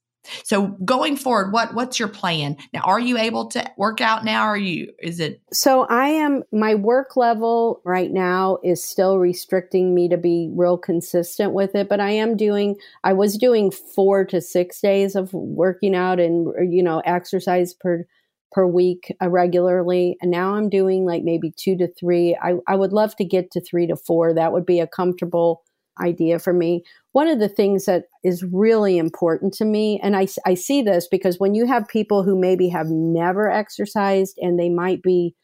So 0.45 0.69
going 0.85 1.17
forward, 1.17 1.53
what 1.53 1.75
what's 1.75 1.99
your 1.99 2.09
plan? 2.09 2.57
Now 2.73 2.81
are 2.81 3.01
you 3.01 3.19
able 3.19 3.47
to 3.49 3.71
work 3.77 4.01
out 4.01 4.25
now? 4.25 4.43
Are 4.43 4.57
you 4.57 4.93
is 4.99 5.21
it 5.21 5.41
So 5.53 5.83
I 5.85 6.09
am 6.09 6.43
my 6.53 6.75
work 6.75 7.17
level 7.17 7.81
right 7.85 8.11
now 8.11 8.59
is 8.63 8.85
still 8.85 9.19
restricting 9.19 9.95
me 9.95 10.09
to 10.09 10.17
be 10.17 10.51
real 10.53 10.79
consistent 10.79 11.53
with 11.53 11.75
it, 11.75 11.89
but 11.89 12.01
I 12.01 12.11
am 12.11 12.37
doing 12.37 12.77
I 13.05 13.13
was 13.13 13.39
doing 13.39 13.71
4 13.71 14.25
to 14.27 14.41
6 14.41 14.81
days 14.81 15.15
of 15.17 15.33
working 15.33 15.95
out 15.95 16.21
and 16.21 16.73
you 16.73 16.83
know 16.83 17.01
exercise 17.05 17.75
per 17.75 18.07
per 18.53 18.67
week 18.67 19.15
uh, 19.23 19.29
regularly 19.29 20.17
and 20.21 20.31
now 20.31 20.55
i'm 20.55 20.69
doing 20.69 21.05
like 21.05 21.23
maybe 21.23 21.53
two 21.57 21.77
to 21.77 21.87
three 21.87 22.37
I, 22.43 22.55
I 22.67 22.75
would 22.75 22.93
love 22.93 23.15
to 23.17 23.25
get 23.25 23.51
to 23.53 23.61
three 23.61 23.87
to 23.87 23.97
four 23.97 24.35
that 24.35 24.53
would 24.53 24.67
be 24.67 24.81
a 24.81 24.87
comfortable 24.87 25.63
idea 26.01 26.39
for 26.39 26.53
me. 26.53 26.83
One 27.13 27.29
of 27.29 27.39
the 27.39 27.49
things 27.49 27.85
that 27.85 28.05
is 28.25 28.43
really 28.45 28.99
important 28.99 29.53
to 29.55 29.65
me, 29.65 30.01
and 30.03 30.17
I, 30.17 30.27
I 30.47 30.55
see 30.55 30.83
this 30.83 31.07
because 31.09 31.39
when 31.39 31.55
you 31.55 31.67
have 31.67 31.89
people 31.89 32.23
who 32.23 32.39
maybe 32.39 32.69
have 32.69 32.89
never 32.89 33.51
exercised 33.51 34.39
and 34.41 34.59
they 34.59 34.69
might 34.69 35.03
be 35.03 35.35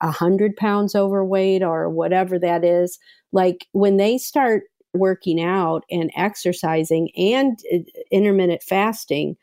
a 0.00 0.10
hundred 0.10 0.56
pounds 0.56 0.94
overweight 0.94 1.62
or 1.62 1.88
whatever 1.90 2.38
that 2.38 2.64
is, 2.64 2.98
like 3.32 3.66
when 3.72 3.96
they 3.96 4.18
start 4.18 4.64
working 4.94 5.40
out 5.40 5.84
and 5.90 6.10
exercising 6.16 7.10
and 7.16 7.60
uh, 7.72 7.78
intermittent 8.10 8.62
fasting, 8.62 9.36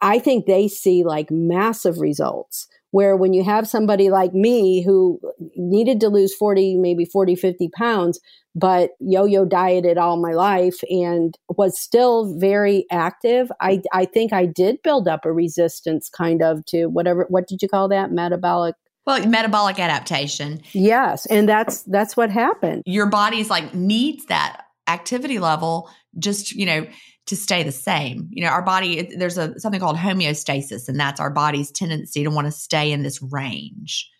I 0.00 0.18
think 0.18 0.46
they 0.46 0.68
see 0.68 1.04
like 1.04 1.30
massive 1.30 1.98
results 1.98 2.68
where 2.90 3.16
when 3.16 3.32
you 3.32 3.44
have 3.44 3.68
somebody 3.68 4.10
like 4.10 4.34
me 4.34 4.82
who 4.82 5.20
needed 5.56 6.00
to 6.00 6.08
lose 6.08 6.34
40 6.34 6.76
maybe 6.76 7.04
40 7.04 7.36
50 7.36 7.68
pounds 7.76 8.20
but 8.54 8.90
yo-yo 8.98 9.44
dieted 9.44 9.96
all 9.96 10.16
my 10.16 10.32
life 10.32 10.80
and 10.88 11.36
was 11.48 11.80
still 11.80 12.36
very 12.38 12.84
active 12.90 13.50
i 13.60 13.80
i 13.92 14.04
think 14.04 14.32
i 14.32 14.44
did 14.44 14.82
build 14.82 15.06
up 15.06 15.24
a 15.24 15.32
resistance 15.32 16.08
kind 16.08 16.42
of 16.42 16.64
to 16.66 16.86
whatever 16.86 17.26
what 17.28 17.46
did 17.46 17.62
you 17.62 17.68
call 17.68 17.88
that? 17.88 18.12
Metabolic? 18.12 18.74
Well 19.06 19.26
metabolic 19.26 19.78
adaptation. 19.78 20.60
Yes 20.72 21.26
and 21.26 21.48
that's 21.48 21.82
that's 21.84 22.16
what 22.16 22.30
happened. 22.30 22.82
Your 22.86 23.06
body's 23.06 23.50
like 23.50 23.74
needs 23.74 24.26
that 24.26 24.62
activity 24.86 25.38
level 25.38 25.88
just 26.18 26.52
you 26.52 26.66
know 26.66 26.86
to 27.30 27.36
stay 27.36 27.62
the 27.62 27.72
same. 27.72 28.28
You 28.30 28.44
know, 28.44 28.50
our 28.50 28.62
body 28.62 29.14
there's 29.16 29.38
a 29.38 29.58
something 29.58 29.80
called 29.80 29.96
homeostasis 29.96 30.88
and 30.88 31.00
that's 31.00 31.20
our 31.20 31.30
body's 31.30 31.70
tendency 31.70 32.22
to 32.22 32.30
want 32.30 32.46
to 32.46 32.52
stay 32.52 32.92
in 32.92 33.02
this 33.02 33.22
range. 33.22 34.10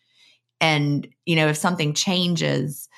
And 0.60 1.06
you 1.26 1.36
know, 1.36 1.48
if 1.48 1.56
something 1.56 1.92
changes, 1.92 2.88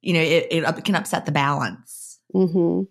you 0.00 0.12
know, 0.12 0.20
it, 0.20 0.46
it 0.50 0.84
can 0.84 0.94
upset 0.94 1.26
the 1.26 1.32
balance. 1.32 2.18
hmm 2.32 2.82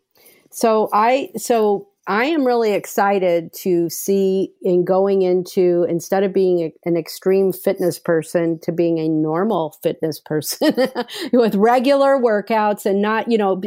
So 0.51 0.89
I 0.93 1.31
so 1.35 1.89
I 2.09 2.25
am 2.25 2.45
really 2.47 2.71
excited 2.71 3.51
to 3.63 3.89
see 3.89 4.53
in 4.61 4.85
going 4.85 5.23
into 5.23 5.85
instead 5.89 6.23
of 6.23 6.33
being 6.33 6.59
a, 6.59 6.73
an 6.85 6.95
extreme 6.95 7.51
fitness 7.51 7.99
person 7.99 8.59
to 8.61 8.71
being 8.71 8.97
a 8.97 9.09
normal 9.09 9.77
fitness 9.83 10.17
person 10.17 10.73
with 11.33 11.55
regular 11.55 12.17
workouts 12.17 12.85
and 12.85 13.01
not, 13.01 13.29
you 13.29 13.37
know, 13.37 13.61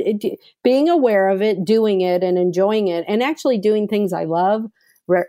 being 0.64 0.88
aware 0.88 1.28
of 1.28 1.42
it, 1.42 1.66
doing 1.66 2.00
it 2.00 2.24
and 2.24 2.38
enjoying 2.38 2.88
it 2.88 3.04
and 3.06 3.22
actually 3.22 3.58
doing 3.58 3.86
things 3.86 4.12
I 4.12 4.24
love 4.24 4.62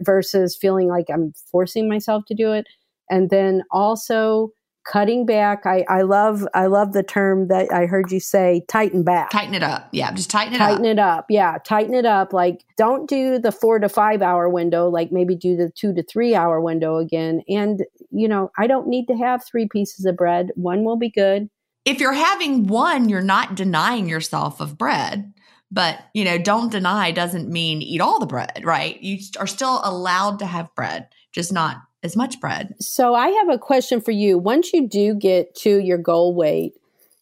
versus 0.01 0.55
feeling 0.55 0.87
like 0.87 1.07
I'm 1.13 1.33
forcing 1.51 1.89
myself 1.89 2.23
to 2.27 2.33
do 2.33 2.53
it. 2.53 2.65
And 3.09 3.29
then 3.29 3.63
also 3.71 4.53
cutting 4.83 5.25
back. 5.25 5.65
I, 5.65 5.85
I 5.89 6.01
love 6.01 6.47
I 6.53 6.65
love 6.67 6.93
the 6.93 7.03
term 7.03 7.47
that 7.47 7.71
I 7.71 7.85
heard 7.85 8.11
you 8.11 8.19
say, 8.19 8.63
tighten 8.67 9.03
back. 9.03 9.29
Tighten 9.29 9.53
it 9.53 9.63
up. 9.63 9.89
Yeah, 9.91 10.11
just 10.11 10.29
tighten 10.29 10.53
it 10.53 10.57
tighten 10.57 10.71
up. 10.71 10.77
Tighten 10.77 10.85
it 10.85 10.99
up. 10.99 11.25
Yeah, 11.29 11.57
tighten 11.63 11.93
it 11.93 12.05
up. 12.05 12.33
Like 12.33 12.63
don't 12.77 13.09
do 13.09 13.39
the 13.39 13.51
four 13.51 13.79
to 13.79 13.89
five 13.89 14.21
hour 14.21 14.49
window, 14.49 14.89
like 14.89 15.11
maybe 15.11 15.35
do 15.35 15.55
the 15.55 15.71
two 15.75 15.93
to 15.93 16.03
three 16.03 16.35
hour 16.35 16.59
window 16.61 16.97
again. 16.97 17.41
And, 17.47 17.83
you 18.09 18.27
know, 18.27 18.51
I 18.57 18.67
don't 18.67 18.87
need 18.87 19.07
to 19.07 19.15
have 19.15 19.45
three 19.45 19.67
pieces 19.67 20.05
of 20.05 20.15
bread. 20.15 20.49
One 20.55 20.83
will 20.83 20.97
be 20.97 21.09
good. 21.09 21.49
If 21.85 21.99
you're 21.99 22.13
having 22.13 22.67
one, 22.67 23.09
you're 23.09 23.21
not 23.21 23.55
denying 23.55 24.07
yourself 24.07 24.59
of 24.59 24.77
bread. 24.77 25.33
But, 25.73 25.99
you 26.13 26.25
know, 26.25 26.37
don't 26.37 26.69
deny 26.69 27.11
doesn't 27.11 27.49
mean 27.49 27.81
eat 27.81 28.01
all 28.01 28.19
the 28.19 28.25
bread, 28.25 28.61
right? 28.65 29.01
You 29.01 29.19
are 29.39 29.47
still 29.47 29.79
allowed 29.83 30.39
to 30.39 30.45
have 30.45 30.75
bread, 30.75 31.07
just 31.31 31.53
not 31.53 31.77
as 32.03 32.15
much 32.15 32.39
bread. 32.39 32.75
So 32.79 33.13
I 33.15 33.29
have 33.29 33.49
a 33.49 33.57
question 33.57 34.01
for 34.01 34.11
you. 34.11 34.37
Once 34.37 34.73
you 34.73 34.87
do 34.87 35.13
get 35.13 35.55
to 35.55 35.79
your 35.79 35.97
goal 35.97 36.33
weight, 36.33 36.73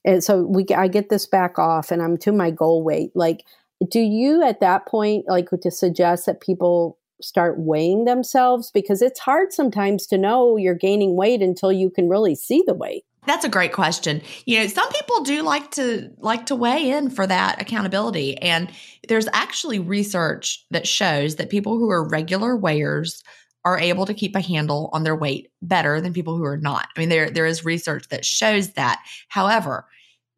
and 0.05 0.23
so 0.23 0.43
we 0.43 0.65
I 0.75 0.87
get 0.87 1.09
this 1.09 1.25
back 1.25 1.59
off 1.59 1.91
and 1.91 2.01
I'm 2.01 2.17
to 2.19 2.31
my 2.31 2.51
goal 2.51 2.83
weight, 2.83 3.11
like 3.15 3.45
do 3.89 3.99
you 3.99 4.43
at 4.43 4.59
that 4.59 4.85
point 4.85 5.25
like 5.27 5.49
to 5.49 5.71
suggest 5.71 6.25
that 6.25 6.41
people 6.41 6.97
start 7.21 7.59
weighing 7.59 8.05
themselves 8.05 8.71
because 8.71 9.01
it's 9.01 9.19
hard 9.19 9.51
sometimes 9.51 10.07
to 10.07 10.17
know 10.17 10.57
you're 10.57 10.73
gaining 10.73 11.15
weight 11.15 11.41
until 11.41 11.71
you 11.71 11.89
can 11.89 12.07
really 12.07 12.35
see 12.35 12.63
the 12.65 12.73
weight. 12.73 13.03
That's 13.25 13.43
a 13.43 13.49
great 13.49 13.73
question. 13.73 14.21
You 14.45 14.59
know, 14.59 14.67
some 14.67 14.89
people 14.89 15.21
do 15.23 15.43
like 15.43 15.71
to 15.71 16.09
like 16.19 16.45
to 16.47 16.55
weigh 16.55 16.89
in 16.89 17.09
for 17.09 17.27
that 17.27 17.61
accountability 17.61 18.37
and 18.37 18.71
there's 19.07 19.27
actually 19.33 19.79
research 19.79 20.65
that 20.71 20.87
shows 20.87 21.35
that 21.35 21.49
people 21.49 21.77
who 21.77 21.89
are 21.89 22.07
regular 22.07 22.57
weighers 22.57 23.21
are 23.69 23.79
able 23.79 24.05
to 24.05 24.13
keep 24.13 24.35
a 24.35 24.41
handle 24.41 24.89
on 24.93 25.03
their 25.03 25.15
weight 25.15 25.49
better 25.61 26.01
than 26.01 26.13
people 26.13 26.37
who 26.37 26.45
are 26.45 26.57
not. 26.57 26.87
I 26.95 26.99
mean, 26.99 27.09
there 27.09 27.29
there 27.29 27.45
is 27.45 27.65
research 27.65 28.07
that 28.09 28.25
shows 28.25 28.73
that. 28.73 28.99
However, 29.27 29.85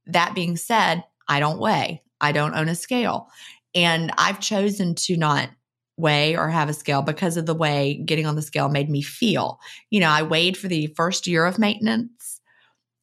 that 0.07 0.35
being 0.35 0.57
said, 0.57 1.03
I 1.27 1.39
don't 1.39 1.59
weigh. 1.59 2.01
I 2.19 2.31
don't 2.31 2.55
own 2.55 2.69
a 2.69 2.75
scale. 2.75 3.29
And 3.73 4.11
I've 4.17 4.39
chosen 4.39 4.95
to 4.95 5.15
not 5.15 5.49
weigh 5.97 6.35
or 6.35 6.49
have 6.49 6.69
a 6.69 6.73
scale 6.73 7.01
because 7.01 7.37
of 7.37 7.45
the 7.45 7.55
way 7.55 8.01
getting 8.05 8.25
on 8.25 8.35
the 8.35 8.41
scale 8.41 8.69
made 8.69 8.89
me 8.89 9.01
feel. 9.01 9.59
You 9.89 10.01
know, 10.01 10.09
I 10.09 10.23
weighed 10.23 10.57
for 10.57 10.67
the 10.67 10.87
first 10.95 11.27
year 11.27 11.45
of 11.45 11.59
maintenance 11.59 12.41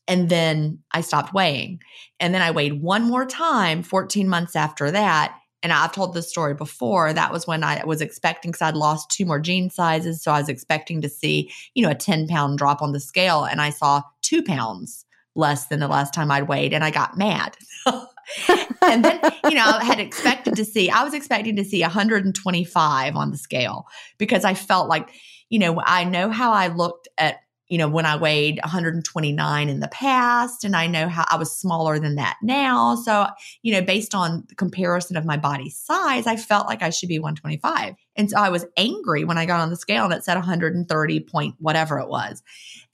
and 0.07 0.29
then 0.29 0.81
I 0.93 1.03
stopped 1.03 1.33
weighing. 1.33 1.81
And 2.21 2.35
then 2.35 2.43
I 2.43 2.51
weighed 2.51 2.83
one 2.83 3.05
more 3.05 3.27
time 3.27 3.83
14 3.83 4.29
months 4.29 4.57
after 4.57 4.91
that 4.91 5.39
and 5.63 5.73
I've 5.73 5.93
told 5.93 6.15
this 6.15 6.29
story 6.29 6.55
before. 6.55 7.13
That 7.13 7.33
was 7.33 7.47
when 7.47 7.65
I 7.65 7.85
was 7.85 8.01
expecting, 8.01 8.51
because 8.51 8.63
I'd 8.63 8.77
lost 8.77 9.11
two 9.11 9.25
more 9.25 9.41
jean 9.41 9.71
sizes. 9.71 10.23
So 10.23 10.31
I 10.31 10.39
was 10.39 10.49
expecting 10.49 11.01
to 11.03 11.09
see, 11.09 11.51
you 11.75 11.83
know, 11.83 11.91
a 11.91 11.97
10 11.97 12.29
pound 12.29 12.59
drop 12.59 12.81
on 12.81 12.93
the 12.93 13.01
scale. 13.01 13.45
And 13.45 13.61
I 13.61 13.71
saw 13.71 14.03
two 14.23 14.43
pounds 14.43 15.05
less 15.35 15.67
than 15.67 15.81
the 15.81 15.89
last 15.89 16.15
time 16.15 16.31
I'd 16.31 16.49
weighed. 16.49 16.73
And 16.73 16.85
I 16.85 16.91
got 16.91 17.19
mad. 17.19 17.57
and 17.87 19.05
then, 19.05 19.21
you 19.45 19.55
know, 19.55 19.65
I 19.65 19.85
had 19.85 20.01
expected 20.01 20.55
to 20.57 20.65
see, 20.65 20.91
I 20.91 21.03
was 21.03 21.15
expecting 21.15 21.57
to 21.57 21.65
see 21.65 21.83
125 21.83 23.17
on 23.17 23.31
the 23.31 23.39
scale 23.39 23.87
because 24.17 24.45
I 24.45 24.55
felt 24.55 24.89
like, 24.89 25.11
you 25.49 25.59
know, 25.59 25.83
I 25.85 26.05
know 26.05 26.31
how 26.31 26.53
I 26.53 26.69
looked 26.69 27.09
at 27.19 27.39
you 27.69 27.77
know, 27.77 27.89
when 27.89 28.07
I 28.07 28.17
weighed 28.17 28.59
129 28.63 29.69
in 29.69 29.81
the 29.81 29.89
past, 29.89 30.65
and 30.65 30.75
I 30.75 30.87
know 30.87 31.09
how 31.09 31.25
I 31.31 31.37
was 31.37 31.53
smaller 31.53 31.99
than 31.99 32.15
that 32.15 32.37
now. 32.43 32.95
So, 32.95 33.27
you 33.63 33.73
know, 33.75 33.83
based 33.83 34.15
on 34.15 34.45
the 34.49 34.55
comparison 34.55 35.17
of 35.17 35.27
my 35.27 35.37
body 35.37 35.69
size, 35.69 36.27
I 36.27 36.37
felt 36.37 36.67
like 36.67 36.83
I 36.83 36.91
should 36.91 37.09
be 37.09 37.19
125. 37.19 37.95
And 38.17 38.31
so 38.31 38.39
I 38.39 38.49
was 38.49 38.65
angry 38.77 39.25
when 39.25 39.39
I 39.39 39.47
got 39.47 39.61
on 39.61 39.71
the 39.71 39.77
scale 39.77 40.05
and 40.05 40.15
it 40.15 40.25
said 40.25 40.35
130 40.35 41.21
point 41.21 41.57
whatever 41.59 41.99
it 41.99 42.09
was. 42.09 42.43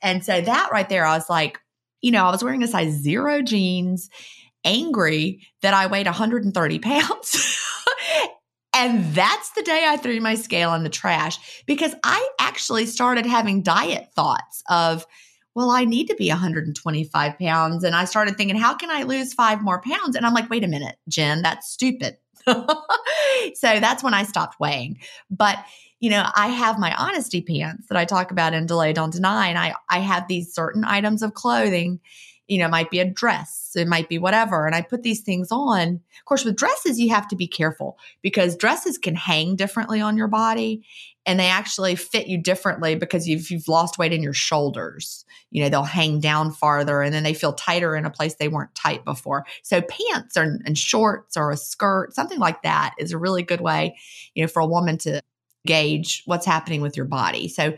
And 0.03 0.25
so 0.25 0.41
that 0.41 0.71
right 0.73 0.89
there, 0.89 1.07
I 1.07 1.17
was 1.17 1.31
like, 1.31 1.59
you 2.03 2.11
know, 2.11 2.27
I 2.27 2.31
was 2.31 2.43
wearing 2.43 2.63
a 2.63 2.69
size 2.69 2.93
zero 2.95 3.43
jeans, 3.43 4.11
angry 4.65 5.47
that 5.63 5.73
I 5.73 5.87
weighed 5.87 6.07
130 6.07 6.79
pounds. 6.81 7.61
And 8.75 9.15
that's 9.15 9.51
the 9.51 9.63
day 9.63 9.85
I 9.87 9.97
threw 9.97 10.21
my 10.21 10.35
scale 10.35 10.75
in 10.75 10.83
the 10.83 10.89
trash 10.89 11.63
because 11.67 11.95
I 12.03 12.29
actually 12.41 12.87
started 12.87 13.25
having 13.25 13.63
diet 13.63 14.09
thoughts 14.15 14.63
of, 14.69 15.07
well, 15.55 15.71
I 15.71 15.85
need 15.85 16.09
to 16.09 16.17
be 16.17 16.29
125 16.29 17.39
pounds. 17.39 17.85
And 17.85 17.95
I 17.95 18.05
started 18.05 18.37
thinking, 18.37 18.57
how 18.57 18.75
can 18.75 18.91
I 18.91 19.05
lose 19.05 19.33
five 19.33 19.63
more 19.63 19.81
pounds? 19.81 20.17
And 20.17 20.27
I'm 20.27 20.35
like, 20.35 20.51
wait 20.51 20.65
a 20.65 20.69
minute, 20.69 20.97
Gin, 21.09 21.43
that's 21.43 21.71
stupid. 21.71 22.17
so 22.47 22.61
that's 23.63 24.03
when 24.03 24.15
I 24.15 24.25
stopped 24.25 24.59
weighing. 24.59 24.99
But 25.31 25.65
you 26.01 26.11
know, 26.11 26.27
I 26.35 26.49
have 26.49 26.79
my 26.79 26.95
honesty 26.97 27.41
pants 27.41 27.87
that 27.89 27.97
I 27.97 28.05
talk 28.05 28.31
about 28.31 28.53
in 28.53 28.67
Delay 28.67 28.93
Don't 28.93 29.13
Deny, 29.13 29.49
and 29.49 29.59
I 29.59 29.75
I 29.89 30.01
have 30.01 30.29
these 30.29 30.53
certain 30.53 30.85
items 30.85 31.23
of 31.23 31.33
clothing 31.33 31.99
you 32.47 32.59
know, 32.59 32.69
might 32.69 32.91
be 32.91 32.99
a 32.99 33.05
dress, 33.05 33.73
it 33.75 33.89
might 33.89 34.09
be 34.09 34.19
whatever. 34.19 34.67
And 34.67 34.75
I 34.75 34.83
put 34.83 35.03
these 35.03 35.23
things 35.23 35.49
on. 35.51 35.89
Of 36.19 36.25
course, 36.27 36.45
with 36.45 36.57
dresses, 36.57 37.01
you 37.01 37.11
have 37.11 37.29
to 37.29 37.37
be 37.37 37.47
careful 37.47 37.99
because 38.23 38.57
dresses 38.57 38.99
can 38.99 39.15
hang 39.15 39.57
differently 39.57 40.01
on 40.01 40.17
your 40.17 40.29
body 40.29 40.85
and 41.27 41.41
they 41.41 41.49
actually 41.49 41.95
fit 41.95 42.27
you 42.27 42.37
differently 42.37 42.95
because 42.95 43.27
you've, 43.27 43.51
you've 43.51 43.69
lost 43.69 43.99
weight 43.99 44.13
in 44.13 44.23
your 44.23 44.35
shoulders. 44.35 45.25
You 45.51 45.63
know, 45.63 45.71
they'll 45.71 45.85
hang 45.85 46.21
down 46.21 46.53
farther 46.53 47.01
and 47.01 47.15
then 47.15 47.23
they 47.23 47.33
feel 47.33 47.55
tighter 47.55 47.97
in 47.97 48.05
a 48.05 48.11
place 48.11 48.35
they 48.35 48.49
weren't 48.49 48.75
tight 48.75 49.05
before. 49.05 49.47
So 49.63 49.81
pants 49.81 50.37
or, 50.37 50.59
and 50.65 50.77
shorts 50.77 51.37
or 51.37 51.51
a 51.51 51.57
skirt, 51.57 52.15
something 52.15 52.39
like 52.39 52.63
that 52.63 52.95
is 52.99 53.13
a 53.13 53.19
really 53.19 53.43
good 53.43 53.63
way, 53.63 53.97
you 54.35 54.43
know, 54.43 54.49
for 54.49 54.61
a 54.61 54.67
woman 54.67 54.99
to 54.99 55.23
gauge 55.67 56.23
what's 56.27 56.45
happening 56.45 56.83
with 56.83 56.97
your 56.97 57.07
body. 57.07 57.49
So 57.49 57.75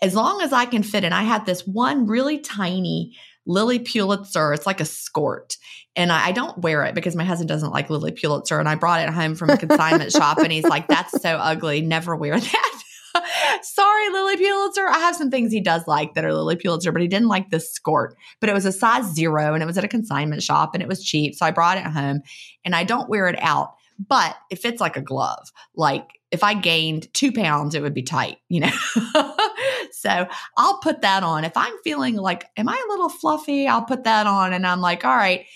as 0.00 0.14
long 0.14 0.40
as 0.42 0.52
I 0.52 0.64
can 0.66 0.82
fit 0.82 1.04
in, 1.04 1.12
I 1.12 1.22
had 1.22 1.46
this 1.46 1.66
one 1.66 2.06
really 2.06 2.38
tiny 2.38 3.16
Lilly 3.46 3.78
Pulitzer. 3.78 4.52
It's 4.52 4.66
like 4.66 4.80
a 4.80 4.84
skirt. 4.84 5.56
And 5.94 6.10
I, 6.10 6.28
I, 6.28 6.32
don't 6.32 6.58
wear 6.58 6.84
it 6.84 6.94
because 6.94 7.14
my 7.14 7.24
husband 7.24 7.48
doesn't 7.48 7.70
like 7.70 7.90
Lilly 7.90 8.12
Pulitzer. 8.12 8.58
And 8.58 8.68
I 8.68 8.76
brought 8.76 9.00
it 9.00 9.10
home 9.10 9.34
from 9.34 9.50
a 9.50 9.58
consignment 9.58 10.12
shop 10.12 10.38
and 10.38 10.50
he's 10.50 10.64
like, 10.64 10.86
that's 10.88 11.20
so 11.20 11.30
ugly. 11.36 11.82
Never 11.82 12.16
wear 12.16 12.38
that. 12.40 12.82
Sorry, 13.62 14.08
Lilly 14.10 14.36
Pulitzer. 14.36 14.88
I 14.88 14.98
have 15.00 15.16
some 15.16 15.30
things 15.30 15.52
he 15.52 15.60
does 15.60 15.86
like 15.86 16.14
that 16.14 16.24
are 16.24 16.32
Lilly 16.32 16.56
Pulitzer, 16.56 16.92
but 16.92 17.02
he 17.02 17.08
didn't 17.08 17.28
like 17.28 17.50
this 17.50 17.70
skirt. 17.70 18.16
But 18.40 18.48
it 18.48 18.54
was 18.54 18.64
a 18.64 18.72
size 18.72 19.12
zero 19.14 19.54
and 19.54 19.62
it 19.62 19.66
was 19.66 19.76
at 19.78 19.84
a 19.84 19.88
consignment 19.88 20.42
shop 20.42 20.70
and 20.74 20.82
it 20.82 20.88
was 20.88 21.04
cheap. 21.04 21.34
So 21.34 21.44
I 21.44 21.50
brought 21.50 21.78
it 21.78 21.84
home 21.84 22.22
and 22.64 22.74
I 22.74 22.84
don't 22.84 23.08
wear 23.08 23.28
it 23.28 23.38
out, 23.42 23.74
but 24.08 24.36
it 24.50 24.58
fits 24.58 24.80
like 24.80 24.96
a 24.96 25.02
glove. 25.02 25.50
Like 25.74 26.20
if 26.30 26.42
I 26.42 26.54
gained 26.54 27.12
two 27.12 27.32
pounds, 27.32 27.74
it 27.74 27.82
would 27.82 27.94
be 27.94 28.02
tight, 28.02 28.38
you 28.48 28.60
know? 28.60 28.72
so 29.92 30.26
I'll 30.56 30.78
put 30.78 31.02
that 31.02 31.22
on. 31.22 31.44
If 31.44 31.56
I'm 31.56 31.74
feeling 31.84 32.16
like, 32.16 32.46
am 32.56 32.68
I 32.68 32.82
a 32.86 32.90
little 32.90 33.10
fluffy? 33.10 33.68
I'll 33.68 33.84
put 33.84 34.04
that 34.04 34.26
on 34.26 34.52
and 34.52 34.66
I'm 34.66 34.80
like, 34.80 35.04
all 35.04 35.16
right, 35.16 35.46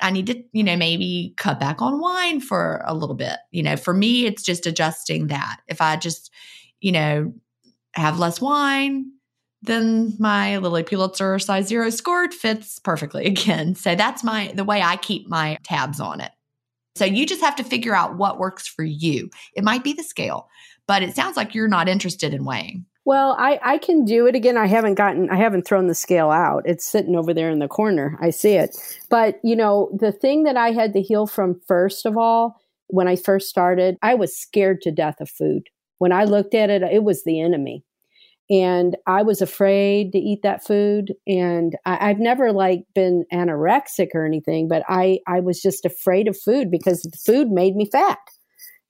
I 0.00 0.10
need 0.10 0.26
to, 0.28 0.42
you 0.52 0.62
know, 0.62 0.76
maybe 0.76 1.34
cut 1.36 1.60
back 1.60 1.82
on 1.82 2.00
wine 2.00 2.40
for 2.40 2.82
a 2.86 2.94
little 2.94 3.16
bit. 3.16 3.36
You 3.50 3.62
know, 3.62 3.76
for 3.76 3.92
me, 3.92 4.26
it's 4.26 4.42
just 4.42 4.66
adjusting 4.66 5.26
that. 5.26 5.58
If 5.68 5.80
I 5.80 5.96
just, 5.96 6.30
you 6.80 6.92
know, 6.92 7.34
have 7.94 8.18
less 8.18 8.40
wine, 8.40 9.12
then 9.62 10.14
my 10.18 10.56
Lilly 10.58 10.82
Pulitzer 10.82 11.38
size 11.38 11.66
zero 11.66 11.90
skirt 11.90 12.32
fits 12.32 12.78
perfectly 12.78 13.26
again. 13.26 13.74
So 13.74 13.94
that's 13.94 14.24
my 14.24 14.52
the 14.54 14.64
way 14.64 14.80
I 14.80 14.96
keep 14.96 15.28
my 15.28 15.58
tabs 15.64 16.00
on 16.00 16.20
it. 16.20 16.30
So 17.00 17.06
you 17.06 17.24
just 17.24 17.40
have 17.40 17.56
to 17.56 17.64
figure 17.64 17.94
out 17.94 18.18
what 18.18 18.38
works 18.38 18.68
for 18.68 18.84
you. 18.84 19.30
It 19.54 19.64
might 19.64 19.82
be 19.82 19.94
the 19.94 20.02
scale, 20.02 20.50
but 20.86 21.02
it 21.02 21.16
sounds 21.16 21.34
like 21.34 21.54
you're 21.54 21.66
not 21.66 21.88
interested 21.88 22.34
in 22.34 22.44
weighing. 22.44 22.84
Well, 23.06 23.36
I, 23.38 23.58
I 23.62 23.78
can 23.78 24.04
do 24.04 24.26
it 24.26 24.34
again. 24.34 24.58
I 24.58 24.66
haven't 24.66 24.96
gotten, 24.96 25.30
I 25.30 25.36
haven't 25.36 25.66
thrown 25.66 25.86
the 25.86 25.94
scale 25.94 26.28
out. 26.28 26.62
It's 26.66 26.84
sitting 26.84 27.16
over 27.16 27.32
there 27.32 27.48
in 27.48 27.58
the 27.58 27.68
corner. 27.68 28.18
I 28.20 28.28
see 28.28 28.52
it. 28.52 28.76
But, 29.08 29.40
you 29.42 29.56
know, 29.56 29.90
the 29.98 30.12
thing 30.12 30.42
that 30.42 30.58
I 30.58 30.72
had 30.72 30.92
to 30.92 31.00
heal 31.00 31.26
from 31.26 31.58
first 31.66 32.04
of 32.04 32.18
all, 32.18 32.60
when 32.88 33.08
I 33.08 33.16
first 33.16 33.48
started, 33.48 33.96
I 34.02 34.14
was 34.14 34.36
scared 34.36 34.82
to 34.82 34.92
death 34.92 35.22
of 35.22 35.30
food. 35.30 35.70
When 35.96 36.12
I 36.12 36.24
looked 36.24 36.54
at 36.54 36.68
it, 36.68 36.82
it 36.82 37.02
was 37.02 37.24
the 37.24 37.40
enemy 37.40 37.82
and 38.50 38.96
I 39.06 39.22
was 39.22 39.40
afraid 39.40 40.10
to 40.12 40.18
eat 40.18 40.40
that 40.42 40.66
food. 40.66 41.14
And 41.26 41.76
I, 41.86 42.08
have 42.08 42.18
never 42.18 42.52
like 42.52 42.80
been 42.94 43.24
anorexic 43.32 44.08
or 44.12 44.26
anything, 44.26 44.66
but 44.68 44.82
I 44.88 45.20
I 45.26 45.40
was 45.40 45.62
just 45.62 45.84
afraid 45.84 46.26
of 46.28 46.36
food 46.38 46.70
because 46.70 47.02
the 47.02 47.16
food 47.24 47.50
made 47.50 47.76
me 47.76 47.88
fat. 47.90 48.18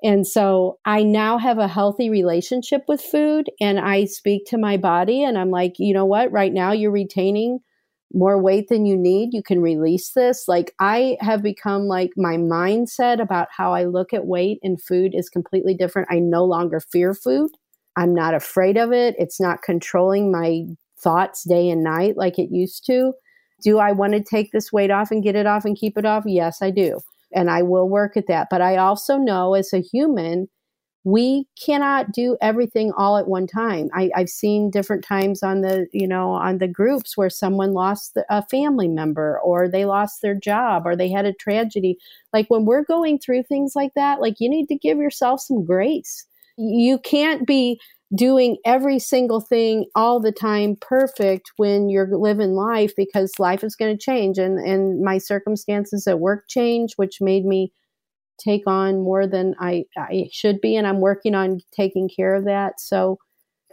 And 0.02 0.26
so 0.26 0.78
I 0.86 1.02
now 1.02 1.36
have 1.36 1.58
a 1.58 1.68
healthy 1.68 2.08
relationship 2.08 2.82
with 2.88 3.02
food, 3.02 3.50
and 3.60 3.78
I 3.78 4.06
speak 4.06 4.46
to 4.46 4.56
my 4.56 4.78
body, 4.78 5.22
and 5.22 5.36
I'm 5.36 5.50
like, 5.50 5.74
you 5.78 5.92
know 5.92 6.06
what? 6.06 6.32
Right 6.32 6.54
now, 6.54 6.72
you're 6.72 6.90
retaining 6.90 7.58
more 8.12 8.40
weight 8.42 8.68
than 8.68 8.86
you 8.86 8.96
need. 8.96 9.30
You 9.32 9.42
can 9.42 9.60
release 9.60 10.12
this. 10.14 10.44
Like 10.48 10.72
I 10.80 11.16
have 11.20 11.42
become 11.42 11.82
like 11.82 12.10
my 12.16 12.36
mindset 12.36 13.20
about 13.20 13.48
how 13.56 13.72
I 13.72 13.84
look 13.84 14.12
at 14.12 14.26
weight 14.26 14.58
and 14.62 14.82
food 14.82 15.12
is 15.14 15.28
completely 15.28 15.74
different. 15.74 16.08
I 16.10 16.18
no 16.18 16.44
longer 16.44 16.80
fear 16.80 17.14
food. 17.14 17.50
I'm 17.96 18.14
not 18.14 18.34
afraid 18.34 18.76
of 18.76 18.92
it. 18.92 19.14
It's 19.18 19.40
not 19.40 19.62
controlling 19.62 20.30
my 20.30 20.64
thoughts 20.98 21.44
day 21.44 21.68
and 21.70 21.82
night 21.82 22.16
like 22.16 22.38
it 22.38 22.50
used 22.50 22.84
to. 22.86 23.12
Do 23.62 23.78
I 23.78 23.92
want 23.92 24.12
to 24.14 24.22
take 24.22 24.52
this 24.52 24.72
weight 24.72 24.90
off 24.90 25.10
and 25.10 25.22
get 25.22 25.36
it 25.36 25.46
off 25.46 25.64
and 25.64 25.76
keep 25.76 25.98
it 25.98 26.06
off? 26.06 26.24
Yes, 26.26 26.62
I 26.62 26.70
do. 26.70 27.00
And 27.32 27.50
I 27.50 27.62
will 27.62 27.88
work 27.88 28.16
at 28.16 28.26
that. 28.28 28.48
But 28.50 28.60
I 28.60 28.76
also 28.76 29.16
know 29.16 29.54
as 29.54 29.72
a 29.72 29.80
human, 29.80 30.48
we 31.04 31.46
cannot 31.62 32.12
do 32.12 32.36
everything 32.42 32.92
all 32.96 33.16
at 33.16 33.26
one 33.26 33.46
time. 33.46 33.88
I, 33.94 34.10
have 34.14 34.28
seen 34.28 34.70
different 34.70 35.02
times 35.02 35.42
on 35.42 35.62
the, 35.62 35.86
you 35.92 36.06
know, 36.06 36.32
on 36.32 36.58
the 36.58 36.68
groups 36.68 37.16
where 37.16 37.30
someone 37.30 37.72
lost 37.72 38.18
a 38.28 38.44
family 38.48 38.88
member 38.88 39.40
or 39.40 39.66
they 39.66 39.86
lost 39.86 40.20
their 40.20 40.34
job 40.34 40.82
or 40.84 40.96
they 40.96 41.10
had 41.10 41.24
a 41.24 41.32
tragedy. 41.32 41.96
Like 42.34 42.46
when 42.48 42.66
we're 42.66 42.84
going 42.84 43.18
through 43.18 43.44
things 43.44 43.72
like 43.74 43.92
that, 43.94 44.20
like 44.20 44.40
you 44.40 44.50
need 44.50 44.66
to 44.66 44.76
give 44.76 44.98
yourself 44.98 45.40
some 45.40 45.64
grace 45.64 46.26
you 46.60 46.98
can't 46.98 47.46
be 47.46 47.80
doing 48.16 48.56
every 48.64 48.98
single 48.98 49.40
thing 49.40 49.86
all 49.94 50.20
the 50.20 50.32
time 50.32 50.76
perfect 50.80 51.52
when 51.56 51.88
you're 51.88 52.08
living 52.18 52.52
life 52.52 52.92
because 52.96 53.32
life 53.38 53.62
is 53.62 53.76
going 53.76 53.96
to 53.96 54.04
change 54.04 54.36
and 54.36 54.58
and 54.58 55.00
my 55.00 55.16
circumstances 55.16 56.06
at 56.08 56.18
work 56.18 56.44
change 56.48 56.94
which 56.96 57.20
made 57.20 57.44
me 57.44 57.72
take 58.40 58.66
on 58.66 59.02
more 59.02 59.26
than 59.26 59.54
I, 59.60 59.84
I 59.96 60.28
should 60.32 60.60
be 60.60 60.76
and 60.76 60.86
I'm 60.86 61.00
working 61.00 61.34
on 61.34 61.60
taking 61.72 62.08
care 62.08 62.34
of 62.34 62.44
that. 62.46 62.80
So 62.80 63.18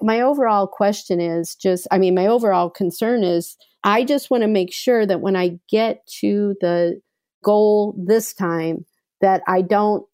my 0.01 0.21
overall 0.21 0.67
question 0.67 1.19
is 1.19 1.55
just 1.55 1.87
I 1.89 1.97
mean 1.97 2.13
my 2.13 2.27
overall 2.27 2.69
concern 2.69 3.23
is 3.23 3.57
I 3.83 4.03
just 4.03 4.29
want 4.29 4.43
to 4.43 4.47
make 4.47 4.73
sure 4.73 5.05
that 5.05 5.21
when 5.21 5.35
I 5.35 5.59
get 5.69 6.05
to 6.19 6.55
the 6.61 7.01
goal 7.43 7.95
this 7.97 8.33
time 8.33 8.85
that 9.21 9.41
I 9.47 9.61
don't 9.61 10.05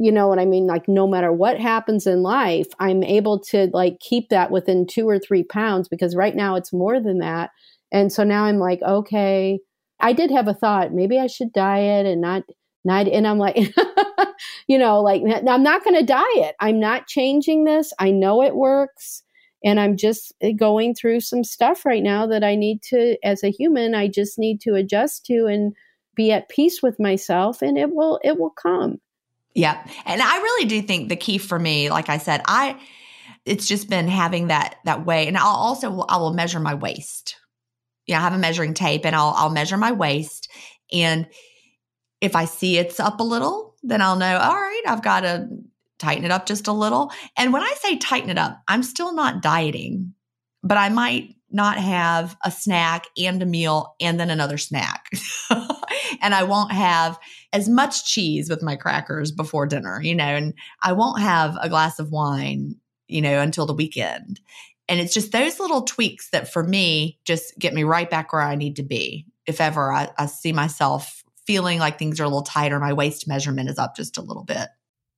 you 0.00 0.12
know 0.12 0.28
what 0.28 0.38
I 0.38 0.44
mean? 0.44 0.68
Like, 0.68 0.86
no 0.86 1.08
matter 1.08 1.32
what 1.32 1.58
happens 1.58 2.06
in 2.06 2.22
life, 2.22 2.68
I'm 2.78 3.02
able 3.02 3.40
to 3.46 3.68
like 3.72 3.98
keep 3.98 4.28
that 4.28 4.52
within 4.52 4.86
two 4.86 5.08
or 5.08 5.18
three 5.18 5.42
pounds 5.42 5.88
because 5.88 6.14
right 6.14 6.36
now 6.36 6.54
it's 6.54 6.72
more 6.72 7.00
than 7.00 7.18
that. 7.18 7.50
And 7.90 8.12
so 8.12 8.22
now 8.22 8.44
I'm 8.44 8.58
like, 8.58 8.80
okay, 8.80 9.58
I 9.98 10.12
did 10.12 10.30
have 10.30 10.46
a 10.46 10.54
thought, 10.54 10.92
maybe 10.92 11.18
I 11.18 11.26
should 11.26 11.52
diet 11.52 12.06
and 12.06 12.20
not, 12.20 12.44
not, 12.84 13.08
and 13.08 13.26
I'm 13.26 13.38
like, 13.38 13.56
you 14.68 14.78
know, 14.78 15.00
like, 15.00 15.22
I'm 15.26 15.64
not 15.64 15.82
going 15.82 15.96
to 15.96 16.04
diet. 16.06 16.54
I'm 16.60 16.78
not 16.78 17.08
changing 17.08 17.64
this. 17.64 17.92
I 17.98 18.12
know 18.12 18.40
it 18.40 18.54
works. 18.54 19.24
And 19.64 19.80
I'm 19.80 19.96
just 19.96 20.32
eh, 20.40 20.52
going 20.52 20.94
through 20.94 21.20
some 21.20 21.42
stuff 21.42 21.84
right 21.84 22.04
now 22.04 22.24
that 22.28 22.44
I 22.44 22.54
need 22.54 22.82
to, 22.90 23.16
as 23.24 23.42
a 23.42 23.50
human, 23.50 23.96
I 23.96 24.06
just 24.06 24.38
need 24.38 24.60
to 24.60 24.76
adjust 24.76 25.26
to 25.26 25.46
and 25.46 25.74
be 26.14 26.30
at 26.30 26.48
peace 26.48 26.84
with 26.84 27.00
myself 27.00 27.62
and 27.62 27.76
it 27.76 27.92
will, 27.92 28.20
it 28.22 28.38
will 28.38 28.50
come. 28.50 29.00
Yeah. 29.58 29.84
And 30.06 30.22
I 30.22 30.36
really 30.36 30.66
do 30.66 30.80
think 30.80 31.08
the 31.08 31.16
key 31.16 31.36
for 31.38 31.58
me, 31.58 31.90
like 31.90 32.08
I 32.08 32.18
said, 32.18 32.42
I 32.46 32.80
it's 33.44 33.66
just 33.66 33.90
been 33.90 34.06
having 34.06 34.48
that 34.48 34.76
that 34.84 35.04
way. 35.04 35.26
And 35.26 35.36
I'll 35.36 35.48
also 35.48 36.04
I 36.08 36.16
will 36.18 36.32
measure 36.32 36.60
my 36.60 36.74
waist. 36.74 37.34
Yeah, 38.06 38.18
I 38.18 38.22
have 38.22 38.34
a 38.34 38.38
measuring 38.38 38.72
tape 38.72 39.04
and 39.04 39.16
I'll 39.16 39.34
I'll 39.36 39.50
measure 39.50 39.76
my 39.76 39.90
waist. 39.90 40.48
And 40.92 41.26
if 42.20 42.36
I 42.36 42.44
see 42.44 42.78
it's 42.78 43.00
up 43.00 43.18
a 43.18 43.24
little, 43.24 43.74
then 43.82 44.00
I'll 44.00 44.14
know, 44.14 44.38
all 44.38 44.54
right, 44.54 44.82
I've 44.86 45.02
got 45.02 45.20
to 45.20 45.48
tighten 45.98 46.24
it 46.24 46.30
up 46.30 46.46
just 46.46 46.68
a 46.68 46.72
little. 46.72 47.10
And 47.36 47.52
when 47.52 47.62
I 47.62 47.74
say 47.80 47.96
tighten 47.96 48.30
it 48.30 48.38
up, 48.38 48.62
I'm 48.68 48.84
still 48.84 49.12
not 49.12 49.42
dieting, 49.42 50.14
but 50.62 50.78
I 50.78 50.88
might 50.88 51.34
not 51.50 51.78
have 51.78 52.36
a 52.44 52.52
snack 52.52 53.06
and 53.16 53.42
a 53.42 53.46
meal 53.46 53.96
and 54.00 54.20
then 54.20 54.30
another 54.30 54.58
snack. 54.58 55.10
and 56.20 56.34
I 56.34 56.42
won't 56.42 56.72
have 56.72 57.18
as 57.52 57.68
much 57.68 58.04
cheese 58.04 58.50
with 58.50 58.62
my 58.62 58.76
crackers 58.76 59.32
before 59.32 59.66
dinner, 59.66 60.00
you 60.02 60.14
know, 60.14 60.24
and 60.24 60.54
I 60.82 60.92
won't 60.92 61.20
have 61.20 61.56
a 61.60 61.68
glass 61.68 61.98
of 61.98 62.10
wine, 62.10 62.76
you 63.06 63.20
know, 63.22 63.40
until 63.40 63.66
the 63.66 63.74
weekend. 63.74 64.40
And 64.88 65.00
it's 65.00 65.14
just 65.14 65.32
those 65.32 65.60
little 65.60 65.82
tweaks 65.82 66.30
that 66.30 66.52
for 66.52 66.64
me 66.64 67.18
just 67.24 67.58
get 67.58 67.74
me 67.74 67.84
right 67.84 68.08
back 68.08 68.32
where 68.32 68.42
I 68.42 68.54
need 68.54 68.76
to 68.76 68.82
be. 68.82 69.26
If 69.46 69.60
ever 69.60 69.92
I, 69.92 70.10
I 70.18 70.26
see 70.26 70.52
myself 70.52 71.22
feeling 71.46 71.78
like 71.78 71.98
things 71.98 72.20
are 72.20 72.24
a 72.24 72.28
little 72.28 72.42
tighter, 72.42 72.78
my 72.78 72.92
waist 72.92 73.26
measurement 73.28 73.70
is 73.70 73.78
up 73.78 73.96
just 73.96 74.18
a 74.18 74.22
little 74.22 74.44
bit. 74.44 74.68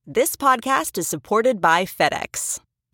This 0.07 0.34
podcast 0.34 0.99
is 0.99 1.07
supported 1.07 1.61
by 1.61 1.84
FedEx. 1.84 2.61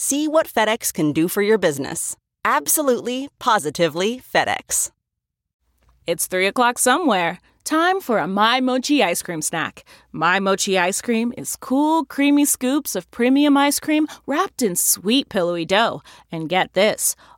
See 0.00 0.28
what 0.28 0.46
FedEx 0.46 0.92
can 0.92 1.10
do 1.10 1.26
for 1.26 1.42
your 1.42 1.58
business. 1.58 2.14
Absolutely, 2.44 3.30
positively 3.40 4.22
FedEx. 4.32 4.92
It's 6.06 6.28
3 6.28 6.46
o'clock 6.46 6.78
somewhere. 6.78 7.40
Time 7.64 8.00
for 8.00 8.18
a 8.18 8.28
My 8.28 8.60
Mochi 8.60 9.02
ice 9.02 9.22
cream 9.22 9.42
snack. 9.42 9.84
My 10.12 10.38
Mochi 10.38 10.78
ice 10.78 11.02
cream 11.02 11.34
is 11.36 11.56
cool, 11.56 12.04
creamy 12.04 12.44
scoops 12.44 12.94
of 12.94 13.10
premium 13.10 13.56
ice 13.56 13.80
cream 13.80 14.06
wrapped 14.24 14.62
in 14.62 14.76
sweet, 14.76 15.30
pillowy 15.30 15.64
dough. 15.64 16.00
And 16.30 16.48
get 16.48 16.74
this 16.74 17.16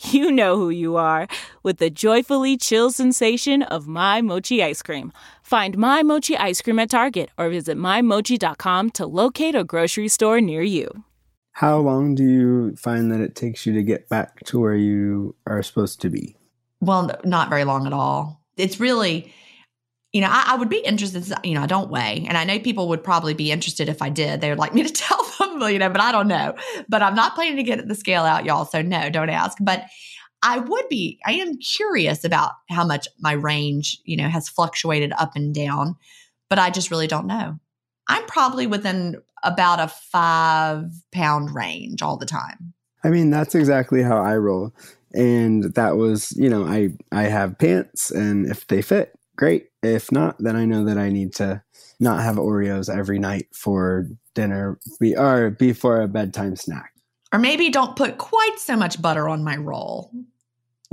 you 0.00 0.30
know 0.30 0.56
who 0.56 0.70
you 0.70 0.96
are 0.96 1.28
with 1.62 1.78
the 1.78 1.90
joyfully 1.90 2.56
chill 2.56 2.90
sensation 2.90 3.62
of 3.62 3.86
My 3.86 4.20
Mochi 4.20 4.62
ice 4.62 4.82
cream. 4.82 5.12
Find 5.42 5.76
My 5.76 6.02
Mochi 6.02 6.36
ice 6.36 6.62
cream 6.62 6.78
at 6.78 6.90
Target 6.90 7.30
or 7.36 7.48
visit 7.48 7.76
MyMochi.com 7.76 8.90
to 8.90 9.06
locate 9.06 9.54
a 9.54 9.64
grocery 9.64 10.08
store 10.08 10.40
near 10.40 10.62
you. 10.62 11.04
How 11.52 11.78
long 11.78 12.14
do 12.14 12.24
you 12.24 12.76
find 12.76 13.12
that 13.12 13.20
it 13.20 13.34
takes 13.34 13.66
you 13.66 13.72
to 13.74 13.82
get 13.82 14.08
back 14.08 14.40
to 14.46 14.58
where 14.58 14.76
you 14.76 15.34
are 15.46 15.62
supposed 15.62 16.00
to 16.02 16.08
be? 16.08 16.36
Well, 16.80 17.10
not 17.24 17.50
very 17.50 17.64
long 17.64 17.86
at 17.86 17.92
all. 17.92 18.40
It's 18.56 18.80
really, 18.80 19.32
you 20.12 20.20
know, 20.20 20.28
I, 20.28 20.44
I, 20.48 20.56
would 20.56 20.68
be 20.68 20.78
interested. 20.78 21.32
You 21.44 21.54
know, 21.54 21.62
I 21.62 21.66
don't 21.66 21.90
weigh, 21.90 22.24
and 22.28 22.36
I 22.36 22.44
know 22.44 22.58
people 22.58 22.88
would 22.88 23.04
probably 23.04 23.34
be 23.34 23.52
interested 23.52 23.88
if 23.88 24.02
I 24.02 24.08
did. 24.08 24.40
They 24.40 24.48
would 24.48 24.58
like 24.58 24.74
me 24.74 24.82
to 24.82 24.92
tell 24.92 25.22
them, 25.38 25.60
you 25.70 25.78
know, 25.78 25.88
but 25.88 26.00
I 26.00 26.12
don't 26.12 26.28
know. 26.28 26.54
But 26.88 27.02
I'm 27.02 27.14
not 27.14 27.34
planning 27.34 27.56
to 27.56 27.62
get 27.62 27.86
the 27.86 27.94
scale 27.94 28.22
out, 28.22 28.44
y'all. 28.44 28.64
So 28.64 28.82
no, 28.82 29.08
don't 29.10 29.30
ask. 29.30 29.58
But 29.60 29.84
I 30.42 30.58
would 30.58 30.88
be. 30.88 31.20
I 31.24 31.34
am 31.34 31.58
curious 31.58 32.24
about 32.24 32.52
how 32.68 32.84
much 32.84 33.06
my 33.18 33.32
range, 33.32 33.98
you 34.04 34.16
know, 34.16 34.28
has 34.28 34.48
fluctuated 34.48 35.12
up 35.18 35.36
and 35.36 35.54
down, 35.54 35.96
but 36.48 36.58
I 36.58 36.70
just 36.70 36.90
really 36.90 37.06
don't 37.06 37.26
know. 37.26 37.58
I'm 38.08 38.26
probably 38.26 38.66
within 38.66 39.16
about 39.44 39.80
a 39.80 39.88
five 39.88 40.86
pound 41.12 41.54
range 41.54 42.02
all 42.02 42.16
the 42.16 42.26
time. 42.26 42.74
I 43.04 43.10
mean, 43.10 43.30
that's 43.30 43.54
exactly 43.54 44.02
how 44.02 44.18
I 44.18 44.36
roll. 44.36 44.74
And 45.12 45.74
that 45.74 45.96
was, 45.96 46.32
you 46.32 46.48
know, 46.48 46.64
I 46.64 46.90
I 47.12 47.24
have 47.24 47.58
pants 47.58 48.10
and 48.10 48.46
if 48.46 48.66
they 48.66 48.82
fit, 48.82 49.12
great. 49.36 49.69
If 49.82 50.12
not, 50.12 50.36
then 50.38 50.56
I 50.56 50.66
know 50.66 50.84
that 50.84 50.98
I 50.98 51.10
need 51.10 51.34
to 51.36 51.62
not 51.98 52.22
have 52.22 52.36
Oreos 52.36 52.94
every 52.94 53.18
night 53.18 53.48
for 53.52 54.06
dinner 54.34 54.78
be, 55.00 55.16
or 55.16 55.50
before 55.50 56.02
a 56.02 56.08
bedtime 56.08 56.56
snack. 56.56 56.92
Or 57.32 57.38
maybe 57.38 57.70
don't 57.70 57.96
put 57.96 58.18
quite 58.18 58.56
so 58.58 58.76
much 58.76 59.00
butter 59.00 59.28
on 59.28 59.44
my 59.44 59.56
roll. 59.56 60.12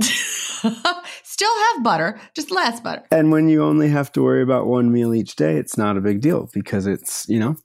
Still 0.00 1.58
have 1.74 1.84
butter, 1.84 2.20
just 2.34 2.50
less 2.50 2.80
butter. 2.80 3.02
And 3.10 3.32
when 3.32 3.48
you 3.48 3.62
only 3.62 3.88
have 3.88 4.12
to 4.12 4.22
worry 4.22 4.42
about 4.42 4.66
one 4.66 4.92
meal 4.92 5.14
each 5.14 5.36
day, 5.36 5.56
it's 5.56 5.76
not 5.76 5.96
a 5.96 6.00
big 6.00 6.20
deal 6.20 6.48
because 6.52 6.86
it's, 6.86 7.28
you 7.28 7.38
know, 7.38 7.56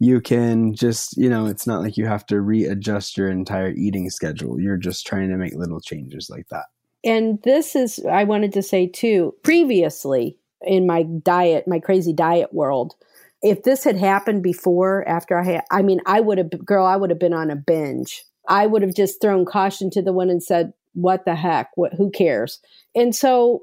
you 0.00 0.20
can 0.20 0.74
just, 0.74 1.16
you 1.16 1.28
know, 1.28 1.46
it's 1.46 1.66
not 1.66 1.82
like 1.82 1.96
you 1.96 2.06
have 2.06 2.24
to 2.26 2.40
readjust 2.40 3.16
your 3.16 3.28
entire 3.28 3.70
eating 3.70 4.10
schedule. 4.10 4.60
You're 4.60 4.76
just 4.76 5.06
trying 5.06 5.28
to 5.30 5.36
make 5.36 5.54
little 5.54 5.80
changes 5.80 6.30
like 6.30 6.46
that. 6.50 6.66
And 7.08 7.42
this 7.42 7.74
is, 7.74 8.04
I 8.04 8.24
wanted 8.24 8.52
to 8.52 8.62
say 8.62 8.86
too, 8.86 9.34
previously 9.42 10.36
in 10.62 10.86
my 10.86 11.04
diet, 11.04 11.66
my 11.66 11.78
crazy 11.78 12.12
diet 12.12 12.52
world, 12.52 12.94
if 13.42 13.62
this 13.62 13.84
had 13.84 13.96
happened 13.96 14.42
before, 14.42 15.08
after 15.08 15.38
I 15.38 15.44
had, 15.44 15.64
I 15.70 15.82
mean, 15.82 16.00
I 16.06 16.20
would 16.20 16.38
have, 16.38 16.50
girl, 16.64 16.84
I 16.84 16.96
would 16.96 17.10
have 17.10 17.18
been 17.18 17.32
on 17.32 17.50
a 17.50 17.56
binge. 17.56 18.24
I 18.48 18.66
would 18.66 18.82
have 18.82 18.94
just 18.94 19.20
thrown 19.20 19.44
caution 19.46 19.90
to 19.90 20.02
the 20.02 20.12
wind 20.12 20.30
and 20.30 20.42
said, 20.42 20.72
what 20.94 21.24
the 21.24 21.34
heck? 21.34 21.70
What, 21.76 21.94
who 21.94 22.10
cares? 22.10 22.60
And 22.94 23.14
so 23.14 23.62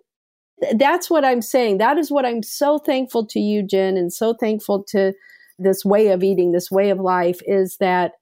that's 0.78 1.10
what 1.10 1.26
I'm 1.26 1.42
saying. 1.42 1.78
That 1.78 1.98
is 1.98 2.10
what 2.10 2.26
I'm 2.26 2.42
so 2.42 2.80
thankful 2.80 3.28
to 3.28 3.40
you, 3.40 3.62
Gin, 3.62 3.98
and 3.98 4.12
so 4.14 4.34
thankful 4.34 4.84
to 4.90 5.14
this 5.60 5.84
way 5.86 6.08
of 6.08 6.24
eating, 6.24 6.52
this 6.52 6.72
way 6.72 6.90
of 6.90 7.00
life 7.00 7.42
is 7.46 7.78
that 7.78 8.14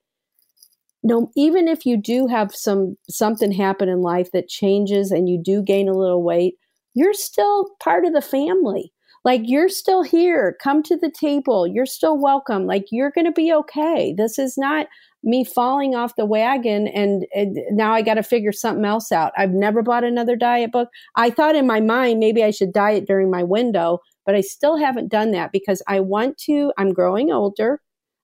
no 1.03 1.31
even 1.35 1.67
if 1.67 1.85
you 1.85 1.97
do 1.97 2.27
have 2.27 2.55
some 2.55 2.97
something 3.09 3.51
happen 3.51 3.89
in 3.89 4.01
life 4.01 4.31
that 4.31 4.47
changes 4.47 5.11
and 5.11 5.29
you 5.29 5.37
do 5.37 5.61
gain 5.61 5.87
a 5.89 5.97
little 5.97 6.23
weight, 6.23 6.55
you're 6.93 7.13
still 7.13 7.67
part 7.81 8.05
of 8.05 8.13
the 8.13 8.21
family. 8.21 8.91
Like 9.25 9.41
you're 9.45 9.69
still 9.69 10.03
here. 10.03 10.57
Come 10.61 10.83
to 10.83 10.97
the 10.97 11.11
table. 11.11 11.65
You're 11.65 11.85
still 11.85 12.17
welcome. 12.17 12.65
Like 12.65 12.85
you're 12.91 13.11
going 13.11 13.25
to 13.25 13.31
be 13.31 13.53
okay. 13.53 14.13
This 14.17 14.37
is 14.37 14.57
not 14.57 14.87
me 15.23 15.45
falling 15.45 15.95
off 15.95 16.17
the 16.17 16.25
wagon 16.25 16.87
and, 16.89 17.25
and 17.33 17.57
now 17.71 17.93
I 17.93 18.01
got 18.01 18.15
to 18.15 18.23
figure 18.23 18.51
something 18.51 18.83
else 18.83 19.11
out. 19.13 19.31
I've 19.37 19.53
never 19.53 19.81
bought 19.81 20.03
another 20.03 20.35
diet 20.35 20.73
book. 20.73 20.89
I 21.15 21.29
thought 21.29 21.55
in 21.55 21.65
my 21.65 21.79
mind 21.79 22.19
maybe 22.19 22.43
I 22.43 22.51
should 22.51 22.73
diet 22.73 23.07
during 23.07 23.31
my 23.31 23.43
window, 23.43 23.99
but 24.25 24.35
I 24.35 24.41
still 24.41 24.75
haven't 24.75 25.07
done 25.07 25.31
that 25.31 25.53
because 25.53 25.81
I 25.87 26.01
want 26.01 26.37
to. 26.39 26.73
I'm 26.77 26.91
growing 26.91 27.31
older. 27.31 27.81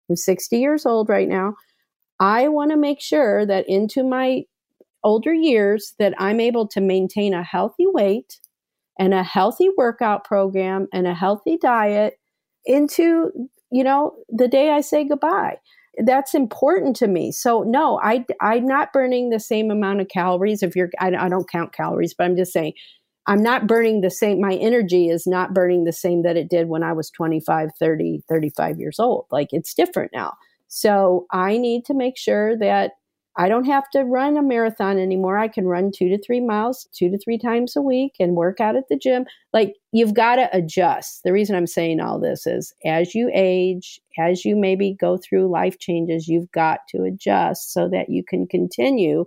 I'm 0.10 0.18
60 0.18 0.58
years 0.60 0.86
old 0.86 1.08
right 1.08 1.30
now. 1.30 1.54
I 2.20 2.48
want 2.48 2.72
to 2.72 2.78
make 2.78 3.02
sure 3.02 3.46
that 3.46 3.68
into 3.68 4.04
my 4.04 4.44
older 5.04 5.34
years 5.34 5.94
that 6.00 6.14
I'm 6.18 6.40
able 6.40 6.68
to 6.70 6.82
maintain 6.82 7.34
a 7.34 7.44
healthy 7.44 7.86
weight 7.88 8.40
and 8.98 9.14
a 9.14 9.24
healthy 9.24 9.70
workout 9.78 10.26
program 10.26 10.88
and 10.92 11.08
a 11.08 11.14
healthy 11.14 11.58
diet 11.58 12.16
into, 12.66 13.32
you 13.72 13.84
know, 13.84 14.16
the 14.28 14.48
day 14.48 14.72
I 14.72 14.82
say 14.82 15.08
goodbye 15.08 15.58
that's 16.06 16.34
important 16.34 16.96
to 16.98 17.08
me. 17.08 17.32
So 17.32 17.64
no, 17.64 18.00
I 18.02 18.26
I'm 18.42 18.66
not 18.66 18.94
burning 18.94 19.30
the 19.30 19.40
same 19.40 19.72
amount 19.72 20.02
of 20.02 20.08
calories. 20.08 20.64
If 20.64 20.76
you're, 20.76 20.90
I, 21.00 21.08
I 21.16 21.30
don't 21.30 21.50
count 21.50 21.74
calories, 21.74 22.14
but 22.14 22.26
I'm 22.26 22.38
just 22.38 22.54
saying, 22.54 22.74
I'm 23.28 23.44
not 23.44 23.68
burning 23.68 24.02
the 24.02 24.10
same. 24.10 24.40
My 24.40 24.56
energy 24.56 25.10
is 25.10 25.28
not 25.28 25.54
burning 25.54 25.84
the 25.84 25.94
same 25.94 26.24
that 26.24 26.38
it 26.38 26.50
did 26.50 26.68
when 26.68 26.84
I 26.84 26.94
was 26.94 27.12
25, 27.12 27.70
30, 27.78 28.24
35 28.30 28.80
years 28.80 29.00
old. 29.00 29.26
Like 29.30 29.50
it's 29.52 29.74
different 29.74 30.12
now. 30.14 30.34
So 30.70 31.26
I 31.32 31.58
need 31.58 31.84
to 31.86 31.94
make 31.94 32.18
sure 32.18 32.58
that 32.60 32.92
I 33.38 33.48
don't 33.48 33.66
have 33.66 33.90
to 33.92 34.04
run 34.04 34.38
a 34.38 34.44
marathon 34.44 35.00
anymore. 35.00 35.38
I 35.38 35.48
can 35.48 35.66
run 35.66 35.92
two 35.96 36.10
to 36.10 36.22
three 36.22 36.42
miles, 36.42 36.88
two 36.94 37.10
to 37.10 37.18
three 37.18 37.38
times 37.38 37.76
a 37.76 37.82
week 37.82 38.14
and 38.20 38.36
work 38.36 38.60
out 38.60 38.76
at 38.76 38.90
the 38.90 38.98
gym. 38.98 39.26
Like 39.54 39.76
you've 39.92 40.14
got 40.14 40.36
to 40.36 40.50
adjust. 40.52 41.22
The 41.24 41.32
reason 41.32 41.56
I'm 41.56 41.68
saying 41.68 42.02
all 42.02 42.20
this 42.20 42.46
is 42.46 42.74
as 42.86 43.16
you 43.16 43.32
age, 43.34 44.00
as 44.20 44.46
you 44.46 44.56
maybe 44.56 44.96
go 45.00 45.18
through 45.18 45.52
life 45.52 45.80
changes, 45.80 46.28
you've 46.28 46.52
got 46.52 46.80
to 46.90 47.04
adjust 47.04 47.72
so 47.74 47.88
that 47.90 48.10
you 48.10 48.24
can 48.28 48.46
continue 48.46 49.26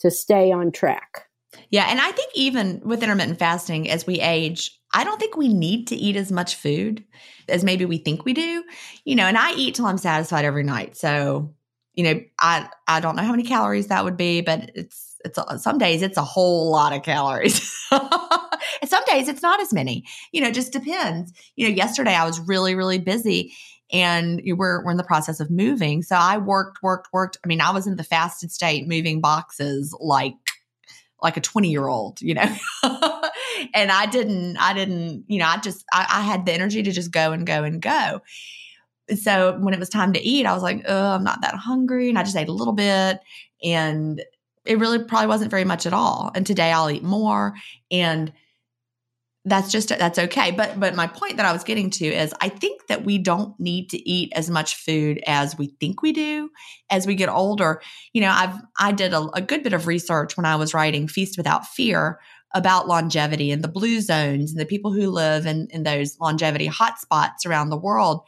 to 0.00 0.10
stay 0.10 0.50
on 0.50 0.72
track. 0.72 1.26
Yeah. 1.70 1.86
And 1.88 2.00
I 2.00 2.10
think 2.10 2.32
even 2.34 2.80
with 2.84 3.02
intermittent 3.02 3.38
fasting, 3.38 3.88
as 3.88 4.06
we 4.06 4.20
age, 4.20 4.78
I 4.98 5.04
don't 5.04 5.20
think 5.20 5.36
we 5.36 5.46
need 5.46 5.86
to 5.88 5.94
eat 5.94 6.16
as 6.16 6.32
much 6.32 6.56
food 6.56 7.04
as 7.48 7.62
maybe 7.62 7.84
we 7.84 7.98
think 7.98 8.24
we 8.24 8.32
do. 8.32 8.64
You 9.04 9.14
know, 9.14 9.26
and 9.26 9.38
I 9.38 9.52
eat 9.52 9.76
till 9.76 9.86
I'm 9.86 9.96
satisfied 9.96 10.44
every 10.44 10.64
night. 10.64 10.96
So 10.96 11.54
you 11.94 12.02
know, 12.02 12.20
I 12.40 12.68
I 12.88 12.98
don't 12.98 13.14
know 13.14 13.22
how 13.22 13.30
many 13.30 13.44
calories 13.44 13.86
that 13.88 14.02
would 14.02 14.16
be, 14.16 14.40
but 14.40 14.72
it's 14.74 15.16
it's 15.24 15.38
a, 15.38 15.56
some 15.60 15.78
days 15.78 16.02
it's 16.02 16.16
a 16.16 16.24
whole 16.24 16.72
lot 16.72 16.92
of 16.92 17.04
calories. 17.04 17.76
and 17.92 18.88
some 18.90 19.04
days 19.06 19.28
it's 19.28 19.42
not 19.42 19.60
as 19.60 19.72
many. 19.72 20.04
You 20.32 20.40
know, 20.40 20.50
just 20.50 20.72
depends. 20.72 21.32
You 21.54 21.68
know, 21.68 21.74
yesterday 21.74 22.14
I 22.14 22.26
was 22.26 22.40
really 22.40 22.74
really 22.74 22.98
busy 22.98 23.54
and 23.92 24.42
we're 24.44 24.84
we're 24.84 24.90
in 24.90 24.96
the 24.96 25.04
process 25.04 25.38
of 25.38 25.48
moving. 25.48 26.02
So 26.02 26.16
I 26.16 26.38
worked 26.38 26.82
worked 26.82 27.08
worked. 27.12 27.38
I 27.44 27.46
mean, 27.46 27.60
I 27.60 27.70
was 27.70 27.86
in 27.86 27.94
the 27.94 28.02
fasted 28.04 28.50
state 28.50 28.88
moving 28.88 29.20
boxes 29.20 29.96
like 30.00 30.34
like 31.22 31.36
a 31.36 31.40
20 31.40 31.70
year 31.70 31.86
old, 31.86 32.20
you 32.20 32.34
know. 32.34 32.56
and 33.74 33.90
I 33.90 34.06
didn't, 34.06 34.56
I 34.58 34.74
didn't, 34.74 35.24
you 35.28 35.38
know, 35.38 35.46
I 35.46 35.58
just, 35.58 35.84
I, 35.92 36.06
I, 36.08 36.20
had 36.22 36.46
the 36.46 36.52
energy 36.52 36.82
to 36.82 36.92
just 36.92 37.10
go 37.10 37.32
and 37.32 37.46
go 37.46 37.64
and 37.64 37.80
go. 37.80 38.20
So 39.16 39.58
when 39.58 39.74
it 39.74 39.80
was 39.80 39.88
time 39.88 40.12
to 40.12 40.20
eat, 40.20 40.46
I 40.46 40.52
was 40.54 40.62
like, 40.62 40.84
oh, 40.86 41.10
I'm 41.12 41.24
not 41.24 41.40
that 41.42 41.54
hungry. 41.54 42.08
And 42.08 42.18
I 42.18 42.22
just 42.22 42.36
ate 42.36 42.48
a 42.48 42.52
little 42.52 42.74
bit. 42.74 43.20
And 43.62 44.22
it 44.64 44.78
really 44.78 45.02
probably 45.02 45.28
wasn't 45.28 45.50
very 45.50 45.64
much 45.64 45.86
at 45.86 45.92
all. 45.92 46.30
And 46.34 46.46
today 46.46 46.72
I'll 46.72 46.90
eat 46.90 47.02
more. 47.02 47.54
And 47.90 48.32
that's 49.48 49.70
just 49.70 49.88
that's 49.88 50.18
okay 50.18 50.50
but 50.50 50.78
but 50.78 50.94
my 50.94 51.06
point 51.06 51.36
that 51.36 51.46
i 51.46 51.52
was 51.52 51.64
getting 51.64 51.90
to 51.90 52.04
is 52.04 52.34
i 52.40 52.48
think 52.48 52.86
that 52.88 53.04
we 53.04 53.18
don't 53.18 53.58
need 53.58 53.88
to 53.88 54.08
eat 54.08 54.32
as 54.34 54.50
much 54.50 54.74
food 54.74 55.22
as 55.26 55.56
we 55.56 55.68
think 55.80 56.02
we 56.02 56.12
do 56.12 56.50
as 56.90 57.06
we 57.06 57.14
get 57.14 57.28
older 57.28 57.80
you 58.12 58.20
know 58.20 58.30
i've 58.30 58.54
i 58.78 58.92
did 58.92 59.14
a, 59.14 59.22
a 59.34 59.40
good 59.40 59.62
bit 59.62 59.72
of 59.72 59.86
research 59.86 60.36
when 60.36 60.44
i 60.44 60.56
was 60.56 60.74
writing 60.74 61.08
feast 61.08 61.36
without 61.38 61.66
fear 61.66 62.18
about 62.54 62.88
longevity 62.88 63.50
and 63.50 63.62
the 63.62 63.68
blue 63.68 64.00
zones 64.00 64.50
and 64.50 64.60
the 64.60 64.66
people 64.66 64.92
who 64.92 65.10
live 65.10 65.46
in, 65.46 65.68
in 65.70 65.82
those 65.82 66.18
longevity 66.18 66.68
hotspots 66.68 67.46
around 67.46 67.68
the 67.68 67.76
world 67.76 68.22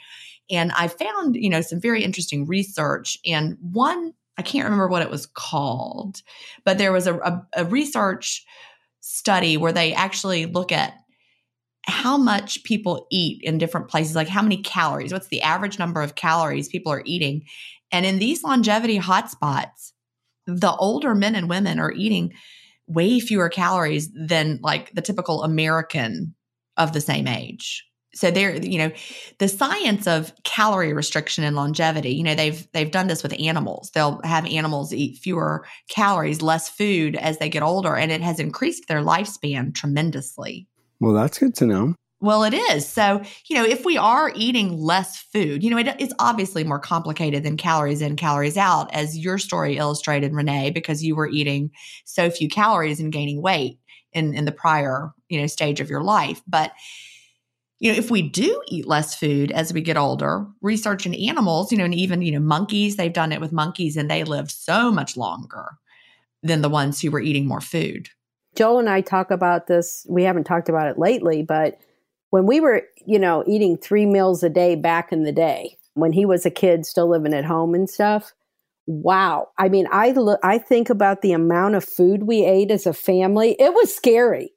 and 0.50 0.72
i 0.72 0.88
found 0.88 1.34
you 1.36 1.48
know 1.48 1.60
some 1.62 1.80
very 1.80 2.04
interesting 2.04 2.46
research 2.46 3.18
and 3.24 3.56
one 3.60 4.12
i 4.36 4.42
can't 4.42 4.64
remember 4.64 4.88
what 4.88 5.02
it 5.02 5.10
was 5.10 5.26
called 5.26 6.22
but 6.64 6.78
there 6.78 6.92
was 6.92 7.06
a, 7.06 7.14
a, 7.16 7.46
a 7.56 7.64
research 7.64 8.44
study 9.00 9.56
where 9.56 9.72
they 9.72 9.94
actually 9.94 10.46
look 10.46 10.70
at 10.72 10.94
how 11.86 12.16
much 12.16 12.62
people 12.64 13.06
eat 13.10 13.42
in 13.42 13.58
different 13.58 13.88
places, 13.88 14.14
like 14.14 14.28
how 14.28 14.42
many 14.42 14.58
calories, 14.58 15.12
what's 15.12 15.28
the 15.28 15.42
average 15.42 15.78
number 15.78 16.02
of 16.02 16.14
calories 16.14 16.68
people 16.68 16.92
are 16.92 17.02
eating. 17.04 17.42
And 17.90 18.06
in 18.06 18.18
these 18.18 18.44
longevity 18.44 18.98
hotspots, 18.98 19.92
the 20.46 20.74
older 20.76 21.14
men 21.14 21.34
and 21.34 21.48
women 21.48 21.78
are 21.78 21.92
eating 21.92 22.32
way 22.90 23.20
fewer 23.20 23.48
calories 23.48 24.10
than 24.12 24.58
like 24.62 24.92
the 24.92 25.02
typical 25.02 25.42
American 25.42 26.34
of 26.76 26.92
the 26.92 27.00
same 27.00 27.26
age. 27.26 27.86
So 28.12 28.30
there, 28.30 28.56
you 28.56 28.78
know, 28.78 28.90
the 29.38 29.46
science 29.46 30.08
of 30.08 30.32
calorie 30.42 30.92
restriction 30.92 31.44
and 31.44 31.54
longevity, 31.54 32.10
you 32.10 32.24
know, 32.24 32.34
they've 32.34 32.66
they've 32.72 32.90
done 32.90 33.06
this 33.06 33.22
with 33.22 33.38
animals. 33.38 33.90
They'll 33.94 34.20
have 34.24 34.46
animals 34.46 34.92
eat 34.92 35.18
fewer 35.18 35.64
calories, 35.88 36.42
less 36.42 36.68
food 36.68 37.14
as 37.14 37.38
they 37.38 37.48
get 37.48 37.62
older, 37.62 37.94
and 37.96 38.10
it 38.10 38.20
has 38.20 38.40
increased 38.40 38.88
their 38.88 39.00
lifespan 39.00 39.74
tremendously. 39.74 40.66
Well, 40.98 41.14
that's 41.14 41.38
good 41.38 41.54
to 41.56 41.66
know. 41.66 41.94
Well, 42.22 42.44
it 42.44 42.52
is. 42.52 42.86
So, 42.86 43.22
you 43.46 43.56
know, 43.56 43.64
if 43.64 43.84
we 43.86 43.96
are 43.96 44.30
eating 44.34 44.76
less 44.76 45.18
food, 45.18 45.64
you 45.64 45.70
know, 45.70 45.78
it, 45.78 45.96
it's 45.98 46.12
obviously 46.18 46.64
more 46.64 46.78
complicated 46.78 47.44
than 47.44 47.56
calories 47.56 48.02
in, 48.02 48.16
calories 48.16 48.58
out, 48.58 48.94
as 48.94 49.16
your 49.16 49.38
story 49.38 49.78
illustrated, 49.78 50.34
Renee, 50.34 50.70
because 50.70 51.02
you 51.02 51.16
were 51.16 51.28
eating 51.28 51.70
so 52.04 52.30
few 52.30 52.48
calories 52.48 53.00
and 53.00 53.12
gaining 53.12 53.40
weight 53.40 53.78
in, 54.12 54.34
in 54.34 54.44
the 54.44 54.52
prior, 54.52 55.12
you 55.30 55.40
know, 55.40 55.46
stage 55.46 55.80
of 55.80 55.88
your 55.88 56.02
life. 56.02 56.42
But, 56.46 56.72
you 57.78 57.90
know, 57.90 57.96
if 57.96 58.10
we 58.10 58.20
do 58.20 58.60
eat 58.68 58.86
less 58.86 59.14
food 59.14 59.50
as 59.50 59.72
we 59.72 59.80
get 59.80 59.96
older, 59.96 60.46
research 60.60 61.06
in 61.06 61.14
animals, 61.14 61.72
you 61.72 61.78
know, 61.78 61.84
and 61.84 61.94
even, 61.94 62.20
you 62.20 62.32
know, 62.32 62.40
monkeys, 62.40 62.96
they've 62.96 63.10
done 63.10 63.32
it 63.32 63.40
with 63.40 63.52
monkeys 63.52 63.96
and 63.96 64.10
they 64.10 64.24
live 64.24 64.50
so 64.50 64.92
much 64.92 65.16
longer 65.16 65.70
than 66.42 66.60
the 66.60 66.68
ones 66.68 67.00
who 67.00 67.10
were 67.10 67.20
eating 67.20 67.46
more 67.46 67.62
food. 67.62 68.10
Joel 68.56 68.80
and 68.80 68.90
I 68.90 69.00
talk 69.00 69.30
about 69.30 69.68
this. 69.68 70.04
We 70.06 70.24
haven't 70.24 70.44
talked 70.44 70.68
about 70.68 70.88
it 70.88 70.98
lately, 70.98 71.42
but 71.42 71.78
when 72.30 72.46
we 72.46 72.60
were, 72.60 72.82
you 73.06 73.18
know, 73.18 73.44
eating 73.46 73.76
three 73.76 74.06
meals 74.06 74.42
a 74.42 74.48
day 74.48 74.74
back 74.76 75.12
in 75.12 75.24
the 75.24 75.32
day, 75.32 75.76
when 75.94 76.12
he 76.12 76.24
was 76.24 76.46
a 76.46 76.50
kid 76.50 76.86
still 76.86 77.08
living 77.08 77.34
at 77.34 77.44
home 77.44 77.74
and 77.74 77.90
stuff, 77.90 78.32
wow. 78.86 79.48
I 79.58 79.68
mean, 79.68 79.86
I 79.90 80.12
look, 80.12 80.40
I 80.42 80.58
think 80.58 80.90
about 80.90 81.22
the 81.22 81.32
amount 81.32 81.74
of 81.74 81.84
food 81.84 82.24
we 82.24 82.44
ate 82.44 82.70
as 82.70 82.86
a 82.86 82.92
family. 82.92 83.56
It 83.58 83.74
was 83.74 83.94
scary. 83.94 84.52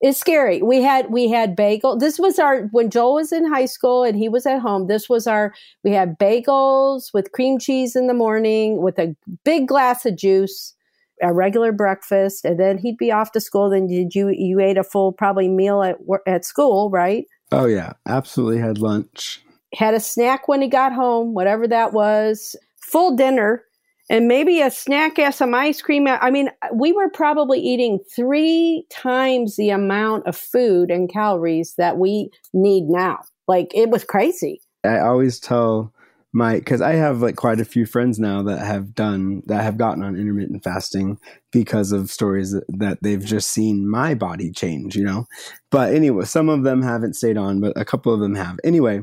It's 0.00 0.18
scary. 0.18 0.60
We 0.60 0.82
had 0.82 1.10
we 1.10 1.30
had 1.30 1.56
bagel. 1.56 1.96
This 1.96 2.18
was 2.18 2.38
our 2.38 2.64
when 2.70 2.90
Joel 2.90 3.14
was 3.14 3.32
in 3.32 3.50
high 3.50 3.64
school 3.64 4.04
and 4.04 4.16
he 4.16 4.28
was 4.28 4.44
at 4.44 4.60
home. 4.60 4.88
This 4.88 5.08
was 5.08 5.26
our 5.26 5.54
we 5.84 5.90
had 5.92 6.18
bagels 6.18 7.14
with 7.14 7.32
cream 7.32 7.58
cheese 7.58 7.96
in 7.96 8.06
the 8.06 8.14
morning 8.14 8.82
with 8.82 8.98
a 8.98 9.16
big 9.42 9.66
glass 9.66 10.04
of 10.04 10.16
juice 10.16 10.74
a 11.22 11.32
regular 11.32 11.72
breakfast, 11.72 12.44
and 12.44 12.58
then 12.58 12.78
he'd 12.78 12.96
be 12.96 13.12
off 13.12 13.32
to 13.32 13.40
school. 13.40 13.70
Then 13.70 13.86
did 13.86 14.14
you 14.14 14.28
you 14.28 14.60
ate 14.60 14.78
a 14.78 14.84
full 14.84 15.12
probably 15.12 15.48
meal 15.48 15.82
at 15.82 15.96
at 16.26 16.44
school, 16.44 16.90
right? 16.90 17.26
Oh 17.52 17.66
yeah, 17.66 17.92
absolutely 18.06 18.60
had 18.60 18.78
lunch. 18.78 19.42
Had 19.74 19.94
a 19.94 20.00
snack 20.00 20.48
when 20.48 20.62
he 20.62 20.68
got 20.68 20.92
home, 20.92 21.34
whatever 21.34 21.66
that 21.68 21.92
was. 21.92 22.56
Full 22.80 23.16
dinner, 23.16 23.64
and 24.08 24.28
maybe 24.28 24.60
a 24.60 24.70
snack 24.70 25.18
some 25.32 25.54
ice 25.54 25.82
cream. 25.82 26.06
I 26.06 26.30
mean, 26.30 26.50
we 26.72 26.92
were 26.92 27.10
probably 27.10 27.58
eating 27.58 27.98
three 28.14 28.86
times 28.90 29.56
the 29.56 29.70
amount 29.70 30.26
of 30.26 30.36
food 30.36 30.90
and 30.90 31.12
calories 31.12 31.74
that 31.78 31.98
we 31.98 32.30
need 32.52 32.84
now. 32.84 33.20
Like 33.48 33.72
it 33.74 33.90
was 33.90 34.04
crazy. 34.04 34.60
I 34.84 35.00
always 35.00 35.40
tell 35.40 35.92
my 36.36 36.58
because 36.58 36.82
I 36.82 36.92
have 36.96 37.22
like 37.22 37.36
quite 37.36 37.60
a 37.60 37.64
few 37.64 37.86
friends 37.86 38.18
now 38.18 38.42
that 38.42 38.58
have 38.58 38.94
done 38.94 39.42
that 39.46 39.62
have 39.62 39.78
gotten 39.78 40.02
on 40.02 40.16
intermittent 40.16 40.62
fasting 40.62 41.18
because 41.50 41.92
of 41.92 42.10
stories 42.10 42.52
that, 42.52 42.98
they've 43.00 43.24
just 43.24 43.50
seen 43.50 43.88
my 43.88 44.12
body 44.14 44.52
change, 44.52 44.94
you 44.94 45.02
know. 45.02 45.24
But 45.70 45.94
anyway, 45.94 46.26
some 46.26 46.50
of 46.50 46.62
them 46.62 46.82
haven't 46.82 47.16
stayed 47.16 47.38
on, 47.38 47.60
but 47.60 47.72
a 47.74 47.86
couple 47.86 48.12
of 48.12 48.20
them 48.20 48.34
have. 48.34 48.58
Anyway, 48.64 49.00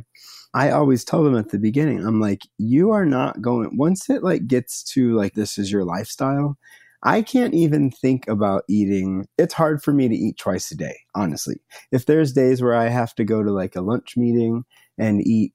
I 0.54 0.70
always 0.70 1.04
tell 1.04 1.24
them 1.24 1.36
at 1.36 1.50
the 1.50 1.58
beginning, 1.58 2.06
I'm 2.06 2.22
like, 2.22 2.44
you 2.60 2.92
are 2.92 3.06
not 3.06 3.42
going 3.42 3.76
once 3.78 4.12
it 4.12 4.24
like 4.24 4.46
gets 4.46 4.84
to 4.94 5.16
like 5.16 5.34
this 5.34 5.58
is 5.58 5.72
your 5.72 5.86
lifestyle. 5.86 6.60
I 7.02 7.24
can't 7.24 7.56
even 7.56 7.90
think 7.90 8.28
about 8.28 8.64
eating. 8.70 9.26
It's 9.40 9.56
hard 9.56 9.82
for 9.82 9.92
me 9.92 10.08
to 10.08 10.16
eat 10.16 10.38
twice 10.38 10.70
a 10.70 10.78
day, 10.78 11.00
honestly. 11.16 11.56
If 11.92 12.06
there's 12.06 12.32
days 12.32 12.62
where 12.62 12.76
I 12.76 12.90
have 12.90 13.16
to 13.16 13.26
go 13.26 13.42
to 13.42 13.52
like 13.52 13.76
a 13.76 13.82
lunch 13.82 14.16
meeting 14.16 14.66
and 15.00 15.26
eat 15.26 15.54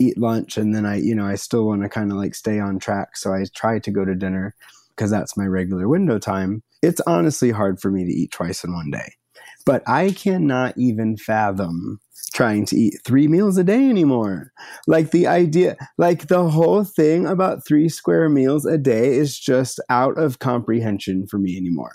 eat 0.00 0.18
lunch 0.18 0.56
and 0.56 0.74
then 0.74 0.86
I, 0.86 0.96
you 0.96 1.14
know, 1.14 1.26
I 1.26 1.36
still 1.36 1.66
want 1.66 1.82
to 1.82 1.88
kind 1.88 2.10
of 2.10 2.18
like 2.18 2.34
stay 2.34 2.58
on 2.58 2.78
track. 2.78 3.16
So 3.16 3.32
I 3.32 3.44
try 3.54 3.78
to 3.78 3.90
go 3.90 4.04
to 4.04 4.14
dinner 4.14 4.54
because 4.90 5.10
that's 5.10 5.36
my 5.36 5.46
regular 5.46 5.88
window 5.88 6.18
time. 6.18 6.62
It's 6.82 7.00
honestly 7.06 7.50
hard 7.50 7.80
for 7.80 7.90
me 7.90 8.04
to 8.04 8.12
eat 8.12 8.32
twice 8.32 8.64
in 8.64 8.72
one 8.72 8.90
day. 8.90 9.12
But 9.66 9.82
I 9.88 10.12
cannot 10.12 10.76
even 10.76 11.16
fathom 11.16 12.00
trying 12.32 12.64
to 12.66 12.76
eat 12.76 13.00
three 13.04 13.28
meals 13.28 13.58
a 13.58 13.64
day 13.64 13.88
anymore. 13.88 14.52
Like 14.86 15.10
the 15.10 15.26
idea, 15.26 15.76
like 15.98 16.28
the 16.28 16.48
whole 16.48 16.84
thing 16.84 17.26
about 17.26 17.66
three 17.66 17.88
square 17.88 18.28
meals 18.28 18.66
a 18.66 18.78
day 18.78 19.14
is 19.14 19.38
just 19.38 19.80
out 19.88 20.18
of 20.18 20.38
comprehension 20.38 21.26
for 21.26 21.38
me 21.38 21.56
anymore. 21.56 21.92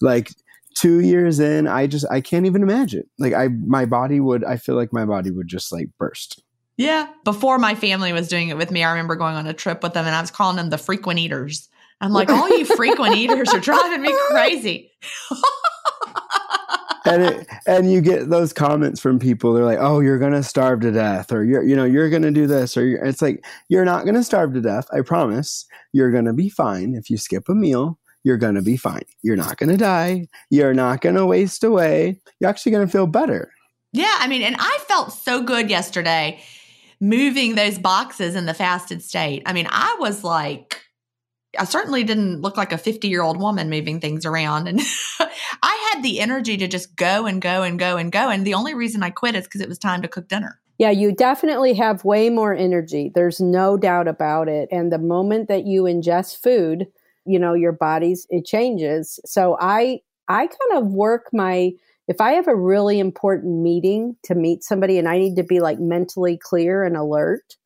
Like 0.00 0.30
two 0.76 1.00
years 1.00 1.38
in, 1.40 1.66
I 1.66 1.86
just, 1.86 2.06
I 2.10 2.20
can't 2.20 2.46
even 2.46 2.62
imagine. 2.62 3.04
Like 3.18 3.34
I, 3.34 3.48
my 3.48 3.84
body 3.84 4.20
would, 4.20 4.44
I 4.44 4.56
feel 4.56 4.74
like 4.74 4.92
my 4.92 5.04
body 5.04 5.30
would 5.30 5.48
just 5.48 5.72
like 5.72 5.88
burst. 5.98 6.43
Yeah. 6.76 7.08
Before 7.24 7.58
my 7.58 7.74
family 7.74 8.12
was 8.12 8.28
doing 8.28 8.48
it 8.48 8.56
with 8.56 8.70
me, 8.70 8.82
I 8.82 8.90
remember 8.90 9.16
going 9.16 9.36
on 9.36 9.46
a 9.46 9.52
trip 9.52 9.82
with 9.82 9.94
them 9.94 10.06
and 10.06 10.14
I 10.14 10.20
was 10.20 10.30
calling 10.30 10.56
them 10.56 10.70
the 10.70 10.78
frequent 10.78 11.20
eaters. 11.20 11.68
I'm 12.00 12.12
like, 12.12 12.28
all 12.28 12.48
you 12.48 12.64
frequent 12.64 13.14
eaters 13.16 13.48
are 13.54 13.60
driving 13.60 14.02
me 14.02 14.12
crazy. 14.28 14.92
and 17.04 17.22
it, 17.22 17.46
and 17.66 17.92
you 17.92 18.00
get 18.00 18.30
those 18.30 18.52
comments 18.52 19.00
from 19.00 19.18
people. 19.18 19.52
They're 19.52 19.64
like, 19.64 19.78
"Oh, 19.78 20.00
you're 20.00 20.18
gonna 20.18 20.42
starve 20.42 20.80
to 20.80 20.90
death," 20.90 21.32
or 21.32 21.44
"You're 21.44 21.62
you 21.62 21.76
know 21.76 21.84
you're 21.84 22.10
gonna 22.10 22.30
do 22.30 22.46
this," 22.46 22.76
or 22.76 22.86
it's 23.04 23.22
like 23.22 23.44
you're 23.68 23.84
not 23.84 24.04
gonna 24.04 24.24
starve 24.24 24.54
to 24.54 24.60
death. 24.60 24.86
I 24.92 25.02
promise. 25.02 25.66
You're 25.92 26.10
gonna 26.10 26.32
be 26.32 26.48
fine 26.48 26.94
if 26.94 27.10
you 27.10 27.16
skip 27.16 27.48
a 27.48 27.54
meal. 27.54 27.98
You're 28.24 28.38
gonna 28.38 28.62
be 28.62 28.76
fine. 28.76 29.04
You're 29.22 29.36
not 29.36 29.58
gonna 29.58 29.76
die. 29.76 30.26
You're 30.50 30.74
not 30.74 31.02
gonna 31.02 31.26
waste 31.26 31.62
away. 31.62 32.20
You're 32.40 32.50
actually 32.50 32.72
gonna 32.72 32.88
feel 32.88 33.06
better. 33.06 33.50
Yeah, 33.92 34.16
I 34.18 34.26
mean, 34.26 34.42
and 34.42 34.56
I 34.58 34.78
felt 34.88 35.12
so 35.12 35.42
good 35.42 35.70
yesterday 35.70 36.42
moving 37.04 37.54
those 37.54 37.78
boxes 37.78 38.34
in 38.34 38.46
the 38.46 38.54
fasted 38.54 39.02
state. 39.02 39.42
I 39.46 39.52
mean, 39.52 39.68
I 39.70 39.96
was 40.00 40.24
like, 40.24 40.80
I 41.58 41.64
certainly 41.64 42.02
didn't 42.02 42.40
look 42.40 42.56
like 42.56 42.72
a 42.72 42.78
50 42.78 43.08
year 43.08 43.22
old 43.22 43.38
woman 43.38 43.68
moving 43.68 44.00
things 44.00 44.24
around. 44.24 44.68
And 44.68 44.80
I 45.62 45.92
had 45.92 46.02
the 46.02 46.20
energy 46.20 46.56
to 46.56 46.66
just 46.66 46.96
go 46.96 47.26
and 47.26 47.40
go 47.42 47.62
and 47.62 47.78
go 47.78 47.96
and 47.96 48.10
go. 48.10 48.30
And 48.30 48.46
the 48.46 48.54
only 48.54 48.74
reason 48.74 49.02
I 49.02 49.10
quit 49.10 49.36
is 49.36 49.44
because 49.44 49.60
it 49.60 49.68
was 49.68 49.78
time 49.78 50.02
to 50.02 50.08
cook 50.08 50.28
dinner. 50.28 50.60
Yeah, 50.78 50.90
you 50.90 51.12
definitely 51.12 51.74
have 51.74 52.04
way 52.04 52.30
more 52.30 52.52
energy. 52.52 53.12
There's 53.14 53.40
no 53.40 53.76
doubt 53.76 54.08
about 54.08 54.48
it. 54.48 54.68
And 54.72 54.90
the 54.90 54.98
moment 54.98 55.48
that 55.48 55.66
you 55.66 55.84
ingest 55.84 56.42
food, 56.42 56.86
you 57.24 57.38
know, 57.38 57.54
your 57.54 57.72
body's, 57.72 58.26
it 58.30 58.44
changes. 58.44 59.20
So 59.24 59.56
I, 59.60 60.00
I 60.26 60.48
kind 60.48 60.82
of 60.82 60.92
work 60.92 61.28
my, 61.32 61.72
if 62.06 62.20
I 62.20 62.32
have 62.32 62.48
a 62.48 62.56
really 62.56 62.98
important 62.98 63.62
meeting 63.62 64.16
to 64.24 64.34
meet 64.34 64.62
somebody 64.62 64.98
and 64.98 65.08
I 65.08 65.18
need 65.18 65.36
to 65.36 65.42
be 65.42 65.60
like 65.60 65.78
mentally 65.78 66.38
clear 66.42 66.84
and 66.84 66.96
alert, 66.96 67.56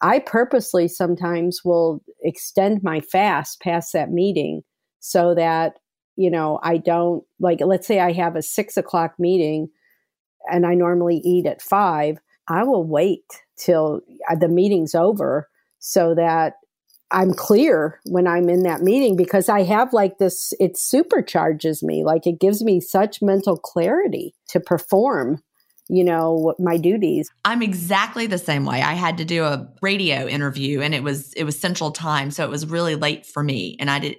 I 0.00 0.18
purposely 0.20 0.88
sometimes 0.88 1.64
will 1.64 2.02
extend 2.22 2.82
my 2.82 3.00
fast 3.00 3.60
past 3.60 3.92
that 3.92 4.10
meeting 4.10 4.62
so 5.00 5.34
that, 5.34 5.74
you 6.16 6.30
know, 6.30 6.60
I 6.62 6.76
don't 6.76 7.24
like, 7.40 7.60
let's 7.60 7.86
say 7.86 8.00
I 8.00 8.12
have 8.12 8.36
a 8.36 8.42
six 8.42 8.76
o'clock 8.76 9.14
meeting 9.18 9.68
and 10.50 10.66
I 10.66 10.74
normally 10.74 11.20
eat 11.24 11.46
at 11.46 11.62
five. 11.62 12.18
I 12.48 12.62
will 12.62 12.84
wait 12.84 13.24
till 13.56 14.00
uh, 14.30 14.36
the 14.36 14.48
meeting's 14.48 14.94
over 14.94 15.48
so 15.78 16.14
that 16.14 16.54
I'm 17.10 17.32
clear 17.32 18.00
when 18.04 18.26
I'm 18.26 18.48
in 18.48 18.62
that 18.64 18.82
meeting 18.82 19.16
because 19.16 19.48
I 19.48 19.62
have 19.62 19.92
like 19.92 20.18
this, 20.18 20.52
it 20.60 20.74
supercharges 20.74 21.82
me. 21.82 22.04
Like 22.04 22.26
it 22.26 22.40
gives 22.40 22.62
me 22.62 22.80
such 22.80 23.22
mental 23.22 23.56
clarity 23.56 24.34
to 24.48 24.60
perform, 24.60 25.42
you 25.88 26.04
know, 26.04 26.54
my 26.58 26.76
duties. 26.76 27.30
I'm 27.44 27.62
exactly 27.62 28.26
the 28.26 28.38
same 28.38 28.66
way. 28.66 28.82
I 28.82 28.92
had 28.92 29.18
to 29.18 29.24
do 29.24 29.44
a 29.44 29.68
radio 29.80 30.26
interview 30.26 30.82
and 30.82 30.94
it 30.94 31.02
was, 31.02 31.32
it 31.32 31.44
was 31.44 31.58
central 31.58 31.92
time. 31.92 32.30
So 32.30 32.44
it 32.44 32.50
was 32.50 32.66
really 32.66 32.94
late 32.94 33.24
for 33.24 33.42
me 33.42 33.76
and 33.80 33.90
I 33.90 34.00
did, 34.00 34.16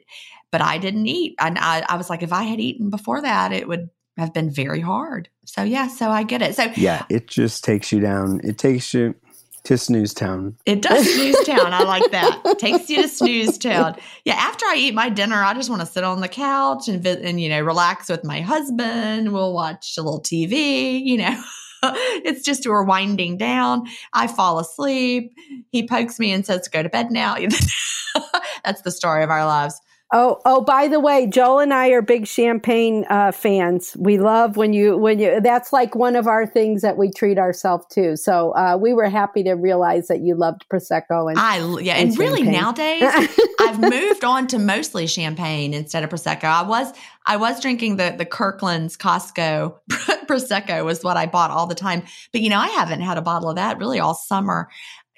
but 0.51 0.61
I 0.61 0.79
didn't 0.79 1.05
eat. 1.05 1.35
And 1.39 1.59
I, 1.59 1.85
I 1.87 1.95
was 1.95 2.09
like, 2.09 2.23
if 2.23 2.33
I 2.33 2.43
had 2.43 2.59
eaten 2.59 2.89
before 2.89 3.21
that, 3.21 3.51
it 3.51 3.67
would 3.67 3.89
have 4.17 4.33
been 4.33 4.49
very 4.49 4.81
hard. 4.81 5.29
So 5.45 5.63
yeah, 5.63 5.87
so 5.87 6.09
I 6.09 6.23
get 6.23 6.41
it. 6.41 6.55
So 6.55 6.71
yeah, 6.75 7.05
it 7.09 7.27
just 7.27 7.63
takes 7.63 7.91
you 7.91 7.99
down. 7.99 8.41
It 8.43 8.57
takes 8.57 8.93
you 8.93 9.15
to 9.63 9.77
snooze 9.77 10.13
town. 10.13 10.55
It 10.65 10.81
does 10.81 11.05
snooze 11.11 11.45
town. 11.45 11.73
I 11.73 11.83
like 11.83 12.11
that. 12.11 12.55
Takes 12.59 12.89
you 12.89 13.01
to 13.01 13.07
snooze 13.07 13.57
town. 13.57 13.95
Yeah. 14.25 14.35
After 14.35 14.65
I 14.65 14.75
eat 14.77 14.93
my 14.93 15.09
dinner, 15.09 15.43
I 15.43 15.53
just 15.53 15.69
want 15.69 15.81
to 15.81 15.85
sit 15.85 16.03
on 16.03 16.21
the 16.21 16.27
couch 16.27 16.87
and 16.87 17.05
and 17.05 17.41
you 17.41 17.49
know 17.49 17.61
relax 17.61 18.09
with 18.09 18.23
my 18.23 18.41
husband. 18.41 19.33
We'll 19.33 19.53
watch 19.53 19.97
a 19.97 20.01
little 20.01 20.21
TV. 20.21 21.01
You 21.03 21.17
know, 21.17 21.43
it's 21.83 22.43
just 22.43 22.67
we're 22.67 22.83
winding 22.83 23.37
down. 23.37 23.87
I 24.13 24.27
fall 24.27 24.59
asleep. 24.59 25.33
He 25.71 25.87
pokes 25.87 26.19
me 26.19 26.31
and 26.31 26.45
says, 26.45 26.67
"Go 26.67 26.83
to 26.83 26.89
bed 26.89 27.11
now." 27.11 27.35
That's 28.63 28.81
the 28.81 28.91
story 28.91 29.23
of 29.23 29.29
our 29.29 29.45
lives. 29.45 29.79
Oh, 30.11 30.41
oh! 30.43 30.61
By 30.61 30.87
the 30.87 30.99
way, 30.99 31.27
Joel 31.27 31.59
and 31.59 31.71
I 31.71 31.89
are 31.89 32.01
big 32.01 32.25
champagne 32.25 33.05
uh, 33.11 33.31
fans. 33.31 33.95
We 33.99 34.17
love 34.17 34.57
when 34.57 34.73
you 34.73 34.97
when 34.97 35.19
you. 35.19 35.39
That's 35.39 35.71
like 35.71 35.93
one 35.93 36.15
of 36.15 36.25
our 36.25 36.47
things 36.47 36.81
that 36.81 36.97
we 36.97 37.11
treat 37.11 37.37
ourselves 37.37 37.85
to. 37.91 38.17
So 38.17 38.55
uh, 38.55 38.75
we 38.81 38.91
were 38.91 39.07
happy 39.07 39.43
to 39.43 39.53
realize 39.53 40.07
that 40.07 40.21
you 40.21 40.33
loved 40.33 40.65
prosecco 40.67 41.29
and 41.29 41.37
I 41.37 41.57
yeah, 41.79 41.93
and, 41.93 42.09
and 42.09 42.17
really 42.17 42.41
nowadays 42.41 43.03
I've 43.59 43.79
moved 43.79 44.23
on 44.23 44.47
to 44.47 44.57
mostly 44.57 45.05
champagne 45.05 45.75
instead 45.75 46.03
of 46.03 46.09
prosecco. 46.09 46.45
I 46.45 46.63
was 46.63 46.91
I 47.27 47.37
was 47.37 47.61
drinking 47.61 47.97
the 47.97 48.15
the 48.17 48.25
Kirkland's 48.25 48.97
Costco 48.97 49.75
prosecco 50.25 50.83
was 50.85 51.03
what 51.03 51.17
I 51.17 51.27
bought 51.27 51.51
all 51.51 51.67
the 51.67 51.75
time, 51.75 52.01
but 52.31 52.41
you 52.41 52.49
know 52.49 52.57
I 52.57 52.69
haven't 52.69 53.01
had 53.01 53.19
a 53.19 53.21
bottle 53.21 53.49
of 53.49 53.57
that 53.57 53.77
really 53.77 53.99
all 53.99 54.15
summer. 54.15 54.69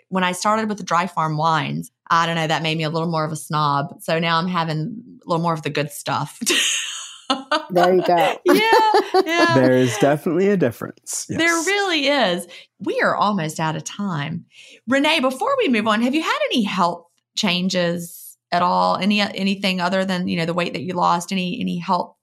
When 0.10 0.26
I 0.26 0.34
started 0.34 0.68
with 0.68 0.78
the 0.78 0.84
dry 0.84 1.08
farm 1.08 1.38
wines, 1.38 1.90
I 2.12 2.26
don't 2.26 2.36
know, 2.36 2.46
that 2.46 2.62
made 2.62 2.78
me 2.78 2.84
a 2.84 2.90
little 2.90 3.10
more 3.10 3.24
of 3.24 3.32
a 3.32 3.38
snob. 3.38 3.96
So 4.02 4.20
now 4.20 4.38
I'm 4.38 4.48
having 4.48 5.20
a 5.26 5.30
little 5.30 5.42
more 5.42 5.54
of 5.54 5.62
the 5.62 5.70
good 5.70 5.90
stuff. 5.90 6.38
there 7.70 7.96
you 7.96 8.04
go. 8.04 8.38
yeah, 8.46 8.92
yeah. 9.26 9.56
There 9.56 9.72
is 9.72 9.98
definitely 9.98 10.50
a 10.50 10.58
difference. 10.58 11.26
Yes. 11.30 11.40
There 11.40 11.56
really 11.74 12.08
is. 12.08 12.48
We 12.80 13.00
are 13.00 13.16
almost 13.16 13.62
out 13.62 13.78
of 13.78 13.86
time. 13.86 14.46
Renee, 14.90 15.22
before 15.22 15.56
we 15.58 15.70
move 15.70 15.88
on, 15.88 16.02
have 16.02 16.14
you 16.14 16.22
had 16.22 16.40
any 16.48 16.64
health 16.64 17.06
changes 17.38 18.38
at 18.52 18.62
all? 18.62 18.98
Any 18.98 19.22
anything 19.22 19.80
other 19.80 20.04
than, 20.04 20.28
you 20.28 20.36
know, 20.36 20.46
the 20.46 20.54
weight 20.54 20.74
that 20.74 20.82
you 20.82 20.94
lost? 20.94 21.32
Any 21.32 21.62
any 21.62 21.78
health 21.78 22.14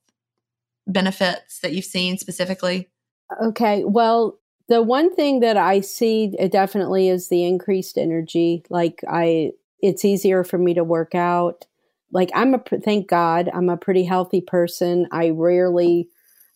benefits 0.86 1.61
that 1.61 1.72
you've 1.72 1.86
seen 1.86 2.18
specifically? 2.18 2.89
Okay. 3.43 3.84
Well, 3.84 4.39
the 4.68 4.82
one 4.82 5.14
thing 5.14 5.41
that 5.41 5.57
I 5.57 5.80
see 5.80 6.34
definitely 6.51 7.09
is 7.09 7.28
the 7.28 7.45
increased 7.45 7.97
energy. 7.97 8.64
Like 8.68 9.03
I 9.09 9.53
it's 9.81 10.05
easier 10.05 10.45
for 10.45 10.59
me 10.59 10.74
to 10.74 10.85
work 10.85 11.14
out. 11.14 11.66
Like 12.12 12.31
I'm 12.35 12.55
a 12.55 12.62
thank 12.85 13.09
God 13.09 13.51
I'm 13.53 13.68
a 13.68 13.76
pretty 13.76 14.05
healthy 14.05 14.41
person. 14.41 15.07
I 15.12 15.31
rarely 15.31 16.09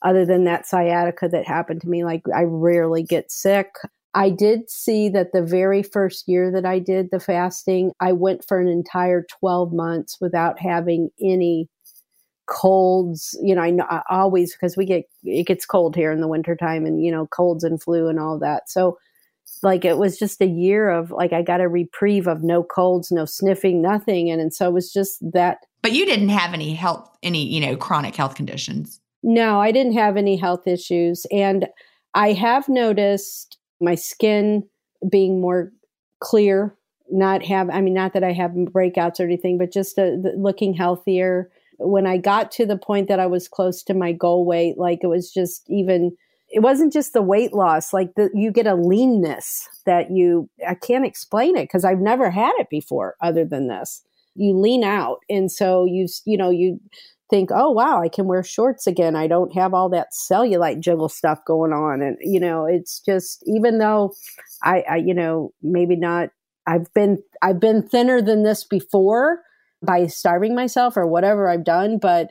other 0.03 0.25
than 0.25 0.45
that 0.45 0.67
sciatica 0.67 1.29
that 1.29 1.47
happened 1.47 1.81
to 1.83 1.89
me 1.89 2.05
like 2.05 2.23
I 2.35 2.43
rarely 2.43 3.03
get 3.03 3.31
sick. 3.31 3.75
I 4.15 4.31
did 4.31 4.69
see 4.71 5.09
that 5.11 5.33
the 5.33 5.43
very 5.43 5.83
first 5.83 6.29
year 6.29 6.51
that 6.53 6.67
I 6.67 6.79
did 6.79 7.11
the 7.11 7.21
fasting, 7.21 7.93
I 8.01 8.13
went 8.13 8.47
for 8.47 8.61
an 8.61 8.69
entire 8.69 9.25
12 9.41 9.73
months 9.73 10.19
without 10.21 10.59
having 10.59 11.09
any 11.21 11.69
colds. 12.47 13.39
You 13.43 13.55
know, 13.55 13.63
I, 13.63 13.71
know, 13.71 13.87
I 13.89 14.03
always, 14.11 14.53
because 14.53 14.77
we 14.77 14.85
get, 14.85 15.05
it 15.25 15.47
gets 15.47 15.65
cold 15.65 15.97
here 15.97 16.13
in 16.13 16.21
the 16.21 16.29
wintertime 16.29 16.85
and, 16.85 17.03
you 17.03 17.11
know, 17.11 17.27
colds 17.27 17.65
and 17.65 17.83
flu 17.83 18.09
and 18.09 18.21
all 18.21 18.39
that. 18.39 18.69
So 18.69 18.99
like 19.63 19.85
it 19.85 19.99
was 19.99 20.19
just 20.19 20.41
a 20.41 20.47
year 20.47 20.91
of 20.91 21.11
like 21.11 21.33
I 21.33 21.43
got 21.43 21.61
a 21.61 21.69
reprieve 21.69 22.27
of 22.27 22.43
no 22.43 22.63
colds, 22.63 23.11
no 23.11 23.25
sniffing, 23.25 23.81
nothing, 23.81 24.31
and, 24.31 24.41
and 24.41 24.53
so 24.53 24.69
it 24.69 24.73
was 24.73 24.93
just 24.93 25.19
that. 25.33 25.59
But 25.83 25.93
you 25.93 26.05
didn't 26.07 26.31
have 26.31 26.55
any 26.55 26.75
health, 26.75 27.09
any 27.23 27.45
you 27.45 27.61
know, 27.61 27.77
chronic 27.77 28.17
health 28.17 28.35
conditions. 28.35 29.01
No, 29.23 29.61
I 29.61 29.71
didn't 29.71 29.95
have 29.95 30.17
any 30.17 30.37
health 30.37 30.67
issues, 30.67 31.27
and 31.31 31.69
I 32.15 32.33
have 32.33 32.69
noticed 32.69 33.57
my 33.81 33.95
skin 33.95 34.65
being 35.09 35.41
more 35.41 35.73
clear. 36.21 36.77
Not 37.11 37.45
have, 37.45 37.69
I 37.71 37.81
mean, 37.81 37.95
not 37.95 38.15
that 38.15 38.25
I 38.25 38.33
have 38.33 38.53
breakouts 38.53 39.21
or 39.21 39.25
anything, 39.25 39.59
but 39.59 39.73
just 39.73 39.99
uh, 39.99 40.13
looking 40.37 40.73
healthier. 40.73 41.51
When 41.79 42.07
I 42.07 42.17
got 42.17 42.51
to 42.53 42.67
the 42.67 42.79
point 42.79 43.09
that 43.09 43.21
I 43.21 43.27
was 43.27 43.49
close 43.49 43.83
to 43.85 43.95
my 43.95 44.13
goal 44.13 44.47
weight, 44.47 44.79
like 44.79 45.01
it 45.03 45.09
was 45.09 45.31
just 45.31 45.69
even 45.69 46.17
it 46.53 46.61
wasn't 46.61 46.93
just 46.93 47.15
the 47.15 47.23
weight 47.23 47.55
loss 47.55 47.93
like 47.93 48.15
the, 48.15 48.31
you 48.35 48.53
get 48.53 48.67
a 48.67 48.75
leanness 48.75 49.69
that 49.87 50.11
you 50.11 50.49
i 50.69 50.75
can't 50.75 51.07
explain 51.07 51.57
it 51.57 51.65
because 51.65 51.85
i've 51.85 51.99
never 51.99 52.31
had 52.31 52.53
it 52.59 52.69
before 52.71 53.17
other 53.21 53.45
than 53.45 53.69
this. 53.69 54.03
You 54.35 54.57
lean 54.57 54.85
out 54.85 55.19
and 55.29 55.51
so 55.51 55.85
you 55.85 56.07
you 56.25 56.37
know 56.39 56.51
you 56.51 56.81
think 57.31 57.51
oh 57.53 57.71
wow 57.71 58.01
i 58.01 58.09
can 58.09 58.27
wear 58.27 58.43
shorts 58.43 58.87
again. 58.87 59.17
I 59.17 59.27
don't 59.27 59.55
have 59.55 59.75
all 59.75 59.89
that 59.91 60.09
cellulite 60.31 60.81
jiggle 60.81 61.09
stuff 61.09 61.41
going 61.47 61.73
on. 61.73 62.03
And 62.03 62.17
you 62.21 62.41
know 62.41 62.67
it's 62.67 63.01
just 63.01 63.43
even 63.47 63.79
though 63.79 64.13
i, 64.63 64.85
I 64.89 64.97
you 64.97 65.15
know 65.15 65.53
maybe 65.63 65.97
not 65.97 66.31
i've 66.67 66.93
been 66.95 67.23
i've 67.43 67.61
been 67.61 67.87
thinner 67.87 68.23
than 68.23 68.43
this 68.43 68.65
before 68.65 69.41
by 69.85 70.07
starving 70.07 70.55
myself 70.55 70.97
or 70.97 71.07
whatever 71.07 71.49
i've 71.49 71.65
done 71.65 71.99
but 71.99 72.31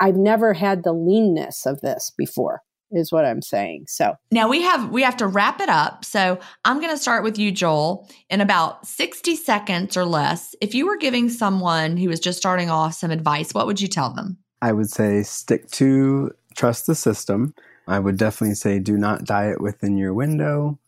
i've 0.00 0.16
never 0.16 0.54
had 0.54 0.84
the 0.84 0.92
leanness 0.92 1.66
of 1.66 1.80
this 1.80 2.12
before 2.16 2.62
is 2.92 3.10
what 3.10 3.24
I'm 3.24 3.42
saying. 3.42 3.86
So 3.88 4.14
now 4.30 4.48
we 4.48 4.62
have 4.62 4.90
we 4.90 5.02
have 5.02 5.16
to 5.18 5.26
wrap 5.26 5.60
it 5.60 5.68
up. 5.68 6.04
So 6.04 6.38
I'm 6.64 6.80
going 6.80 6.92
to 6.92 6.98
start 6.98 7.24
with 7.24 7.38
you, 7.38 7.50
Joel, 7.50 8.08
in 8.30 8.40
about 8.40 8.86
60 8.86 9.36
seconds 9.36 9.96
or 9.96 10.04
less. 10.04 10.54
If 10.60 10.74
you 10.74 10.86
were 10.86 10.96
giving 10.96 11.28
someone 11.28 11.96
who 11.96 12.08
was 12.08 12.20
just 12.20 12.38
starting 12.38 12.70
off 12.70 12.94
some 12.94 13.10
advice, 13.10 13.52
what 13.52 13.66
would 13.66 13.80
you 13.80 13.88
tell 13.88 14.12
them? 14.12 14.38
I 14.60 14.72
would 14.72 14.90
say 14.90 15.22
stick 15.22 15.70
to 15.72 16.30
trust 16.54 16.86
the 16.86 16.94
system. 16.94 17.54
I 17.88 17.98
would 17.98 18.16
definitely 18.16 18.54
say 18.54 18.78
do 18.78 18.96
not 18.96 19.24
diet 19.24 19.60
within 19.60 19.96
your 19.96 20.14
window. 20.14 20.78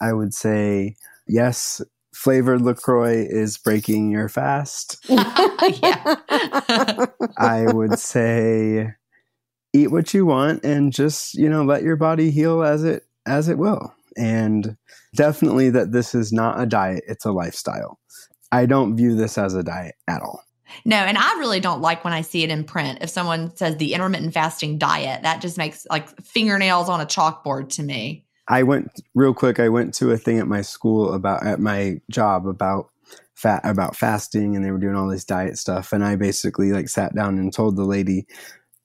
I 0.00 0.12
would 0.12 0.34
say 0.34 0.96
yes, 1.26 1.80
flavored 2.12 2.62
LaCroix 2.62 3.26
is 3.28 3.58
breaking 3.58 4.10
your 4.10 4.28
fast. 4.28 5.04
Yeah. 5.82 6.16
I 7.38 7.64
would 7.72 7.98
say 7.98 8.94
eat 9.74 9.90
what 9.90 10.14
you 10.14 10.24
want 10.24 10.64
and 10.64 10.92
just 10.92 11.34
you 11.34 11.50
know 11.50 11.64
let 11.64 11.82
your 11.82 11.96
body 11.96 12.30
heal 12.30 12.62
as 12.62 12.84
it 12.84 13.02
as 13.26 13.48
it 13.48 13.58
will. 13.58 13.92
And 14.16 14.76
definitely 15.14 15.70
that 15.70 15.92
this 15.92 16.14
is 16.14 16.32
not 16.32 16.60
a 16.60 16.66
diet 16.66 17.04
it's 17.06 17.26
a 17.26 17.32
lifestyle. 17.32 17.98
I 18.52 18.66
don't 18.66 18.96
view 18.96 19.16
this 19.16 19.36
as 19.36 19.54
a 19.54 19.64
diet 19.64 19.96
at 20.08 20.22
all. 20.22 20.42
No 20.84 20.96
and 20.96 21.18
i 21.18 21.38
really 21.38 21.60
don't 21.60 21.82
like 21.82 22.04
when 22.04 22.12
i 22.12 22.22
see 22.22 22.42
it 22.44 22.50
in 22.50 22.64
print. 22.64 23.00
If 23.02 23.10
someone 23.10 23.54
says 23.56 23.76
the 23.76 23.92
intermittent 23.92 24.32
fasting 24.32 24.78
diet 24.78 25.22
that 25.22 25.42
just 25.42 25.58
makes 25.58 25.86
like 25.90 26.08
fingernails 26.22 26.88
on 26.88 27.00
a 27.00 27.06
chalkboard 27.06 27.68
to 27.70 27.82
me. 27.82 28.24
I 28.46 28.62
went 28.62 29.00
real 29.14 29.34
quick 29.34 29.58
i 29.58 29.68
went 29.68 29.94
to 29.94 30.12
a 30.12 30.16
thing 30.16 30.38
at 30.38 30.46
my 30.46 30.62
school 30.62 31.12
about 31.12 31.44
at 31.44 31.60
my 31.60 32.00
job 32.10 32.46
about 32.46 32.90
fat 33.34 33.60
about 33.64 33.96
fasting 33.96 34.54
and 34.54 34.64
they 34.64 34.70
were 34.70 34.78
doing 34.78 34.94
all 34.94 35.08
this 35.08 35.24
diet 35.24 35.58
stuff. 35.58 35.92
And 35.92 36.04
i 36.04 36.14
basically 36.14 36.70
like 36.70 36.88
sat 36.88 37.14
down 37.14 37.38
and 37.38 37.52
told 37.52 37.76
the 37.76 37.84
lady 37.84 38.26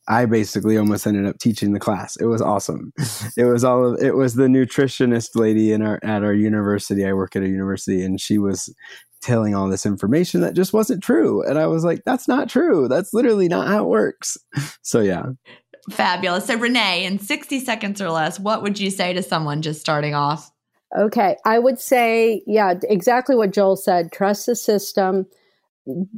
I 0.09 0.25
basically 0.25 0.75
almost 0.75 1.05
ended 1.05 1.27
up 1.27 1.37
teaching 1.37 1.73
the 1.73 1.79
class. 1.79 2.15
It 2.17 2.25
was 2.25 2.41
awesome. 2.41 2.91
It 3.37 3.45
was 3.45 3.63
all 3.63 3.93
of, 3.93 4.01
it 4.01 4.15
was 4.15 4.33
the 4.33 4.47
nutritionist 4.47 5.35
lady 5.35 5.71
in 5.71 5.83
our 5.83 5.99
at 6.03 6.23
our 6.23 6.33
university. 6.33 7.05
I 7.05 7.13
work 7.13 7.35
at 7.35 7.43
a 7.43 7.47
university 7.47 8.03
and 8.03 8.19
she 8.19 8.39
was 8.39 8.73
telling 9.21 9.53
all 9.53 9.67
this 9.67 9.85
information 9.85 10.41
that 10.41 10.55
just 10.55 10.73
wasn't 10.73 11.03
true. 11.03 11.43
And 11.43 11.59
I 11.59 11.67
was 11.67 11.83
like, 11.83 12.01
that's 12.05 12.27
not 12.27 12.49
true. 12.49 12.87
That's 12.87 13.13
literally 13.13 13.47
not 13.47 13.67
how 13.67 13.83
it 13.83 13.89
works. 13.89 14.37
So 14.81 15.01
yeah. 15.01 15.25
Fabulous. 15.91 16.45
So 16.45 16.55
Renee, 16.57 17.05
in 17.05 17.19
60 17.19 17.59
seconds 17.59 18.01
or 18.01 18.09
less, 18.09 18.39
what 18.39 18.63
would 18.63 18.79
you 18.79 18.89
say 18.89 19.13
to 19.13 19.21
someone 19.21 19.61
just 19.61 19.79
starting 19.79 20.15
off? 20.15 20.51
Okay. 20.97 21.35
I 21.45 21.59
would 21.59 21.79
say, 21.79 22.41
yeah, 22.47 22.73
exactly 22.83 23.35
what 23.35 23.53
Joel 23.53 23.75
said. 23.75 24.11
Trust 24.11 24.47
the 24.47 24.55
system. 24.55 25.27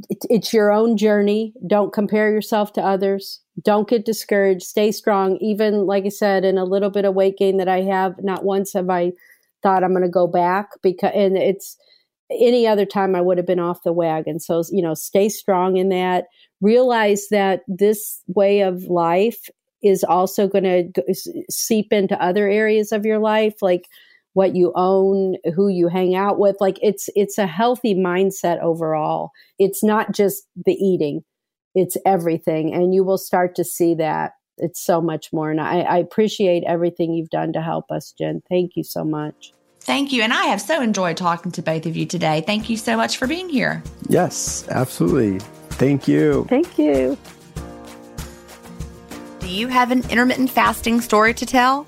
It's 0.10 0.54
your 0.54 0.72
own 0.72 0.98
journey. 0.98 1.54
Don't 1.68 1.94
compare 1.94 2.32
yourself 2.32 2.74
to 2.74 2.82
others. 2.82 3.42
Don't 3.64 3.88
get 3.88 4.06
discouraged. 4.06 4.64
Stay 4.64 4.92
strong. 4.92 5.38
Even 5.38 5.86
like 5.86 6.06
i 6.06 6.10
said 6.10 6.44
in 6.44 6.58
a 6.58 6.66
little 6.66 6.90
bit 6.90 7.06
of 7.06 7.16
weight 7.16 7.38
gain 7.38 7.58
that 7.58 7.68
i 7.68 7.82
have 7.82 8.16
not 8.22 8.44
once 8.44 8.74
have 8.74 8.90
i 8.90 9.12
thought 9.64 9.84
i'm 9.84 9.92
going 9.92 10.02
to 10.04 10.10
go 10.10 10.28
back 10.28 10.70
because 10.82 11.12
and 11.14 11.38
it's 11.38 11.78
any 12.40 12.66
other 12.66 12.86
time 12.86 13.16
i 13.16 13.22
would 13.22 13.38
have 13.38 13.48
been 13.48 13.60
off 13.60 13.84
the 13.84 13.94
wagon. 13.94 14.40
So 14.40 14.64
you 14.72 14.82
know 14.82 14.94
stay 14.94 15.30
strong 15.30 15.78
in 15.78 15.90
that. 15.90 16.26
Realize 16.62 17.28
that 17.30 17.62
this 17.68 18.22
way 18.28 18.62
of 18.62 18.84
life 18.84 19.50
is 19.84 20.04
also 20.04 20.48
going 20.48 20.64
to 20.94 21.14
seep 21.50 21.92
into 21.92 22.22
other 22.24 22.48
areas 22.48 22.92
of 22.92 23.06
your 23.06 23.20
life. 23.20 23.56
Like 23.62 23.88
what 24.34 24.56
you 24.56 24.72
own, 24.76 25.36
who 25.56 25.68
you 25.68 25.88
hang 25.88 26.16
out 26.16 26.40
with. 26.40 26.58
Like 26.60 26.80
it's 26.82 27.10
it's 27.16 27.38
a 27.38 27.48
healthy 27.48 27.96
mindset 27.96 28.62
overall. 28.62 29.32
It's 29.60 29.84
not 29.84 30.14
just 30.14 30.44
the 30.66 30.74
eating. 30.74 31.24
It's 31.76 31.98
everything. 32.06 32.74
And 32.74 32.94
you 32.94 33.04
will 33.04 33.18
start 33.18 33.56
to 33.56 33.64
see 33.64 33.96
that. 33.96 34.34
It's 34.58 34.84
so 34.84 35.02
much 35.02 35.34
more. 35.34 35.50
And 35.50 35.60
I, 35.60 35.82
I 35.82 35.98
appreciate 35.98 36.64
everything 36.68 37.14
you've 37.14 37.30
done 37.30 37.54
to 37.54 37.62
help 37.62 37.90
us, 37.90 38.14
Gin. 38.18 38.42
Thank 38.50 38.72
you 38.76 38.84
so 38.84 39.04
much. 39.04 39.54
Thank 39.80 40.12
you. 40.12 40.22
And 40.22 40.32
I 40.32 40.46
have 40.46 40.62
so 40.62 40.82
enjoyed 40.82 41.18
talking 41.18 41.52
to 41.54 41.62
both 41.62 41.88
of 41.88 41.96
you 41.98 42.06
today. 42.06 42.44
Thank 42.46 42.70
you 42.70 42.78
so 42.78 42.96
much 42.96 43.18
for 43.18 43.26
being 43.26 43.50
here. 43.50 43.82
Yes, 44.08 44.68
absolutely. 44.70 45.40
Thank 45.72 46.08
you. 46.08 46.46
Thank 46.48 46.78
you. 46.78 47.18
Do 49.40 49.48
you 49.48 49.68
have 49.68 49.90
an 49.90 50.04
intermittent 50.10 50.52
fasting 50.52 51.02
story 51.02 51.34
to 51.34 51.46
tell? 51.48 51.88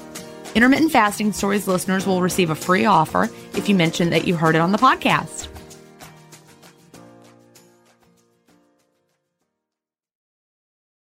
Intermittent 0.53 0.91
Fasting 0.91 1.31
Stories 1.31 1.67
listeners 1.67 2.05
will 2.05 2.21
receive 2.21 2.49
a 2.49 2.55
free 2.55 2.85
offer 2.85 3.29
if 3.53 3.69
you 3.69 3.75
mention 3.75 4.09
that 4.09 4.27
you 4.27 4.35
heard 4.35 4.55
it 4.55 4.59
on 4.59 4.73
the 4.73 4.77
podcast. 4.77 5.47